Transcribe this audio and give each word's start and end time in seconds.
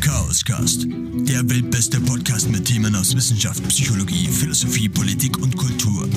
Chaoscast, 0.00 0.86
der 0.88 1.48
weltbeste 1.48 2.00
Podcast 2.00 2.50
mit 2.50 2.64
Themen 2.64 2.94
aus 2.94 3.14
Wissenschaft, 3.16 3.66
Psychologie, 3.68 4.28
Philosophie, 4.28 4.88
Politik 4.88 5.38
und 5.38 5.56
Kultur. 5.56 6.08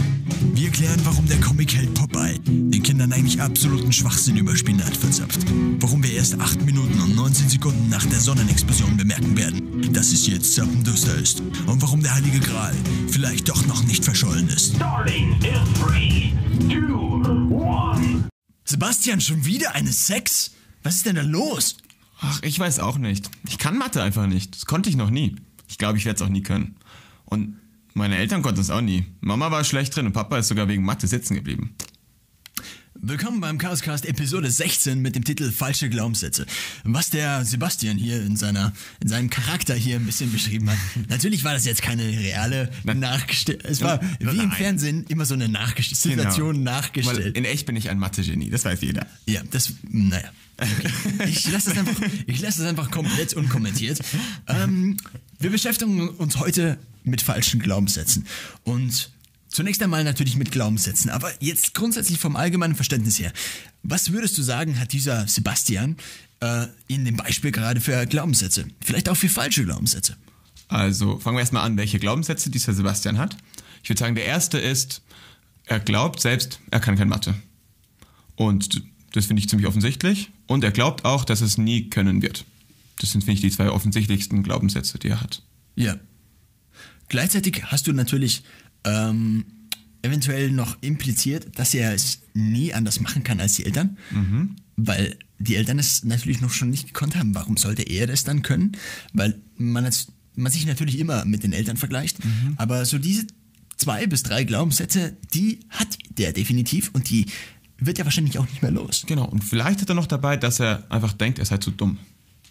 Wir 0.54 0.70
klären, 0.70 1.00
warum 1.04 1.28
der 1.28 1.40
Comic-Held 1.40 1.94
Popeye 1.94 2.40
den 2.46 2.84
Kindern 2.84 3.14
eigentlich 3.14 3.42
absoluten 3.42 3.92
Schwachsinn 3.92 4.38
über 4.38 4.56
Spinat 4.56 4.96
verzapft. 4.96 5.40
Warum 5.80 6.04
wir 6.04 6.14
erst 6.14 6.40
8 6.40 6.62
Minuten 6.66 7.00
und 7.00 7.16
19 7.16 7.50
Sekunden 7.50 7.90
nach 7.90 8.06
der 8.06 8.20
Sonnenexplosion 8.20 8.98
bemerken 8.98 9.38
werden, 9.38 9.94
dass 9.94 10.12
es 10.12 10.28
jetzt 10.28 10.54
zappenduster 10.56 11.16
ist. 11.16 11.42
Und 11.68 11.82
warum 11.82 12.02
der 12.02 12.16
Heilige 12.16 12.40
Gral 12.40 12.76
vielleicht 13.08 13.48
doch 13.50 13.66
noch 13.66 13.84
nicht 13.84 14.04
verschollen 14.04 14.50
ist. 14.50 14.76
Starting 14.76 15.34
in 15.34 15.74
3, 15.82 16.34
2, 16.70 17.92
1. 17.92 18.24
Sebastian, 18.66 19.22
schon 19.22 19.46
wieder 19.46 19.74
eine 19.74 19.92
Sex? 19.92 20.52
Was 20.84 20.96
ist 20.96 21.06
denn 21.06 21.16
da 21.16 21.22
los? 21.22 21.78
Ach, 22.22 22.40
ich 22.44 22.60
weiß 22.60 22.80
auch 22.80 22.98
nicht. 22.98 23.30
Ich 23.48 23.58
kann 23.58 23.78
Mathe 23.78 24.02
einfach 24.02 24.28
nicht. 24.28 24.56
Das 24.56 24.66
konnte 24.66 24.90
ich 24.90 24.96
noch 24.96 25.10
nie. 25.10 25.36
Ich 25.68 25.78
glaube, 25.78 25.98
ich 25.98 26.06
werde 26.06 26.18
es 26.18 26.22
auch 26.22 26.32
nie 26.32 26.44
können. 26.44 26.76
Und 27.26 27.60
meine 27.94 28.18
Eltern 28.18 28.42
konnten 28.42 28.62
es 28.62 28.70
auch 28.70 28.82
nie. 28.82 29.06
Mama 29.22 29.52
war 29.52 29.64
schlecht 29.64 29.96
drin 29.96 30.08
und 30.08 30.14
Papa 30.14 30.38
ist 30.38 30.48
sogar 30.48 30.68
wegen 30.68 30.84
Mathe 30.84 31.08
sitzen 31.08 31.36
geblieben. 31.36 31.76
Willkommen 33.02 33.40
beim 33.40 33.58
Chaoscast 33.58 34.06
Episode 34.06 34.52
16 34.52 35.00
mit 35.00 35.16
dem 35.16 35.24
Titel 35.24 35.52
Falsche 35.52 35.90
Glaubenssätze. 35.90 36.46
Was 36.84 37.10
der 37.10 37.46
Sebastian 37.46 37.98
hier 37.98 38.22
in, 38.22 38.36
seiner, 38.36 38.74
in 39.02 39.08
seinem 39.08 39.30
Charakter 39.30 39.74
hier 39.74 39.96
ein 39.96 40.06
bisschen 40.06 40.34
beschrieben 40.34 40.70
hat. 40.70 40.78
Natürlich 41.08 41.46
war 41.46 41.54
das 41.54 41.64
jetzt 41.64 41.82
keine 41.82 42.04
reale 42.04 42.70
Nachgestellte. 42.84 43.66
Es 43.66 43.82
war 43.82 44.02
wie 44.20 44.40
im. 44.40 44.52
Fernsehen 44.52 45.06
immer 45.08 45.26
so 45.26 45.34
eine 45.34 45.48
Nachgest 45.48 45.96
Situation 45.96 46.58
Genau. 46.58 46.72
Weil 46.72 46.76
nachgestellt. 46.76 47.38
in 47.38 47.46
echt 47.46 47.66
bin 47.66 47.78
ich 47.78 47.90
ein 47.90 48.00
Mathe-Genie, 48.00 48.50
das 48.50 48.66
weiß 48.66 48.82
jeder. 48.82 49.08
Ja, 49.26 49.42
das, 49.50 49.72
naja. 49.90 50.30
Okay. 50.58 50.92
Ich 51.30 51.50
lasse 51.50 51.70
das, 51.70 51.80
einfach, 51.80 52.02
ich 52.28 52.42
lasse 52.42 52.60
das 52.60 52.70
einfach 52.70 52.92
komplett 52.92 53.34
unkommentiert. 53.34 54.00
Ähm, 54.48 54.98
wir 55.40 55.52
beschäftigen 55.52 56.10
uns 56.10 56.36
heute 56.38 56.78
mit 57.06 57.22
falschen 57.22 57.62
Glaubenssätzen. 57.62 58.26
Und 58.66 59.10
zunächst 59.50 59.82
einmal 59.84 60.04
natürlich 60.04 60.36
mit 60.38 60.52
Glaubenssätzen, 60.52 61.10
aber 61.10 61.32
jetzt 61.42 61.74
grundsätzlich 61.74 62.20
vom 62.20 62.36
allgemeinen 62.36 62.76
Verständnis 62.76 63.20
her. 63.20 63.34
Was 63.84 64.12
würdest 64.12 64.38
du 64.38 64.44
sagen, 64.44 64.80
hat 64.80 64.94
dieser 64.94 65.28
Sebastian 65.28 65.98
äh, 66.40 66.68
in 66.88 67.06
dem 67.06 67.18
Beispiel 67.18 67.52
gerade 67.52 67.82
für 67.82 68.06
Glaubenssätze? 68.06 68.68
Vielleicht 68.82 69.10
auch 69.10 69.18
für 69.18 69.30
falsche 69.30 69.66
Glaubenssätze. 69.66 70.16
Also 70.68 71.18
fangen 71.20 71.36
wir 71.36 71.42
erstmal 71.42 71.66
an, 71.66 71.78
welche 71.78 72.00
Glaubenssätze 72.00 72.50
dieser 72.50 72.74
Sebastian 72.74 73.18
hat. 73.18 73.36
Ich 73.84 73.90
würde 73.90 74.00
sagen, 74.00 74.16
der 74.16 74.26
erste 74.26 74.60
ist, 74.60 75.02
er 75.66 75.80
glaubt 75.80 76.20
selbst, 76.20 76.60
er 76.72 76.80
kann 76.80 76.96
kein 76.96 77.10
Mathe. 77.10 77.36
Und 78.36 78.84
das 79.14 79.26
finde 79.26 79.42
ich 79.42 79.50
ziemlich 79.50 79.68
offensichtlich. 79.68 80.30
Und 80.48 80.64
er 80.64 80.72
glaubt 80.72 81.06
auch, 81.06 81.26
dass 81.26 81.42
es 81.42 81.58
nie 81.58 81.90
können 81.90 82.22
wird. 82.22 82.46
Das 83.00 83.12
sind, 83.12 83.22
finde 83.22 83.34
ich, 83.36 83.42
die 83.42 83.52
zwei 83.52 83.70
offensichtlichsten 83.70 84.44
Glaubenssätze, 84.44 85.00
die 85.00 85.10
er 85.10 85.22
hat. 85.22 85.42
Ja. 85.76 85.98
Gleichzeitig 87.08 87.64
hast 87.66 87.88
du 87.88 87.94
natürlich 87.94 88.44
ähm, 88.84 89.46
eventuell 90.02 90.52
noch 90.52 90.78
impliziert, 90.82 91.58
dass 91.60 91.74
er 91.74 91.94
es 91.94 92.22
nie 92.34 92.74
anders 92.74 93.00
machen 93.00 93.24
kann 93.24 93.40
als 93.40 93.54
die 93.54 93.66
Eltern, 93.66 93.98
weil 94.78 95.18
die 95.40 95.56
Eltern 95.56 95.78
es 95.80 96.04
natürlich 96.04 96.40
noch 96.42 96.52
schon 96.52 96.70
nicht 96.70 96.88
gekonnt 96.88 97.16
haben. 97.16 97.36
Warum 97.36 97.58
sollte 97.58 97.84
er 97.84 98.08
das 98.08 98.24
dann 98.24 98.42
können? 98.42 98.74
Weil 99.14 99.42
man, 99.58 99.86
es, 99.86 100.08
man 100.36 100.52
sich 100.52 100.66
natürlich 100.66 101.00
immer 101.00 101.26
mit 101.26 101.44
den 101.44 101.52
Eltern 101.54 101.76
vergleicht, 101.78 102.18
aber 102.56 102.86
so 102.86 102.98
diese 102.98 103.28
zwei 103.76 104.08
bis 104.08 104.24
drei 104.24 104.44
Glaubenssätze, 104.46 105.18
die 105.34 105.60
hat 105.70 105.88
der 106.18 106.32
definitiv 106.34 106.92
und 106.94 107.10
die 107.10 107.26
wird 107.78 108.00
er 108.00 108.06
wahrscheinlich 108.06 108.38
auch 108.38 108.48
nicht 108.50 108.62
mehr 108.62 108.72
los. 108.72 109.04
Genau. 109.08 109.26
Und 109.26 109.44
vielleicht 109.44 109.82
hat 109.82 109.90
er 109.90 109.96
noch 109.96 110.08
dabei, 110.08 110.36
dass 110.38 110.60
er 110.60 110.90
einfach 110.92 111.14
denkt, 111.14 111.40
er 111.40 111.46
sei 111.46 111.58
zu 111.58 111.72
dumm. 111.72 111.98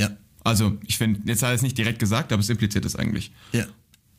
Ja, 0.01 0.11
Also, 0.43 0.79
ich 0.87 0.97
finde, 0.97 1.21
jetzt 1.27 1.43
hat 1.43 1.51
er 1.51 1.55
es 1.55 1.61
nicht 1.63 1.77
direkt 1.77 1.99
gesagt, 1.99 2.33
aber 2.33 2.41
es 2.41 2.49
impliziert 2.49 2.85
es 2.85 2.97
eigentlich. 2.97 3.33
ja. 3.53 3.67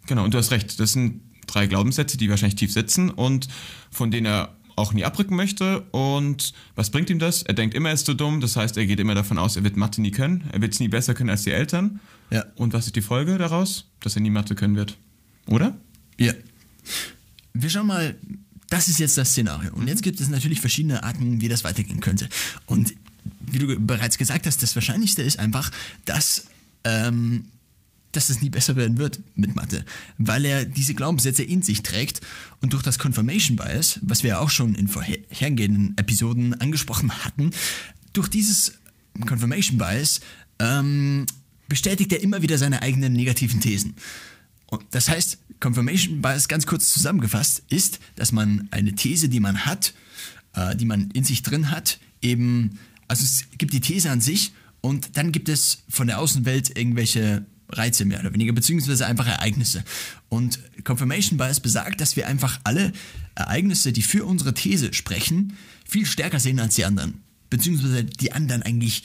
Genau, 0.06 0.24
und 0.24 0.34
du 0.34 0.40
hast 0.40 0.50
recht. 0.50 0.80
Das 0.80 0.94
sind 0.94 1.22
drei 1.48 1.68
Glaubenssätze, 1.68 2.18
die 2.18 2.30
wahrscheinlich 2.30 2.56
tief 2.56 2.74
sitzen 2.74 3.10
und 3.10 3.48
von 3.92 4.12
denen 4.12 4.28
er 4.28 4.56
auch 4.76 4.94
nie 4.94 5.04
abrücken 5.04 5.36
möchte. 5.36 5.82
Und 5.92 6.54
was 6.76 6.90
bringt 6.90 7.10
ihm 7.10 7.20
das? 7.20 7.44
Er 7.44 7.54
denkt 7.54 7.76
immer, 7.76 7.90
er 7.90 7.96
ist 7.96 8.06
zu 8.06 8.14
dumm. 8.14 8.42
Das 8.42 8.56
heißt, 8.56 8.78
er 8.78 8.86
geht 8.86 9.00
immer 9.00 9.14
davon 9.14 9.38
aus, 9.38 9.56
er 9.56 9.64
wird 9.64 9.78
Mathe 9.78 10.02
nie 10.02 10.12
können. 10.12 10.46
Er 10.52 10.62
wird 10.62 10.74
es 10.74 10.80
nie 10.80 10.88
besser 10.88 11.14
können 11.14 11.30
als 11.30 11.44
die 11.44 11.52
Eltern. 11.52 12.00
Ja. 12.32 12.46
Und 12.56 12.74
was 12.74 12.86
ist 12.86 12.96
die 12.96 13.02
Folge 13.02 13.38
daraus? 13.38 13.86
Dass 14.00 14.16
er 14.16 14.22
nie 14.22 14.30
Mathe 14.30 14.56
können 14.56 14.76
wird. 14.76 14.98
Oder? 15.48 15.78
Ja. 16.18 16.34
Wir 17.54 17.70
schauen 17.70 17.88
mal, 17.88 18.16
das 18.70 18.88
ist 18.88 19.00
jetzt 19.00 19.18
das 19.18 19.32
Szenario. 19.32 19.74
Und 19.74 19.88
jetzt 19.88 20.04
gibt 20.04 20.22
es 20.22 20.30
natürlich 20.30 20.62
verschiedene 20.62 21.04
Arten, 21.04 21.42
wie 21.42 21.50
das 21.50 21.64
weitergehen 21.64 22.00
könnte. 22.00 22.30
Und 22.66 22.94
wie 23.42 23.60
du 23.60 23.80
bereits 23.80 24.18
gesagt 24.18 24.46
hast, 24.46 24.64
das 24.64 24.76
Wahrscheinlichste 24.76 25.22
ist 25.22 25.40
einfach, 25.40 25.72
dass, 26.06 26.46
ähm, 26.84 27.46
dass 28.12 28.30
es 28.30 28.42
nie 28.42 28.50
besser 28.50 28.76
werden 28.76 28.98
wird 28.98 29.20
mit 29.36 29.56
Mathe, 29.56 29.86
weil 30.18 30.46
er 30.46 30.66
diese 30.66 30.94
Glaubenssätze 30.94 31.44
in 31.44 31.62
sich 31.62 31.84
trägt 31.84 32.22
und 32.62 32.74
durch 32.74 32.84
das 32.84 33.00
Confirmation 33.00 33.56
Bias, 33.56 34.00
was 34.02 34.24
wir 34.24 34.42
auch 34.42 34.50
schon 34.50 34.76
in 34.76 34.88
vorhergehenden 34.88 35.98
Episoden 35.98 36.60
angesprochen 36.60 37.12
hatten, 37.24 37.52
durch 38.14 38.28
dieses 38.28 38.74
Confirmation 39.28 39.78
Bias 39.78 40.22
ähm, 40.60 41.26
bestätigt 41.68 42.12
er 42.12 42.22
immer 42.22 42.42
wieder 42.42 42.58
seine 42.58 42.82
eigenen 42.82 43.14
negativen 43.14 43.62
Thesen. 43.62 43.96
Und 44.68 44.84
das 44.92 45.10
heißt, 45.10 45.38
Confirmation 45.60 46.22
Bias 46.22 46.48
ganz 46.48 46.66
kurz 46.66 46.92
zusammengefasst 46.92 47.64
ist, 47.70 48.00
dass 48.16 48.32
man 48.32 48.68
eine 48.72 48.94
These, 48.94 49.30
die 49.30 49.40
man 49.40 49.66
hat, 49.66 49.94
äh, 50.54 50.76
die 50.76 50.86
man 50.86 51.12
in 51.12 51.24
sich 51.24 51.44
drin 51.44 51.72
hat, 51.72 52.00
eben, 52.22 52.80
also 53.08 53.24
es 53.24 53.46
gibt 53.58 53.74
die 53.74 53.82
These 53.82 54.10
an 54.10 54.22
sich 54.22 54.54
und 54.82 55.18
dann 55.18 55.32
gibt 55.32 55.50
es 55.50 55.84
von 55.90 56.08
der 56.08 56.20
Außenwelt 56.20 56.78
irgendwelche 56.78 57.46
Reize 57.70 58.06
mehr 58.06 58.20
oder 58.20 58.34
weniger, 58.34 58.54
beziehungsweise 58.54 59.06
einfach 59.06 59.28
Ereignisse. 59.28 59.84
Und 60.28 60.60
Confirmation 60.84 61.38
Bias 61.38 61.60
besagt, 61.60 62.02
dass 62.02 62.16
wir 62.16 62.28
einfach 62.28 62.60
alle 62.64 62.92
Ereignisse, 63.36 63.94
die 63.94 64.02
für 64.02 64.26
unsere 64.26 64.54
These 64.54 64.94
sprechen, 64.94 65.58
viel 65.86 66.06
stärker 66.06 66.40
sehen 66.40 66.60
als 66.60 66.76
die 66.76 66.86
anderen. 66.86 67.22
Beziehungsweise 67.50 68.04
die 68.04 68.32
anderen 68.32 68.64
eigentlich 68.64 69.04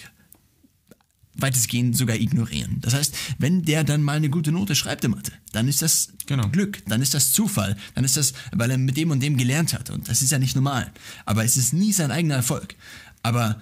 weitestgehend 1.37 1.97
sogar 1.97 2.17
ignorieren. 2.17 2.79
Das 2.81 2.95
heißt, 2.95 3.15
wenn 3.39 3.63
der 3.63 3.85
dann 3.85 4.03
mal 4.03 4.17
eine 4.17 4.31
gute 4.31 4.53
Note 4.53 4.75
schreibt 4.75 5.05
in 5.05 5.11
Mathe, 5.11 5.33
dann 5.53 5.69
ist 5.69 5.83
das 5.83 6.13
Genau. 6.27 6.49
Glück, 6.49 6.83
dann 6.87 7.03
ist 7.03 7.13
das 7.13 7.33
Zufall, 7.33 7.77
dann 7.95 8.05
ist 8.05 8.17
das, 8.17 8.33
weil 8.53 8.71
er 8.71 8.79
mit 8.79 8.97
dem 8.97 9.11
und 9.11 9.23
dem 9.23 9.37
gelernt 9.37 9.75
hat 9.75 9.91
und 9.91 10.09
das 10.09 10.23
ist 10.23 10.33
ja 10.33 10.39
nicht 10.39 10.55
normal. 10.55 10.91
Aber 11.27 11.45
es 11.45 11.57
ist 11.57 11.73
nie 11.73 11.93
sein 11.93 12.11
eigener 12.11 12.37
Erfolg. 12.37 12.77
Aber 13.23 13.61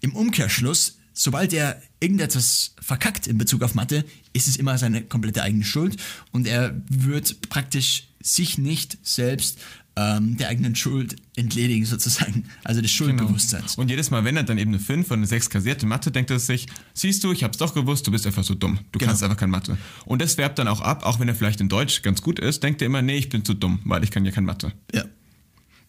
im 0.00 0.14
Umkehrschluss, 0.14 0.98
sobald 1.18 1.52
er 1.52 1.82
irgendetwas 2.00 2.74
verkackt 2.80 3.26
in 3.26 3.38
Bezug 3.38 3.62
auf 3.62 3.74
Mathe, 3.74 4.04
ist 4.32 4.46
es 4.46 4.56
immer 4.56 4.78
seine 4.78 5.02
komplette 5.02 5.42
eigene 5.42 5.64
Schuld 5.64 5.96
und 6.30 6.46
er 6.46 6.80
wird 6.88 7.48
praktisch 7.50 8.04
sich 8.22 8.56
nicht 8.56 8.98
selbst 9.02 9.58
ähm, 9.96 10.36
der 10.36 10.48
eigenen 10.48 10.76
Schuld 10.76 11.16
entledigen 11.34 11.84
sozusagen, 11.84 12.44
also 12.62 12.80
des 12.80 12.92
Schuldbewusstseins. 12.92 13.74
Und 13.74 13.90
jedes 13.90 14.10
Mal, 14.12 14.24
wenn 14.24 14.36
er 14.36 14.44
dann 14.44 14.58
eben 14.58 14.70
eine 14.70 14.78
5 14.78 15.06
oder 15.08 15.16
eine 15.16 15.26
6 15.26 15.50
kassiert 15.50 15.82
in 15.82 15.88
Mathe, 15.88 16.12
denkt 16.12 16.30
er 16.30 16.38
sich, 16.38 16.68
siehst 16.94 17.24
du, 17.24 17.32
ich 17.32 17.42
hab's 17.42 17.58
doch 17.58 17.74
gewusst, 17.74 18.06
du 18.06 18.12
bist 18.12 18.24
einfach 18.24 18.44
so 18.44 18.54
dumm. 18.54 18.78
Du 18.92 19.00
Genau. 19.00 19.10
kannst 19.10 19.24
einfach 19.24 19.36
kein 19.36 19.50
Mathe. 19.50 19.76
Und 20.04 20.22
das 20.22 20.34
färbt 20.36 20.60
dann 20.60 20.68
auch 20.68 20.80
ab, 20.82 21.04
auch 21.04 21.18
wenn 21.18 21.26
er 21.26 21.34
vielleicht 21.34 21.60
in 21.60 21.68
Deutsch 21.68 22.02
ganz 22.02 22.22
gut 22.22 22.38
ist, 22.38 22.62
denkt 22.62 22.80
er 22.80 22.86
immer, 22.86 23.02
nee, 23.02 23.16
ich 23.16 23.28
bin 23.28 23.44
zu 23.44 23.54
dumm, 23.54 23.80
weil 23.84 24.04
ich 24.04 24.12
kann 24.12 24.24
ja 24.24 24.30
kein 24.30 24.44
Mathe. 24.44 24.72
Ja. 24.94 25.04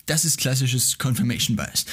Das 0.07 0.25
ist 0.25 0.40
klassisches 0.40 0.97
Confirmation 0.97 1.56
Bias. 1.56 1.85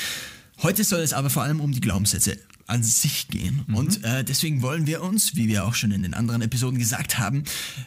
Heute 0.62 0.84
soll 0.84 1.00
es 1.00 1.12
aber 1.12 1.30
vor 1.30 1.42
allem 1.42 1.60
um 1.60 1.72
die 1.72 1.80
Glaubenssätze 1.80 2.38
an 2.66 2.82
sich 2.82 3.28
gehen. 3.28 3.64
Und 3.72 4.02
äh, 4.04 4.24
deswegen 4.24 4.62
wollen 4.62 4.86
wir 4.86 5.02
uns, 5.02 5.36
wie 5.36 5.48
wir 5.48 5.64
auch 5.64 5.74
schon 5.74 5.92
in 5.92 6.02
den 6.02 6.14
anderen 6.14 6.42
Episoden 6.42 6.78
gesagt 6.78 7.18
haben, 7.18 7.44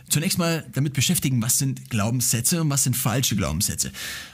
zunächst 0.09 0.37
mal 0.37 0.65
damit 0.73 0.93
beschäftigen, 0.93 1.41
was 1.41 1.57
sind 1.57 1.89
Glaubenssätze 1.89 2.61
und 2.61 2.69
was 2.69 2.83
sind 2.83 2.95
falsche 2.95 3.35
Glaubenssätze. 3.35 3.91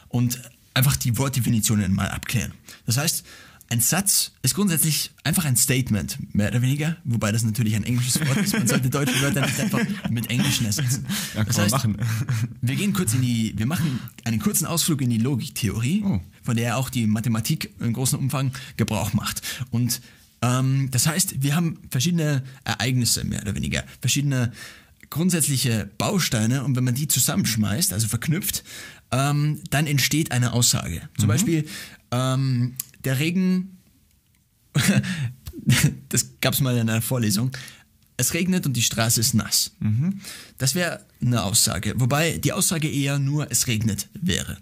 Und 0.10 0.40
einfach 0.74 0.98
die 0.98 1.18
Wortdefinitionen 1.18 1.94
mal 1.94 2.10
abklären. 2.10 2.54
Das 2.86 2.98
heißt, 2.98 3.26
ein 3.70 3.80
Satz 3.80 4.32
ist 4.44 4.54
grundsätzlich 4.56 5.12
einfach 5.24 5.44
ein 5.46 5.56
Statement, 5.58 6.18
mehr 6.36 6.50
oder 6.50 6.62
weniger, 6.62 6.98
wobei 7.04 7.32
das 7.32 7.44
natürlich 7.44 7.76
ein 7.76 7.84
englisches 7.84 8.20
Wort 8.26 8.38
ist. 8.38 8.54
Man 8.54 8.68
sollte 8.68 8.90
deutsche 8.90 9.20
Wörter 9.22 9.42
nicht 9.46 9.60
einfach 9.60 9.80
mit 10.10 10.30
englischen 10.30 10.66
ersetzen. 10.68 11.06
Ja, 11.34 11.44
kann 11.44 11.48
das 11.48 11.58
man 11.58 11.64
heißt, 11.66 11.74
machen. 11.74 11.98
wir 12.62 12.76
gehen 12.76 12.94
kurz 12.94 13.14
in 13.16 13.22
die, 13.22 13.54
wir 13.58 13.66
machen 13.66 14.00
einen 14.24 14.40
kurzen 14.40 14.66
Ausflug 14.68 15.02
in 15.02 15.10
die 15.10 15.18
Logiktheorie, 15.18 16.04
Oh. 16.06 16.22
von 16.44 16.56
der 16.56 16.78
auch 16.78 16.90
die 16.90 17.08
Mathematik 17.08 17.74
in 17.80 17.94
großem 17.94 18.20
Umfang 18.20 18.52
Gebrauch 18.78 19.14
macht. 19.14 19.42
Und 19.72 20.00
ähm, 20.44 20.90
das 20.92 21.08
heißt, 21.08 21.42
wir 21.42 21.56
haben 21.56 21.80
verschiedene 21.90 22.44
Ereignisse, 22.66 23.24
mehr 23.24 23.42
oder 23.42 23.56
weniger, 23.56 23.84
verschiedene 24.00 24.52
grundsätzliche 25.10 25.90
Bausteine 25.98 26.64
und 26.64 26.76
wenn 26.76 26.84
man 26.84 26.96
die 26.96 27.08
zusammenschmeißt, 27.08 27.94
also 27.94 28.08
verknüpft, 28.08 28.64
ähm, 29.12 29.62
dann 29.70 29.88
entsteht 29.88 30.32
eine 30.32 30.54
Aussage. 30.54 31.02
Zum 31.18 31.28
Beispiel, 31.28 31.68
ähm, 32.12 32.74
der 33.06 33.20
Regen, 33.20 33.78
das 36.10 36.40
gab 36.42 36.54
es 36.54 36.62
mal 36.62 36.76
in 36.78 36.90
einer 36.90 37.02
Vorlesung, 37.02 37.52
es 38.18 38.34
regnet 38.34 38.66
und 38.66 38.74
die 38.74 38.82
Straße 38.82 39.20
ist 39.20 39.34
nass. 39.34 39.72
Das 40.58 40.74
wäre 40.74 41.02
eine 41.22 41.44
Aussage. 41.44 41.94
Wobei 41.98 42.38
die 42.38 42.54
Aussage 42.54 42.90
eher 42.90 43.20
nur 43.20 43.52
es 43.52 43.68
regnet 43.68 44.08
wäre. 44.14 44.58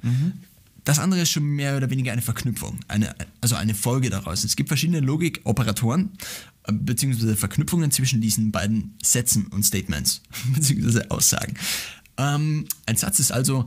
das 0.83 0.99
andere 0.99 1.21
ist 1.21 1.29
schon 1.29 1.43
mehr 1.43 1.77
oder 1.77 1.89
weniger 1.89 2.11
eine 2.11 2.21
Verknüpfung, 2.21 2.79
eine, 2.87 3.15
also 3.41 3.55
eine 3.55 3.73
Folge 3.73 4.09
daraus. 4.09 4.43
Es 4.43 4.55
gibt 4.55 4.69
verschiedene 4.69 4.99
Logikoperatoren 4.99 6.11
äh, 6.65 6.73
beziehungsweise 6.73 7.35
Verknüpfungen 7.35 7.91
zwischen 7.91 8.21
diesen 8.21 8.51
beiden 8.51 8.97
Sätzen 9.03 9.47
und 9.47 9.63
Statements 9.63 10.21
beziehungsweise 10.53 11.09
Aussagen. 11.11 11.55
Ähm, 12.17 12.65
ein 12.85 12.95
Satz 12.97 13.19
ist 13.19 13.31
also 13.31 13.65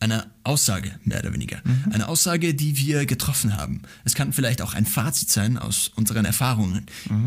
eine 0.00 0.26
Aussage, 0.44 0.98
mehr 1.04 1.20
oder 1.20 1.32
weniger. 1.32 1.62
Eine 1.92 2.08
Aussage, 2.08 2.54
die 2.54 2.76
wir 2.78 3.04
getroffen 3.06 3.56
haben. 3.56 3.82
Es 4.04 4.14
kann 4.14 4.32
vielleicht 4.32 4.62
auch 4.62 4.74
ein 4.74 4.86
Fazit 4.86 5.30
sein 5.30 5.58
aus 5.58 5.92
unseren 5.94 6.24
Erfahrungen. 6.24 6.86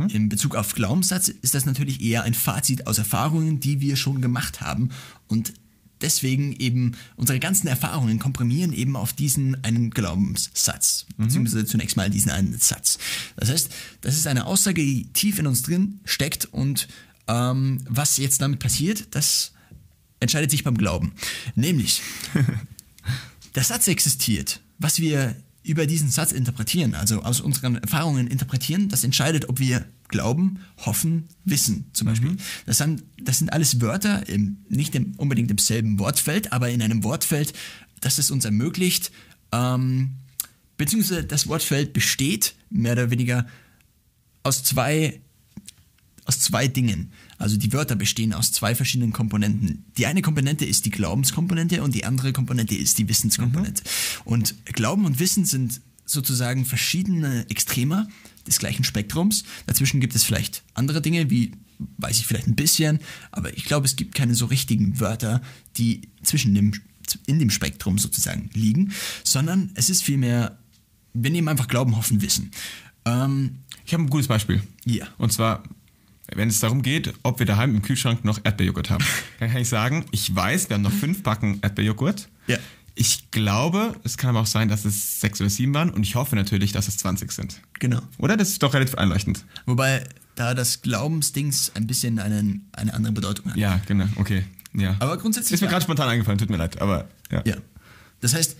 In 0.10 0.28
Bezug 0.28 0.56
auf 0.56 0.74
Glaubenssatz 0.74 1.28
ist 1.30 1.54
das 1.54 1.66
natürlich 1.66 2.02
eher 2.02 2.24
ein 2.24 2.34
Fazit 2.34 2.88
aus 2.88 2.98
Erfahrungen, 2.98 3.60
die 3.60 3.80
wir 3.80 3.96
schon 3.96 4.22
gemacht 4.22 4.62
haben 4.62 4.90
und 5.28 5.54
deswegen 6.02 6.52
eben 6.54 6.94
unsere 7.16 7.40
ganzen 7.40 7.68
Erfahrungen 7.68 8.20
komprimieren 8.20 8.74
eben 8.74 8.96
auf 8.96 9.14
diesen 9.14 9.64
einen 9.64 9.90
Glaubenssatz, 9.90 11.06
beziehungsweise 11.18 11.66
zunächst 11.66 11.96
mal 11.96 12.10
diesen 12.10 12.32
einen 12.32 12.58
Satz. 12.60 13.00
Das 13.38 13.50
heißt, 13.50 13.70
das 14.02 14.16
ist 14.16 14.28
eine 14.28 14.46
Aussage, 14.46 14.84
die 14.84 15.08
tief 15.14 15.40
in 15.40 15.48
uns 15.48 15.62
drin 15.62 16.02
steckt 16.04 16.46
und 16.46 16.88
ähm, 17.28 17.80
was 17.88 18.18
jetzt 18.18 18.42
damit 18.42 18.60
passiert, 18.60 19.08
das 19.12 19.53
entscheidet 20.24 20.52
sich 20.52 20.64
beim 20.64 20.78
Glauben. 20.78 21.14
Nämlich, 21.56 22.02
der 23.56 23.64
Satz 23.64 23.88
existiert. 23.88 24.62
Was 24.80 25.00
wir 25.00 25.36
über 25.64 25.88
diesen 25.88 26.10
Satz 26.10 26.32
interpretieren, 26.32 26.94
also 26.94 27.22
aus 27.22 27.40
unseren 27.40 27.78
Erfahrungen 27.78 28.28
interpretieren, 28.28 28.90
das 28.90 29.04
entscheidet, 29.04 29.48
ob 29.48 29.60
wir 29.60 29.86
glauben, 30.10 30.60
hoffen, 30.86 31.30
wissen 31.46 31.86
zum 31.94 32.08
Beispiel. 32.08 32.36
Das, 32.66 32.78
sind, 32.78 33.04
das 33.18 33.40
sind 33.40 33.54
alles 33.54 33.80
Wörter, 33.80 34.28
im, 34.28 34.58
nicht 34.68 34.94
im, 34.96 35.14
unbedingt 35.18 35.50
im 35.52 35.58
selben 35.58 36.00
Wortfeld, 36.00 36.52
aber 36.52 36.70
in 36.70 36.82
einem 36.82 37.04
Wortfeld, 37.04 37.54
das 38.02 38.18
es 38.18 38.30
uns 38.30 38.44
ermöglicht, 38.46 39.12
ähm, 39.52 40.16
beziehungsweise 40.78 41.24
das 41.24 41.48
Wortfeld 41.48 41.94
besteht 41.94 42.56
mehr 42.70 42.94
oder 42.94 43.10
weniger 43.10 43.48
aus 44.44 44.64
zwei 44.64 45.22
aus 46.26 46.40
zwei 46.40 46.68
Dingen. 46.68 47.12
Also 47.44 47.58
die 47.58 47.74
Wörter 47.74 47.98
bestehen 47.98 48.34
aus 48.34 48.54
zwei 48.54 48.74
verschiedenen 48.74 49.12
Komponenten. 49.12 49.84
Die 49.98 50.06
eine 50.06 50.22
Komponente 50.22 50.64
ist 50.64 50.86
die 50.86 50.92
Glaubenskomponente 50.92 51.84
und 51.84 51.94
die 51.94 52.06
andere 52.06 52.32
Komponente 52.32 52.74
ist 52.74 52.98
die 53.00 53.10
Wissenskomponente. 53.10 53.84
Und 54.24 54.56
Glauben 54.64 55.04
und 55.06 55.20
Wissen 55.20 55.44
sind 55.44 55.82
sozusagen 56.06 56.64
verschiedene 56.64 57.46
Extremer 57.50 58.08
des 58.48 58.60
gleichen 58.60 58.86
Spektrums. 58.86 59.44
Dazwischen 59.68 60.00
gibt 60.00 60.16
es 60.16 60.24
vielleicht 60.24 60.64
andere 60.74 61.02
Dinge, 61.02 61.30
wie 61.30 61.52
weiß 61.98 62.18
ich 62.20 62.28
vielleicht 62.28 62.48
ein 62.48 62.56
bisschen, 62.56 63.00
aber 63.32 63.58
ich 63.58 63.66
glaube, 63.66 63.86
es 63.88 63.98
gibt 63.98 64.16
keine 64.16 64.36
so 64.36 64.46
richtigen 64.46 65.02
Wörter, 65.02 65.42
die 65.76 66.08
zwischen 66.24 66.56
dem 66.56 66.72
in 67.26 67.40
dem 67.40 67.50
Spektrum 67.50 67.98
sozusagen 67.98 68.52
liegen, 68.54 68.94
sondern 69.26 69.72
es 69.76 69.90
ist 69.90 70.02
vielmehr, 70.02 70.58
wir 71.14 71.30
nehmen 71.30 71.50
einfach 71.50 71.68
Glauben, 71.68 71.98
Hoffen, 71.98 72.22
Wissen. 72.22 72.52
Ähm, 73.04 73.58
Ich 73.86 73.94
habe 73.94 74.04
ein 74.04 74.10
gutes 74.10 74.30
Beispiel. 74.30 74.64
Ja. 74.86 75.08
Und 75.18 75.34
zwar, 75.34 75.64
wenn 76.34 76.50
es 76.50 76.60
darum 76.60 76.82
geht, 76.82 77.14
ob 77.24 77.40
wir 77.40 77.46
daheim 77.46 77.76
im 77.76 77.82
Kühlschrank 77.82 78.24
noch 78.24 78.40
Erdbeerjoghurt 78.44 78.90
haben, 78.90 79.04
dann 79.40 79.52
kann 79.52 79.62
ich 79.62 79.70
sagen, 79.70 80.06
ich 80.12 80.34
weiß, 80.34 80.70
wir 80.70 80.76
haben 80.76 80.82
noch 80.84 80.92
fünf 80.92 81.24
Packen 81.24 81.60
Erdbeerjoghurt. 81.62 82.30
Ja. 82.48 82.58
Ich 82.96 83.32
glaube, 83.32 83.96
es 84.04 84.18
kann 84.18 84.30
aber 84.30 84.42
auch 84.42 84.46
sein, 84.48 84.70
dass 84.70 84.86
es 84.86 85.20
sechs 85.20 85.42
oder 85.42 85.50
sieben 85.50 85.74
waren 85.74 85.90
und 85.90 86.04
ich 86.04 86.16
hoffe 86.16 86.36
natürlich, 86.36 86.72
dass 86.72 86.88
es 86.88 86.98
20 86.98 87.32
sind. 87.32 87.60
genau. 87.80 88.02
Oder? 88.20 88.38
Das 88.38 88.50
ist 88.50 88.62
doch 88.62 88.74
relativ 88.74 88.96
einleuchtend. 88.96 89.46
Wobei 89.66 90.04
da 90.36 90.54
das 90.54 90.82
Glaubensdings 90.82 91.72
ein 91.76 91.88
bisschen 91.88 92.20
einen, 92.20 92.70
eine 92.74 92.94
andere 92.94 93.14
Bedeutung 93.14 93.52
hat. 93.52 93.58
Ja, 93.58 93.82
genau, 93.88 94.06
okay. 94.18 94.44
Ja. 94.74 94.96
Aber 95.00 95.18
grundsätzlich 95.18 95.54
Ist 95.54 95.62
mir 95.62 95.68
gerade 95.68 95.84
spontan 95.84 96.10
eingefallen, 96.10 96.38
tut 96.38 96.50
mir 96.50 96.58
leid, 96.58 96.82
aber 96.82 97.08
ja. 97.32 97.42
Ja. 97.46 97.56
Das 98.22 98.34
heißt, 98.34 98.58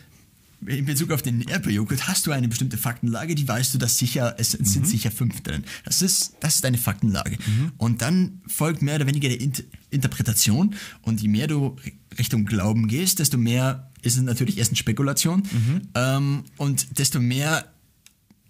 in 0.68 0.86
Bezug 0.86 1.12
auf 1.12 1.22
den 1.22 1.42
Erdbeerjoghurt 1.42 2.08
hast 2.08 2.26
du 2.28 2.32
eine 2.32 2.48
bestimmte 2.48 2.78
Faktenlage, 2.78 3.36
die 3.36 3.48
weißt 3.48 3.74
du, 3.74 3.78
dass 3.78 3.98
sicher, 3.98 4.36
es 4.38 4.58
Mhm. 4.58 4.66
sind 4.66 4.88
sicher 4.88 5.12
fünf 5.12 5.42
drin. 5.42 5.64
Das 5.86 6.02
ist, 6.02 6.34
das 6.40 6.56
ist 6.56 6.66
eine 6.66 6.78
Faktenlage. 6.78 7.38
Und 7.78 8.02
dann 8.02 8.42
folgt 8.48 8.82
mehr 8.82 8.96
oder 8.96 9.08
weniger 9.08 9.30
die 9.30 9.36
Int 9.44 9.64
Interpretation. 9.90 10.74
Und 11.04 11.22
je 11.22 11.28
mehr 11.28 11.48
du 11.48 11.76
Richtung 12.18 12.46
Glauben 12.46 12.88
gehst, 12.88 13.20
desto 13.20 13.38
mehr 13.38 13.92
ist 14.02 14.18
es 14.18 14.24
natürlich 14.24 14.58
erst 14.58 14.72
eine 14.72 14.78
Spekulation. 14.78 15.44
Mhm. 15.44 15.82
Ähm, 15.94 16.44
und 16.58 16.98
desto 16.98 17.20
mehr 17.20 17.72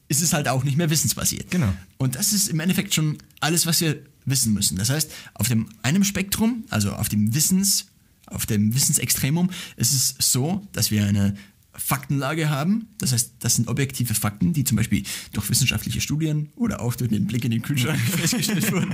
ist 0.08 0.22
es 0.22 0.32
halt 0.34 0.48
auch 0.48 0.64
nicht 0.64 0.78
mehr 0.78 0.90
wissensbasiert. 0.90 1.52
Genau. 1.52 1.74
Und 1.98 2.16
das 2.16 2.32
ist 2.34 2.48
im 2.48 2.60
Endeffekt 2.60 2.94
schon 2.94 3.18
alles, 3.42 3.66
was 3.66 3.82
wir 3.82 4.04
wissen 4.26 4.54
müssen. 4.54 4.78
Das 4.78 4.90
heißt, 4.90 5.12
auf 5.34 5.48
dem 5.50 5.68
einem 5.82 6.04
Spektrum, 6.04 6.64
also 6.70 6.94
auf 6.94 7.10
dem 7.10 7.34
Wissens, 7.34 7.88
auf 8.28 8.46
dem 8.46 8.74
Wissensextremum, 8.74 9.50
ist 9.76 9.94
es 9.94 10.16
so, 10.20 10.66
dass 10.72 10.92
wir 10.92 11.06
eine 11.06 11.36
Faktenlage 11.76 12.50
haben. 12.50 12.90
Das 13.00 13.14
heißt, 13.14 13.36
das 13.40 13.56
sind 13.56 13.68
objektive 13.68 14.14
Fakten, 14.14 14.54
die 14.54 14.64
zum 14.64 14.78
Beispiel 14.78 15.04
durch 15.32 15.50
wissenschaftliche 15.50 16.02
Studien 16.02 16.50
oder 16.56 16.82
auch 16.82 16.96
durch 16.96 17.10
den 17.10 17.26
Blick 17.26 17.46
in 17.46 17.52
den 17.52 17.62
Kühlschrank 17.62 18.00
festgestellt 18.18 18.72
wurden. 18.72 18.94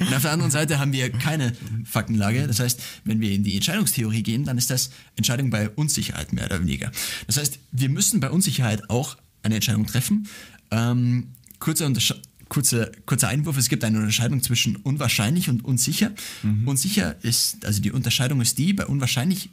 Und 0.00 0.14
auf 0.14 0.22
der 0.22 0.32
anderen 0.32 0.50
Seite 0.50 0.78
haben 0.78 0.92
wir 0.92 1.10
keine 1.10 1.52
Faktenlage. 1.84 2.46
Das 2.46 2.58
heißt, 2.58 2.82
wenn 3.04 3.20
wir 3.20 3.30
in 3.30 3.44
die 3.44 3.54
Entscheidungstheorie 3.54 4.22
gehen, 4.22 4.44
dann 4.44 4.58
ist 4.58 4.70
das 4.70 4.90
Entscheidung 5.16 5.50
bei 5.50 5.70
Unsicherheit 5.70 6.32
mehr 6.32 6.46
oder 6.46 6.60
weniger. 6.60 6.90
Das 7.26 7.36
heißt, 7.36 7.60
wir 7.70 7.88
müssen 7.88 8.20
bei 8.20 8.30
Unsicherheit 8.30 8.90
auch 8.90 9.16
eine 9.42 9.54
Entscheidung 9.54 9.86
treffen. 9.86 10.28
Ähm, 10.72 11.28
kurzer, 11.60 11.92
kurzer, 12.48 12.90
kurzer 13.06 13.28
Einwurf, 13.28 13.56
es 13.56 13.68
gibt 13.68 13.84
eine 13.84 13.98
Unterscheidung 13.98 14.42
zwischen 14.42 14.76
unwahrscheinlich 14.76 15.48
und 15.48 15.64
unsicher. 15.64 16.12
Unsicher 16.66 17.16
ist, 17.22 17.64
also 17.64 17.80
die 17.80 17.92
Unterscheidung 17.92 18.40
ist 18.40 18.58
die, 18.58 18.72
bei 18.72 18.86
unwahrscheinlich 18.86 19.50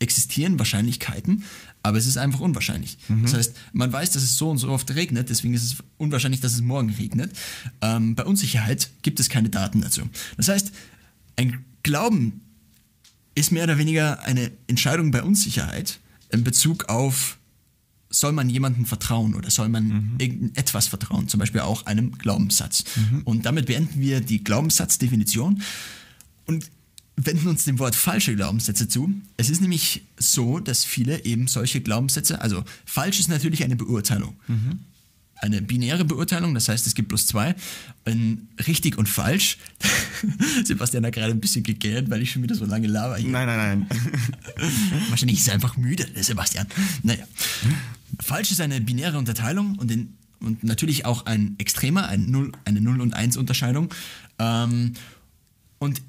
existieren 0.00 0.58
Wahrscheinlichkeiten, 0.58 1.44
aber 1.82 1.98
es 1.98 2.06
ist 2.06 2.16
einfach 2.16 2.40
unwahrscheinlich. 2.40 2.98
Das 3.22 3.34
heißt, 3.34 3.56
man 3.72 3.92
weiß, 3.92 4.10
dass 4.10 4.22
es 4.22 4.36
so 4.36 4.50
und 4.50 4.58
so 4.58 4.68
oft 4.70 4.92
regnet, 4.94 5.30
deswegen 5.30 5.54
ist 5.54 5.62
es 5.62 5.76
unwahrscheinlich, 5.98 6.40
dass 6.40 6.54
es 6.54 6.62
morgen 6.62 6.90
regnet. 6.90 7.32
Ähm, 7.80 8.14
bei 8.14 8.24
Unsicherheit 8.24 8.90
gibt 9.02 9.20
es 9.20 9.28
keine 9.28 9.50
Daten 9.50 9.80
dazu. 9.80 10.02
Das 10.36 10.48
heißt, 10.48 10.72
ein 11.36 11.64
Glauben 11.82 12.40
ist 13.34 13.52
mehr 13.52 13.64
oder 13.64 13.78
weniger 13.78 14.22
eine 14.24 14.50
Entscheidung 14.66 15.10
bei 15.10 15.22
Unsicherheit 15.22 16.00
in 16.30 16.44
Bezug 16.44 16.88
auf, 16.88 17.38
soll 18.10 18.32
man 18.32 18.50
jemandem 18.50 18.86
vertrauen 18.86 19.34
oder 19.34 19.50
soll 19.50 19.68
man 19.68 20.16
irgendetwas 20.18 20.88
vertrauen, 20.88 21.28
zum 21.28 21.38
Beispiel 21.38 21.60
auch 21.60 21.86
einem 21.86 22.18
Glaubenssatz. 22.18 22.84
Und 23.24 23.46
damit 23.46 23.66
beenden 23.66 24.00
wir 24.00 24.20
die 24.20 24.42
Glaubenssatzdefinition 24.42 25.62
und 26.46 26.70
wenden 27.16 27.48
uns 27.48 27.64
dem 27.64 27.78
Wort 27.78 27.94
falsche 27.94 28.34
Glaubenssätze 28.34 28.88
zu. 28.88 29.12
Es 29.36 29.50
ist 29.50 29.60
nämlich 29.60 30.02
so, 30.18 30.58
dass 30.58 30.84
viele 30.84 31.24
eben 31.24 31.48
solche 31.48 31.80
Glaubenssätze, 31.80 32.40
also 32.40 32.64
falsch 32.84 33.20
ist 33.20 33.28
natürlich 33.28 33.64
eine 33.64 33.76
Beurteilung. 33.76 34.36
Eine 35.36 35.62
binäre 35.62 36.04
Beurteilung, 36.04 36.52
das 36.52 36.68
heißt, 36.68 36.86
es 36.86 36.94
gibt 36.94 37.08
bloß 37.08 37.26
zwei. 37.26 37.54
Ein 38.04 38.48
richtig 38.66 38.98
und 38.98 39.08
falsch. 39.08 39.56
Sebastian 40.64 41.06
hat 41.06 41.14
gerade 41.14 41.32
ein 41.32 41.40
bisschen 41.40 41.62
gegähnt, 41.62 42.10
weil 42.10 42.20
ich 42.20 42.30
schon 42.30 42.42
wieder 42.42 42.54
so 42.54 42.66
lange 42.66 42.86
laber 42.86 43.16
hier. 43.16 43.30
Nein, 43.30 43.46
nein, 43.46 43.86
nein. 43.88 44.00
Wahrscheinlich 45.08 45.38
ist 45.38 45.48
er 45.48 45.54
einfach 45.54 45.78
müde, 45.78 46.04
der 46.04 46.24
Sebastian. 46.24 46.66
Naja. 47.02 47.24
Falsch 48.20 48.50
ist 48.50 48.60
eine 48.60 48.82
binäre 48.82 49.16
Unterteilung 49.16 49.76
und, 49.78 49.90
in, 49.90 50.14
und 50.40 50.62
natürlich 50.62 51.06
auch 51.06 51.24
ein 51.24 51.54
Extremer, 51.56 52.06
ein 52.08 52.30
Null, 52.30 52.52
eine 52.66 52.82
0 52.82 53.00
und 53.00 53.14
1 53.14 53.38
Unterscheidung. 53.38 53.94
Ähm, 54.38 54.92
und 55.78 56.02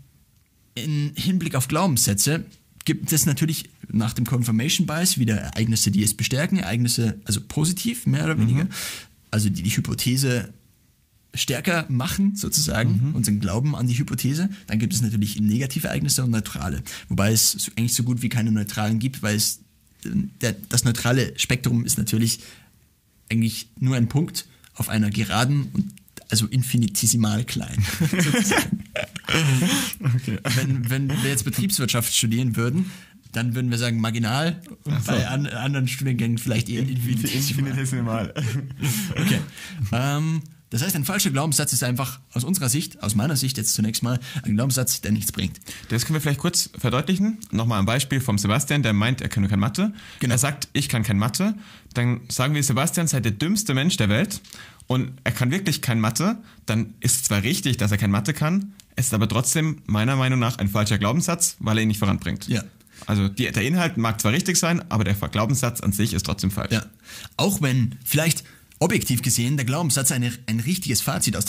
in 0.76 1.12
Hinblick 1.16 1.56
auf 1.56 1.68
Glaubenssätze 1.68 2.46
gibt 2.86 3.12
es 3.12 3.26
natürlich 3.26 3.70
nach 3.92 4.14
dem 4.14 4.26
Confirmation 4.26 4.88
Bias 4.88 5.18
wieder 5.18 5.36
Ereignisse, 5.36 5.92
die 5.92 6.04
es 6.04 6.16
bestärken, 6.16 6.58
Ereignisse, 6.58 7.20
also 7.26 7.42
positiv, 7.42 8.08
mehr 8.08 8.24
oder 8.26 8.40
weniger, 8.40 8.68
also 9.30 9.50
die 9.50 9.62
die 9.62 9.70
Hypothese 9.70 10.54
stärker 11.34 11.86
machen, 11.90 12.36
sozusagen, 12.36 13.14
unseren 13.14 13.40
Glauben 13.40 13.76
an 13.76 13.88
die 13.88 13.98
Hypothese. 13.98 14.50
Dann 14.68 14.80
gibt 14.80 14.94
es 14.94 15.02
natürlich 15.02 15.40
negative 15.40 15.88
Ereignisse 15.88 16.24
und 16.24 16.32
neutrale. 16.32 16.84
Wobei 17.08 17.32
es 17.32 17.72
eigentlich 17.78 17.94
so 17.94 18.04
gut 18.04 18.22
wie 18.22 18.30
keine 18.30 18.52
neutralen 18.52 19.00
gibt, 19.00 19.22
weil 19.24 19.36
es, 19.36 19.60
äh, 20.06 20.10
der, 20.42 20.56
das 20.70 20.84
neutrale 20.84 21.38
Spektrum 21.38 21.86
ist 21.86 21.98
natürlich 21.98 22.40
eigentlich 23.30 23.70
nur 23.80 23.96
ein 23.96 24.10
Punkt 24.10 24.46
auf 24.74 24.90
einer 24.90 25.10
Geraden 25.10 25.70
und 25.74 25.94
also 26.32 26.48
infinitesimal 26.48 27.44
klein. 27.44 27.78
sozusagen. 28.00 28.86
wenn, 30.56 30.90
wenn 30.90 31.10
wir 31.10 31.30
jetzt 31.30 31.44
Betriebswirtschaft 31.44 32.14
studieren 32.14 32.56
würden, 32.56 32.92
dann 33.32 33.56
würden 33.56 33.72
wir 33.72 33.78
sagen 33.78 34.02
marginal 34.02 34.62
und 34.84 35.04
so. 35.04 35.12
bei 35.12 35.28
an, 35.28 35.48
anderen 35.48 35.88
Studiengängen 35.88 36.38
vielleicht 36.38 36.70
eher 36.70 36.82
infinitesimal. 36.82 37.68
Infinitesimal. 37.68 38.34
Okay. 39.12 39.40
Ähm, 39.92 40.42
das 40.72 40.82
heißt, 40.82 40.96
ein 40.96 41.06
falscher 41.06 41.30
Glaubenssatz 41.30 41.74
ist 41.74 41.84
einfach 41.84 42.20
aus 42.34 42.44
unserer 42.44 42.70
Sicht, 42.70 43.04
aus 43.04 43.14
meiner 43.14 43.36
Sicht 43.36 43.58
jetzt 43.58 43.74
zunächst 43.74 44.04
mal, 44.04 44.20
ein 44.44 44.56
Glaubenssatz, 44.56 45.02
der 45.02 45.12
nichts 45.12 45.32
bringt. 45.32 45.60
Das 45.90 46.06
können 46.06 46.16
wir 46.16 46.22
vielleicht 46.22 46.40
kurz 46.40 46.70
verdeutlichen. 46.78 47.38
Nochmal 47.52 47.80
ein 47.80 47.86
Beispiel 47.86 48.22
vom 48.22 48.38
Sebastian, 48.38 48.82
der 48.82 48.94
meint, 48.94 49.22
er 49.22 49.30
kann 49.30 49.48
kein 49.48 49.60
Mathe. 49.60 49.94
Genau. 50.20 50.34
Er 50.34 50.38
sagt, 50.38 50.70
ich 50.74 50.90
kann 50.90 51.04
kein 51.04 51.20
Mathe. 51.20 51.54
Dann 51.94 52.22
sagen 52.30 52.56
wir, 52.56 52.64
Sebastian 52.64 53.08
sei 53.08 53.20
der 53.20 53.34
dümmste 53.34 53.74
Mensch 53.74 53.98
der 53.98 54.10
Welt 54.10 54.42
und 54.88 55.12
er 55.24 55.32
kann 55.32 55.52
wirklich 55.52 55.82
kein 55.82 56.00
Mathe. 56.00 56.38
Dann 56.66 56.94
ist 57.02 57.26
zwar 57.26 57.44
richtig, 57.44 57.78
dass 57.78 57.92
er 57.92 57.98
kein 57.98 58.12
Mathe 58.12 58.34
kann, 58.34 58.74
es 58.96 59.08
ist 59.08 59.14
aber 59.14 59.28
trotzdem 59.28 59.82
meiner 59.86 60.16
Meinung 60.16 60.40
nach 60.40 60.58
ein 60.58 60.68
falscher 60.68 60.98
Glaubenssatz, 60.98 61.56
weil 61.60 61.78
er 61.78 61.84
ihn 61.84 61.88
nicht 61.88 62.00
voranbringt. 62.00 62.48
Ja. 62.48 62.64
Also 63.08 63.28
die, 63.28 63.52
der 63.52 63.64
Inhalt 63.64 63.98
mag 63.98 64.22
zwar 64.22 64.32
richtig 64.32 64.58
sein, 64.58 64.84
aber 64.92 65.04
der 65.04 65.16
Glaubenssatz 65.16 65.82
an 65.82 65.92
sich 65.92 66.14
ist 66.14 66.26
trotzdem 66.26 66.52
falsch. 66.52 66.72
Ja. 66.72 66.86
Auch 67.36 67.62
wenn 67.62 67.98
vielleicht 68.04 68.44
objektiv 68.82 69.22
gesehen 69.22 69.58
der 69.58 69.66
Glaubenssatz 69.66 70.12
eine, 70.12 70.32
ein 70.48 70.60
richtiges 70.60 71.02
Fazit 71.02 71.38
aus, 71.38 71.46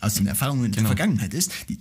aus 0.00 0.14
den 0.14 0.26
Erfahrungen 0.26 0.72
der 0.72 0.84
Vergangenheit 0.84 1.34
ist, 1.34 1.50
die, 1.68 1.78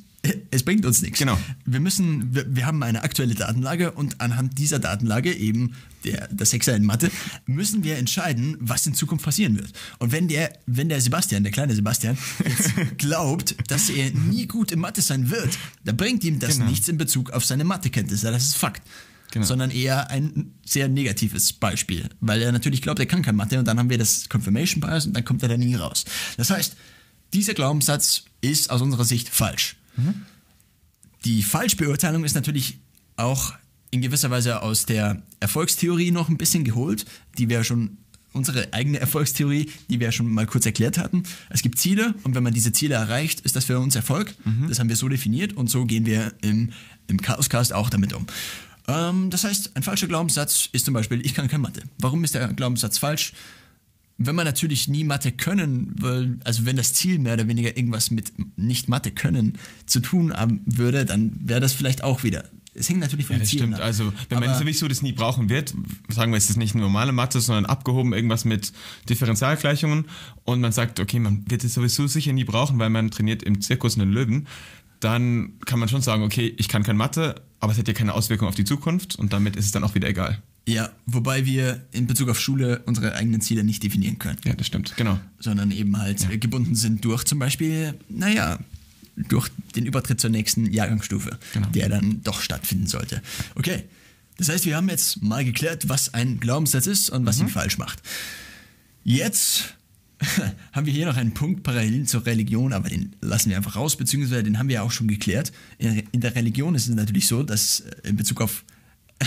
es 0.52 0.64
bringt 0.64 0.86
uns 0.86 1.02
nichts. 1.02 1.20
Genau. 1.20 1.38
Wir 1.66 1.80
müssen, 1.80 2.34
wir, 2.34 2.56
wir 2.56 2.66
haben 2.66 2.82
eine 2.82 3.04
aktuelle 3.04 3.36
Datenlage 3.36 3.92
und 3.92 4.22
anhand 4.22 4.58
dieser 4.58 4.80
Datenlage, 4.80 5.34
eben 5.34 5.76
der, 6.04 6.28
der 6.30 6.46
Sechser 6.46 6.76
in 6.76 6.84
Mathe, 6.84 7.12
müssen 7.46 7.84
wir 7.84 7.98
entscheiden, 7.98 8.58
was 8.60 8.88
in 8.88 8.94
Zukunft 8.94 9.26
passieren 9.26 9.58
wird. 9.58 9.72
Und 10.00 10.12
wenn 10.12 10.28
der, 10.28 10.54
wenn 10.66 10.90
der 10.90 11.02
Sebastian, 11.02 11.44
der 11.44 11.52
kleine 11.52 11.76
Sebastian, 11.76 12.18
jetzt 12.44 12.72
glaubt, 12.98 13.56
dass 13.68 13.90
er 13.90 14.12
nie 14.12 14.48
gut 14.48 14.72
in 14.72 14.80
Mathe 14.80 15.02
sein 15.02 15.30
wird, 15.30 15.58
dann 15.84 15.98
bringt 15.98 16.24
ihm 16.24 16.40
das 16.40 16.56
Genau. 16.58 16.70
nichts 16.70 16.88
in 16.88 16.98
Bezug 16.98 17.32
auf 17.32 17.44
seine 17.46 17.66
Mathekenntnisse. 17.66 18.32
Das 18.32 18.46
ist 18.46 18.56
Fakt. 18.58 18.82
Genau. 19.36 19.46
Sondern 19.48 19.70
eher 19.70 20.10
ein 20.10 20.54
sehr 20.66 20.88
negatives 20.88 21.52
Beispiel, 21.52 22.08
weil 22.22 22.42
er 22.42 22.54
natürlich 22.54 22.82
glaubt, 22.82 23.00
er 23.00 23.06
kann 23.06 23.22
kein 23.22 23.36
Mathe 23.36 23.60
und 23.60 23.66
dann 23.66 23.78
haben 23.78 23.90
wir 23.90 23.98
das 23.98 24.30
Confirmation 24.30 24.80
Bias 24.80 25.06
und 25.06 25.14
dann 25.14 25.26
kommt 25.26 25.44
er 25.44 25.50
da 25.50 25.58
nie 25.58 25.76
raus. 25.76 26.06
Das 26.38 26.52
heißt, 26.52 26.78
dieser 27.34 27.54
Glaubenssatz 27.54 28.24
ist 28.40 28.70
aus 28.70 28.82
unserer 28.82 29.04
Sicht 29.04 29.28
falsch. 29.28 29.76
Die 31.26 31.44
Falschbeurteilung 31.44 32.24
ist 32.24 32.34
natürlich 32.34 32.78
auch 33.18 33.54
in 33.92 34.02
gewisser 34.02 34.32
Weise 34.32 34.62
aus 34.62 34.86
der 34.86 35.22
Erfolgstheorie 35.42 36.12
noch 36.12 36.30
ein 36.30 36.38
bisschen 36.38 36.64
geholt, 36.64 37.06
die 37.38 37.50
wir 37.50 37.66
schon 37.66 37.98
unsere 38.32 38.72
eigene 38.74 39.00
Erfolgstheorie, 39.02 39.70
die 39.90 40.00
wir 40.00 40.14
schon 40.14 40.30
mal 40.32 40.46
kurz 40.46 40.66
erklärt 40.66 40.98
hatten. 40.98 41.24
Es 41.50 41.62
gibt 41.62 41.78
Ziele 41.78 42.14
und 42.24 42.36
wenn 42.36 42.44
man 42.44 42.54
diese 42.54 42.72
Ziele 42.72 42.96
erreicht, 42.96 43.42
ist 43.42 43.58
das 43.58 43.66
für 43.66 43.80
uns 43.80 43.96
Erfolg. 43.98 44.34
Das 44.70 44.80
haben 44.80 44.88
wir 44.88 44.96
so 44.96 45.10
definiert 45.10 45.54
und 45.54 45.70
so 45.70 45.84
gehen 45.86 46.06
wir 46.06 46.32
im, 46.42 46.72
im 47.08 47.22
Chaoscast 47.22 47.74
auch 47.74 47.90
damit 47.90 48.14
um. 48.14 48.28
Ähm, 48.88 49.30
das 49.30 49.44
heißt, 49.44 49.76
ein 49.76 49.84
falscher 49.84 50.08
Glaubenssatz 50.08 50.70
ist 50.72 50.86
zum 50.86 50.94
Beispiel, 50.94 51.26
ich 51.26 51.34
kann 51.34 51.48
kein 51.48 51.62
Mathe. 51.62 51.82
Warum 52.00 52.24
ist 52.24 52.36
der 52.36 52.48
Glaubenssatz 52.50 52.98
falsch? 52.98 53.34
wenn 54.18 54.34
man 54.34 54.46
natürlich 54.46 54.88
nie 54.88 55.04
Mathe 55.04 55.34
können 55.34 55.94
will, 56.02 56.40
also 56.46 56.66
wenn 56.66 56.78
das 56.78 56.94
Ziel 56.94 57.20
mehr 57.20 57.34
oder 57.34 57.50
weniger 57.50 57.76
irgendwas 57.76 58.12
mit 58.12 58.32
nicht 58.58 58.88
Mathe 58.88 59.12
können 59.12 59.58
zu 59.88 60.00
tun 60.00 60.32
haben 60.34 60.62
würde, 60.66 61.04
dann 61.04 61.34
wäre 61.44 61.60
das 61.60 61.74
vielleicht 61.74 62.02
auch 62.02 62.24
wieder. 62.24 62.46
Es 62.74 62.88
hängt 62.88 63.02
natürlich 63.02 63.26
von 63.26 63.36
Ja, 63.36 63.40
das 63.42 63.50
Zielen 63.50 63.64
stimmt. 63.64 63.76
ab. 63.76 63.82
Also, 63.84 64.14
wenn 64.30 64.40
man 64.40 64.50
Aber- 64.50 64.60
sowieso 64.60 64.88
das 64.88 65.02
nie 65.02 65.12
brauchen 65.12 65.50
wird, 65.50 65.74
sagen 66.08 66.32
wir, 66.32 66.38
es 66.38 66.50
ist 66.50 66.56
nicht 66.56 66.76
normale 66.76 67.12
Mathe, 67.12 67.42
sondern 67.42 67.66
abgehoben 67.66 68.14
irgendwas 68.14 68.46
mit 68.46 68.72
Differentialgleichungen 69.10 70.06
und 70.46 70.62
man 70.62 70.72
sagt, 70.72 71.00
okay, 71.02 71.20
man 71.20 71.44
wird 71.50 71.64
es 71.64 71.74
sowieso 71.74 72.08
sicher 72.08 72.32
nie 72.34 72.44
brauchen, 72.44 72.80
weil 72.80 72.90
man 72.90 73.12
trainiert 73.12 73.44
im 73.44 73.60
Zirkus 73.62 73.98
einen 73.98 74.12
Löwen, 74.12 74.48
dann 75.00 75.54
kann 75.66 75.80
man 75.80 75.90
schon 75.90 76.02
sagen, 76.02 76.24
okay, 76.24 76.54
ich 76.58 76.68
kann 76.68 76.84
kein 76.84 76.98
Mathe, 76.98 77.42
aber 77.60 77.72
es 77.72 77.78
hat 77.78 77.88
ja 77.88 77.94
keine 77.94 78.14
Auswirkung 78.14 78.48
auf 78.48 78.56
die 78.56 78.64
Zukunft 78.66 79.16
und 79.16 79.34
damit 79.34 79.56
ist 79.56 79.66
es 79.66 79.72
dann 79.72 79.84
auch 79.84 79.96
wieder 79.96 80.08
egal. 80.08 80.42
Ja, 80.68 80.90
wobei 81.06 81.46
wir 81.46 81.86
in 81.92 82.08
Bezug 82.08 82.30
auf 82.30 82.40
Schule 82.40 82.82
unsere 82.88 83.14
eigenen 83.14 83.40
Ziele 83.42 83.64
nicht 83.64 83.84
definieren 83.84 84.18
können, 84.18 84.40
Ja, 84.46 84.54
das 84.56 84.66
stimmt, 84.68 84.96
genau. 84.98 85.20
sondern 85.40 85.70
eben 85.72 85.96
halt 85.98 86.28
äh, 86.30 86.38
gebunden 86.38 86.76
sind 86.76 87.06
durch 87.06 87.24
zum 87.26 87.38
Beispiel, 87.40 87.94
naja, 88.10 88.58
durch 89.16 89.50
den 89.76 89.86
Übertritt 89.86 90.20
zur 90.20 90.32
nächsten 90.32 90.66
Jahrgangsstufe, 90.72 91.38
Genau. 91.54 91.68
der 91.70 91.90
dann 91.90 92.22
doch 92.24 92.42
stattfinden 92.42 92.88
sollte. 92.88 93.22
Okay, 93.56 93.84
das 94.38 94.50
heißt, 94.50 94.66
wir 94.66 94.76
haben 94.76 94.90
jetzt 94.90 95.22
mal 95.22 95.46
geklärt, 95.46 95.88
was 95.88 96.14
ein 96.14 96.40
Glaubenssatz 96.40 96.88
ist 96.88 97.10
und 97.12 97.26
was 97.26 97.40
ihn 97.40 97.48
falsch 97.48 97.78
macht. 97.78 98.02
Jetzt 99.04 99.76
haben 100.72 100.86
wir 100.86 100.94
hier 100.94 101.06
noch 101.06 101.18
einen 101.18 101.34
Punkt 101.34 101.64
parallel 101.64 102.06
zur 102.06 102.26
Religion, 102.26 102.74
aber 102.74 102.90
den 102.90 103.16
lassen 103.22 103.50
wir 103.50 103.58
einfach 103.58 103.76
raus, 103.76 103.96
beziehungsweise 103.96 104.44
den 104.44 104.58
haben 104.58 104.70
wir 104.70 104.76
ja 104.76 104.82
auch 104.82 104.92
schon 104.92 105.08
geklärt. 105.08 105.52
In, 105.78 106.22
der 106.22 106.36
Religion 106.36 106.76
ist 106.76 106.88
es 106.88 106.96
natürlich 106.96 107.28
so, 107.28 107.44
dass 107.44 107.82
äh, 107.82 108.10
in 108.10 108.16
Bezug 108.16 108.42
auf 108.42 108.64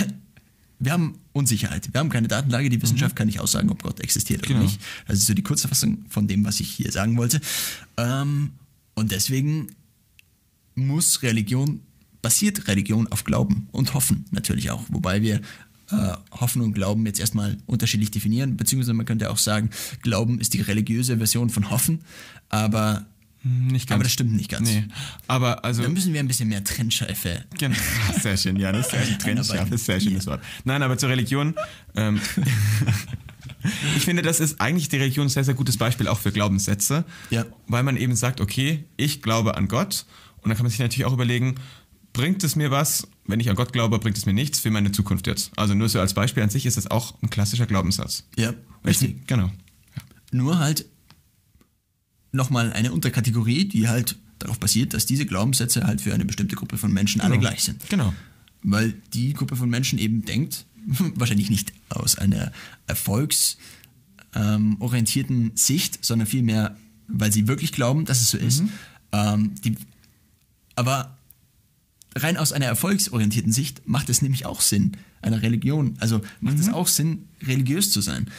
wir 0.80 0.92
haben 0.92 1.18
Unsicherheit. 1.32 1.92
Wir 1.92 1.98
haben 1.98 2.08
keine 2.08 2.28
Datenlage. 2.28 2.70
Die 2.70 2.80
Wissenschaft 2.80 3.16
kann 3.16 3.26
nicht 3.26 3.40
aussagen, 3.40 3.70
ob 3.70 3.82
Gott 3.82 4.00
existiert 4.00 4.40
oder 4.40 4.48
Genau. 4.48 4.62
nicht. 4.62 4.80
Das 5.06 5.18
ist 5.18 5.26
so 5.26 5.34
die 5.34 5.42
kurze 5.42 5.68
Fassung 5.68 6.04
von 6.08 6.28
dem, 6.28 6.44
was 6.44 6.60
ich 6.60 6.70
hier 6.70 6.92
sagen 6.92 7.16
wollte. 7.16 7.40
Ähm, 7.96 8.52
und 8.94 9.10
deswegen 9.10 9.68
muss 10.74 11.22
Religion, 11.22 11.80
basiert 12.22 12.68
Religion 12.68 13.08
auf 13.08 13.24
Glauben 13.24 13.68
und 13.72 13.94
Hoffen 13.94 14.26
natürlich 14.30 14.70
auch. 14.70 14.84
Wobei 14.88 15.22
wir 15.22 15.40
äh, 15.90 16.12
Hoffen 16.32 16.62
und 16.62 16.72
Glauben 16.72 17.06
jetzt 17.06 17.20
erstmal 17.20 17.56
unterschiedlich 17.66 18.10
definieren. 18.10 18.56
Beziehungsweise 18.56 18.94
man 18.94 19.06
könnte 19.06 19.30
auch 19.30 19.38
sagen, 19.38 19.70
Glauben 20.02 20.40
ist 20.40 20.54
die 20.54 20.60
religiöse 20.60 21.18
Version 21.18 21.50
von 21.50 21.70
Hoffen. 21.70 22.00
Aber, 22.48 23.06
Nicht 23.42 23.90
aber 23.90 24.02
das 24.02 24.12
stimmt 24.12 24.32
nicht 24.32 24.50
ganz. 24.50 24.68
Nee, 24.68 24.84
aber 25.26 25.64
also... 25.64 25.82
Da 25.82 25.88
müssen 25.88 26.12
wir 26.12 26.20
ein 26.20 26.28
bisschen 26.28 26.48
mehr 26.48 26.62
Trennschärfe 26.62 27.44
Genau. 27.58 27.76
Sehr 28.20 28.36
schön, 28.36 28.56
ja, 28.56 28.72
das 28.72 28.86
ist 28.86 28.92
sehr 28.92 29.04
schön. 29.04 29.18
Trennschärfe 29.18 29.74
ist 29.74 29.82
ein 29.82 30.00
sehr 30.00 30.00
schönes 30.00 30.26
Wort. 30.26 30.42
Nein, 30.64 30.82
aber 30.82 30.98
zur 30.98 31.08
Religion. 31.08 31.54
Ähm, 31.94 32.20
ich 33.96 34.04
finde, 34.04 34.22
das 34.22 34.40
ist 34.40 34.60
eigentlich 34.60 34.88
die 34.88 34.96
Religion 34.96 35.26
ein 35.26 35.30
sehr, 35.30 35.44
sehr 35.44 35.54
gutes 35.54 35.76
Beispiel 35.76 36.08
auch 36.08 36.18
für 36.18 36.32
Glaubenssätze. 36.32 37.04
Ja. 37.30 37.46
Weil 37.66 37.82
man 37.82 37.96
eben 37.96 38.16
sagt, 38.16 38.40
okay, 38.40 38.84
ich 38.96 39.22
glaube 39.22 39.56
an 39.56 39.68
Gott. 39.68 40.04
Und 40.42 40.50
dann 40.50 40.56
kann 40.56 40.64
man 40.64 40.70
sich 40.70 40.80
natürlich 40.80 41.04
auch 41.04 41.12
überlegen, 41.12 41.56
bringt 42.12 42.42
es 42.44 42.56
mir 42.56 42.70
was? 42.70 43.06
Wenn 43.28 43.38
ich 43.40 43.48
an 43.50 43.56
Gott 43.56 43.72
glaube, 43.72 43.98
bringt 44.00 44.18
es 44.18 44.26
mir 44.26 44.32
nichts 44.32 44.58
für 44.58 44.70
meine 44.70 44.90
Zukunft 44.90 45.26
jetzt. 45.28 45.52
Also 45.56 45.74
nur 45.74 45.88
so 45.88 46.00
als 46.00 46.14
Beispiel 46.14 46.42
an 46.42 46.50
sich 46.50 46.66
ist 46.66 46.76
das 46.76 46.90
auch 46.90 47.14
ein 47.22 47.30
klassischer 47.30 47.66
Glaubenssatz. 47.66 48.24
Ja, 48.36 48.52
richtig. 48.84 49.26
Genau. 49.28 49.50
Nur 50.32 50.58
halt 50.58 50.86
nochmal 52.32 52.72
eine 52.72 52.92
Unterkategorie, 52.92 53.66
die 53.66 53.88
halt 53.88 54.16
darauf 54.38 54.58
basiert, 54.58 54.94
dass 54.94 55.06
diese 55.06 55.26
Glaubenssätze 55.26 55.84
halt 55.86 56.00
für 56.00 56.12
eine 56.14 56.24
bestimmte 56.24 56.56
Gruppe 56.56 56.78
von 56.78 56.92
Menschen 56.92 57.20
alle 57.20 57.36
Genau. 57.36 57.48
gleich 57.48 57.62
sind. 57.64 57.88
Genau. 57.88 58.12
Weil 58.62 58.94
die 59.12 59.32
Gruppe 59.34 59.54
von 59.56 59.68
Menschen 59.70 59.98
eben 59.98 60.24
denkt, 60.24 60.64
wahrscheinlich 61.14 61.50
nicht 61.50 61.72
aus 61.90 62.16
einer 62.18 62.50
erfolgsorientierten 62.86 65.52
Sicht, 65.56 66.04
sondern 66.04 66.26
vielmehr, 66.26 66.76
weil 67.08 67.32
sie 67.32 67.46
wirklich 67.48 67.72
glauben, 67.72 68.04
dass 68.04 68.20
es 68.22 68.30
so 68.30 68.38
ist. 68.38 68.62
Ähm, 69.12 69.54
die, 69.64 69.76
aber 70.76 71.17
rein 72.16 72.36
aus 72.36 72.52
einer 72.52 72.66
erfolgsorientierten 72.66 73.52
Sicht 73.52 73.82
macht 73.86 74.08
es 74.08 74.22
nämlich 74.22 74.46
auch 74.46 74.60
Sinn, 74.60 74.96
einer 75.22 75.42
Religion, 75.42 75.96
also 75.98 76.20
macht 76.40 76.58
es 76.58 76.68
auch 76.68 76.88
Sinn, 76.88 77.28
religiös 77.42 77.90
zu 77.90 78.00
sein. 78.00 78.30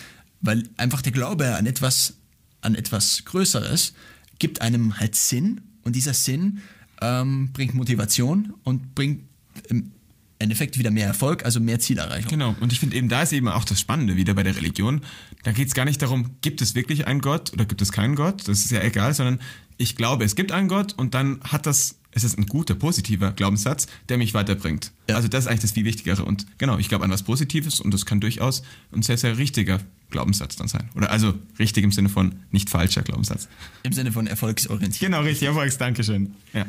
Weil 0.42 0.64
einfach 0.78 1.02
der 1.02 1.12
Glaube 1.12 1.56
an 1.56 1.66
etwas, 1.66 2.16
an 2.62 2.76
etwas 2.76 3.26
Größeres 3.26 3.94
gibt 4.40 4.62
einem 4.62 5.00
halt 5.00 5.16
Sinn 5.16 5.62
und 5.84 5.96
dieser 5.96 6.14
Sinn 6.14 6.62
ähm, 7.02 7.52
bringt 7.54 7.74
Motivation 7.74 8.54
und 8.64 8.96
bringt 8.96 9.24
im 9.68 9.92
Endeffekt 10.40 10.80
wieder 10.80 10.90
mehr 10.90 11.06
Erfolg, 11.06 11.44
also 11.44 11.60
mehr 11.60 11.80
Zielerreichung. 11.80 12.30
Genau, 12.30 12.56
und 12.62 12.72
ich 12.72 12.80
finde 12.80 12.96
eben, 12.96 13.10
da 13.10 13.22
ist 13.22 13.34
eben 13.34 13.50
auch 13.50 13.66
das 13.66 13.80
Spannende 13.80 14.16
wieder 14.16 14.34
bei 14.34 14.44
der 14.44 14.56
Religion. 14.56 15.02
Da 15.44 15.52
geht 15.52 15.68
es 15.68 15.74
gar 15.74 15.84
nicht 15.84 16.02
darum, 16.02 16.38
gibt 16.42 16.62
es 16.62 16.76
wirklich 16.76 17.08
einen 17.08 17.20
Gott 17.20 17.52
oder 17.52 17.66
gibt 17.66 17.82
es 17.82 17.92
keinen 17.92 18.16
Gott, 18.16 18.48
das 18.48 18.60
ist 18.60 18.72
ja 18.72 18.82
egal, 18.82 19.14
sondern 19.14 19.40
ich 19.78 19.98
glaube, 19.98 20.24
es 20.24 20.36
gibt 20.36 20.54
einen 20.54 20.70
Gott 20.70 20.94
und 20.94 21.14
dann 21.14 21.42
hat 21.44 21.66
das, 21.66 21.99
es 22.12 22.24
ist 22.24 22.38
ein 22.38 22.48
guter, 22.48 22.74
positiver 22.76 23.32
Glaubenssatz, 23.32 23.88
der 24.10 24.18
mich 24.18 24.34
weiterbringt. 24.34 24.92
Ja. 25.08 25.16
Also 25.16 25.28
das 25.28 25.46
ist 25.46 25.48
eigentlich 25.48 25.62
das 25.62 25.72
viel 25.72 25.86
Wichtigere. 25.86 26.26
Und 26.26 26.46
genau, 26.58 26.78
ich 26.78 26.90
glaube 26.90 27.06
an 27.06 27.12
was 27.12 27.24
Positives 27.24 27.80
und 27.80 27.94
das 27.94 28.06
kann 28.06 28.20
durchaus 28.20 28.64
ein 28.92 29.04
sehr, 29.04 29.18
sehr 29.18 29.38
richtiger 29.38 29.80
Glaubenssatz 30.10 30.56
dann 30.56 30.68
sein. 30.68 30.90
Oder 30.96 31.12
also 31.12 31.36
richtig 31.60 31.84
im 31.84 31.92
Sinne 31.92 32.10
von 32.10 32.36
nicht 32.52 32.70
falscher 32.70 33.04
Glaubenssatz. 33.04 33.48
Im 33.84 33.94
Sinne 33.94 34.12
von 34.12 34.26
erfolgsorientiert. 34.28 35.12
Genau, 35.12 35.22
richtig, 35.22 35.48
Erfolgs, 35.48 35.78
Dankeschön. 35.78 36.34
Ja. 36.54 36.66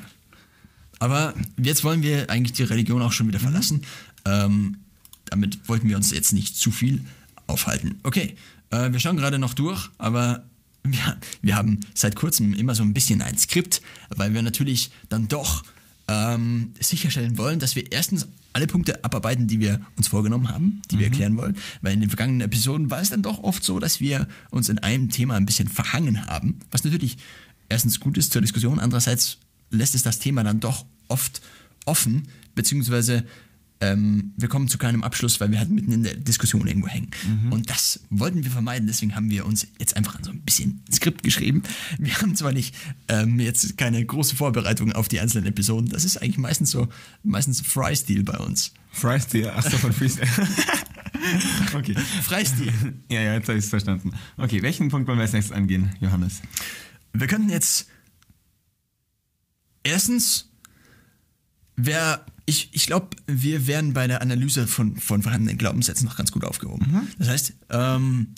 Aber 0.98 1.34
jetzt 1.56 1.84
wollen 1.84 2.02
wir 2.02 2.28
eigentlich 2.28 2.52
die 2.52 2.64
Religion 2.64 3.00
auch 3.00 3.12
schon 3.12 3.26
wieder 3.26 3.40
verlassen. 3.40 3.82
Ähm, 4.26 4.76
damit 5.24 5.66
wollten 5.68 5.88
wir 5.88 5.96
uns 5.96 6.10
jetzt 6.10 6.32
nicht 6.32 6.56
zu 6.56 6.70
viel 6.70 7.02
aufhalten. 7.46 7.98
Okay, 8.02 8.36
äh, 8.70 8.92
wir 8.92 9.00
schauen 9.00 9.16
gerade 9.16 9.38
noch 9.38 9.54
durch, 9.54 9.88
aber 9.96 10.44
wir, 10.82 11.18
wir 11.42 11.56
haben 11.56 11.80
seit 11.94 12.16
kurzem 12.16 12.54
immer 12.54 12.74
so 12.74 12.82
ein 12.82 12.94
bisschen 12.94 13.22
ein 13.22 13.36
Skript, 13.38 13.82
weil 14.08 14.34
wir 14.34 14.42
natürlich 14.42 14.90
dann 15.08 15.28
doch 15.28 15.62
ähm, 16.08 16.72
sicherstellen 16.80 17.38
wollen, 17.38 17.58
dass 17.58 17.76
wir 17.76 17.92
erstens 17.92 18.26
alle 18.52 18.66
Punkte 18.66 19.04
abarbeiten, 19.04 19.46
die 19.46 19.60
wir 19.60 19.80
uns 19.96 20.08
vorgenommen 20.08 20.48
haben, 20.48 20.82
die 20.90 20.98
wir 20.98 21.06
erklären 21.06 21.36
wollen. 21.36 21.56
Weil 21.82 21.94
in 21.94 22.00
den 22.00 22.10
vergangenen 22.10 22.40
Episoden 22.40 22.90
war 22.90 23.00
es 23.00 23.10
dann 23.10 23.22
doch 23.22 23.44
oft 23.44 23.62
so, 23.62 23.78
dass 23.78 24.00
wir 24.00 24.26
uns 24.50 24.68
in 24.68 24.78
einem 24.78 25.10
Thema 25.10 25.36
ein 25.36 25.46
bisschen 25.46 25.68
verhangen 25.68 26.26
haben, 26.26 26.58
was 26.70 26.82
natürlich 26.82 27.18
erstens 27.68 28.00
gut 28.00 28.18
ist 28.18 28.32
zur 28.32 28.42
Diskussion, 28.42 28.80
andererseits 28.80 29.38
lässt 29.70 29.94
es 29.94 30.02
das 30.02 30.18
Thema 30.18 30.42
dann 30.42 30.58
doch 30.58 30.84
oft 31.06 31.40
offen, 31.86 32.28
beziehungsweise 32.54 33.24
ähm, 33.80 34.32
wir 34.36 34.48
kommen 34.48 34.68
zu 34.68 34.78
keinem 34.78 35.02
Abschluss, 35.02 35.40
weil 35.40 35.50
wir 35.50 35.58
halt 35.58 35.70
mitten 35.70 35.92
in 35.92 36.02
der 36.02 36.14
Diskussion 36.14 36.66
irgendwo 36.66 36.88
hängen. 36.88 37.10
Und 37.50 37.70
das 37.70 38.00
wollten 38.10 38.44
wir 38.44 38.50
vermeiden, 38.50 38.86
deswegen 38.86 39.14
haben 39.14 39.30
wir 39.30 39.46
uns 39.46 39.66
jetzt 39.78 39.96
einfach 39.96 40.16
an 40.16 40.24
so 40.24 40.30
ein 40.30 40.42
bisschen 40.42 40.84
Skript 40.92 41.22
geschrieben. 41.22 41.62
Wir 41.98 42.14
haben 42.20 42.36
zwar 42.36 42.52
nicht 42.52 42.74
ähm, 43.08 43.40
jetzt 43.40 43.76
keine 43.78 44.04
große 44.04 44.36
Vorbereitung 44.36 44.92
auf 44.92 45.08
die 45.08 45.20
einzelnen 45.20 45.46
Episoden, 45.46 45.88
das 45.88 46.04
ist 46.04 46.18
eigentlich 46.18 46.38
meistens 46.38 46.70
so, 46.70 46.88
meistens 47.22 47.60
Freistil 47.60 48.22
bei 48.22 48.38
uns. 48.38 48.72
Freestyle, 48.92 49.52
ach 49.54 49.62
so, 49.62 49.78
von 49.78 49.92
Freestyle. 49.92 50.28
okay. 51.74 51.94
Freistil. 52.22 52.72
Ja, 53.10 53.20
ja, 53.20 53.34
jetzt 53.34 53.48
habe 53.48 53.58
ich 53.58 53.64
es 53.64 53.70
verstanden. 53.70 54.12
Okay, 54.36 54.62
welchen 54.62 54.88
Punkt 54.88 55.08
wollen 55.08 55.18
wir 55.18 55.22
als 55.22 55.32
nächstes 55.32 55.56
angehen, 55.56 55.90
Johannes? 56.00 56.42
Wir 57.12 57.26
könnten 57.26 57.50
jetzt 57.50 57.88
erstens, 59.82 60.49
wer 61.76 62.24
ich, 62.46 62.70
ich 62.72 62.86
glaube, 62.86 63.08
wir 63.26 63.66
werden 63.66 63.92
bei 63.92 64.06
der 64.06 64.22
Analyse 64.22 64.66
von, 64.66 64.96
von 64.96 65.22
vorhandenen 65.22 65.56
Glaubenssätzen 65.56 66.06
noch 66.06 66.16
ganz 66.16 66.32
gut 66.32 66.44
aufgehoben. 66.44 66.84
Das 67.18 67.28
heißt, 67.28 67.52
ähm, 67.70 68.34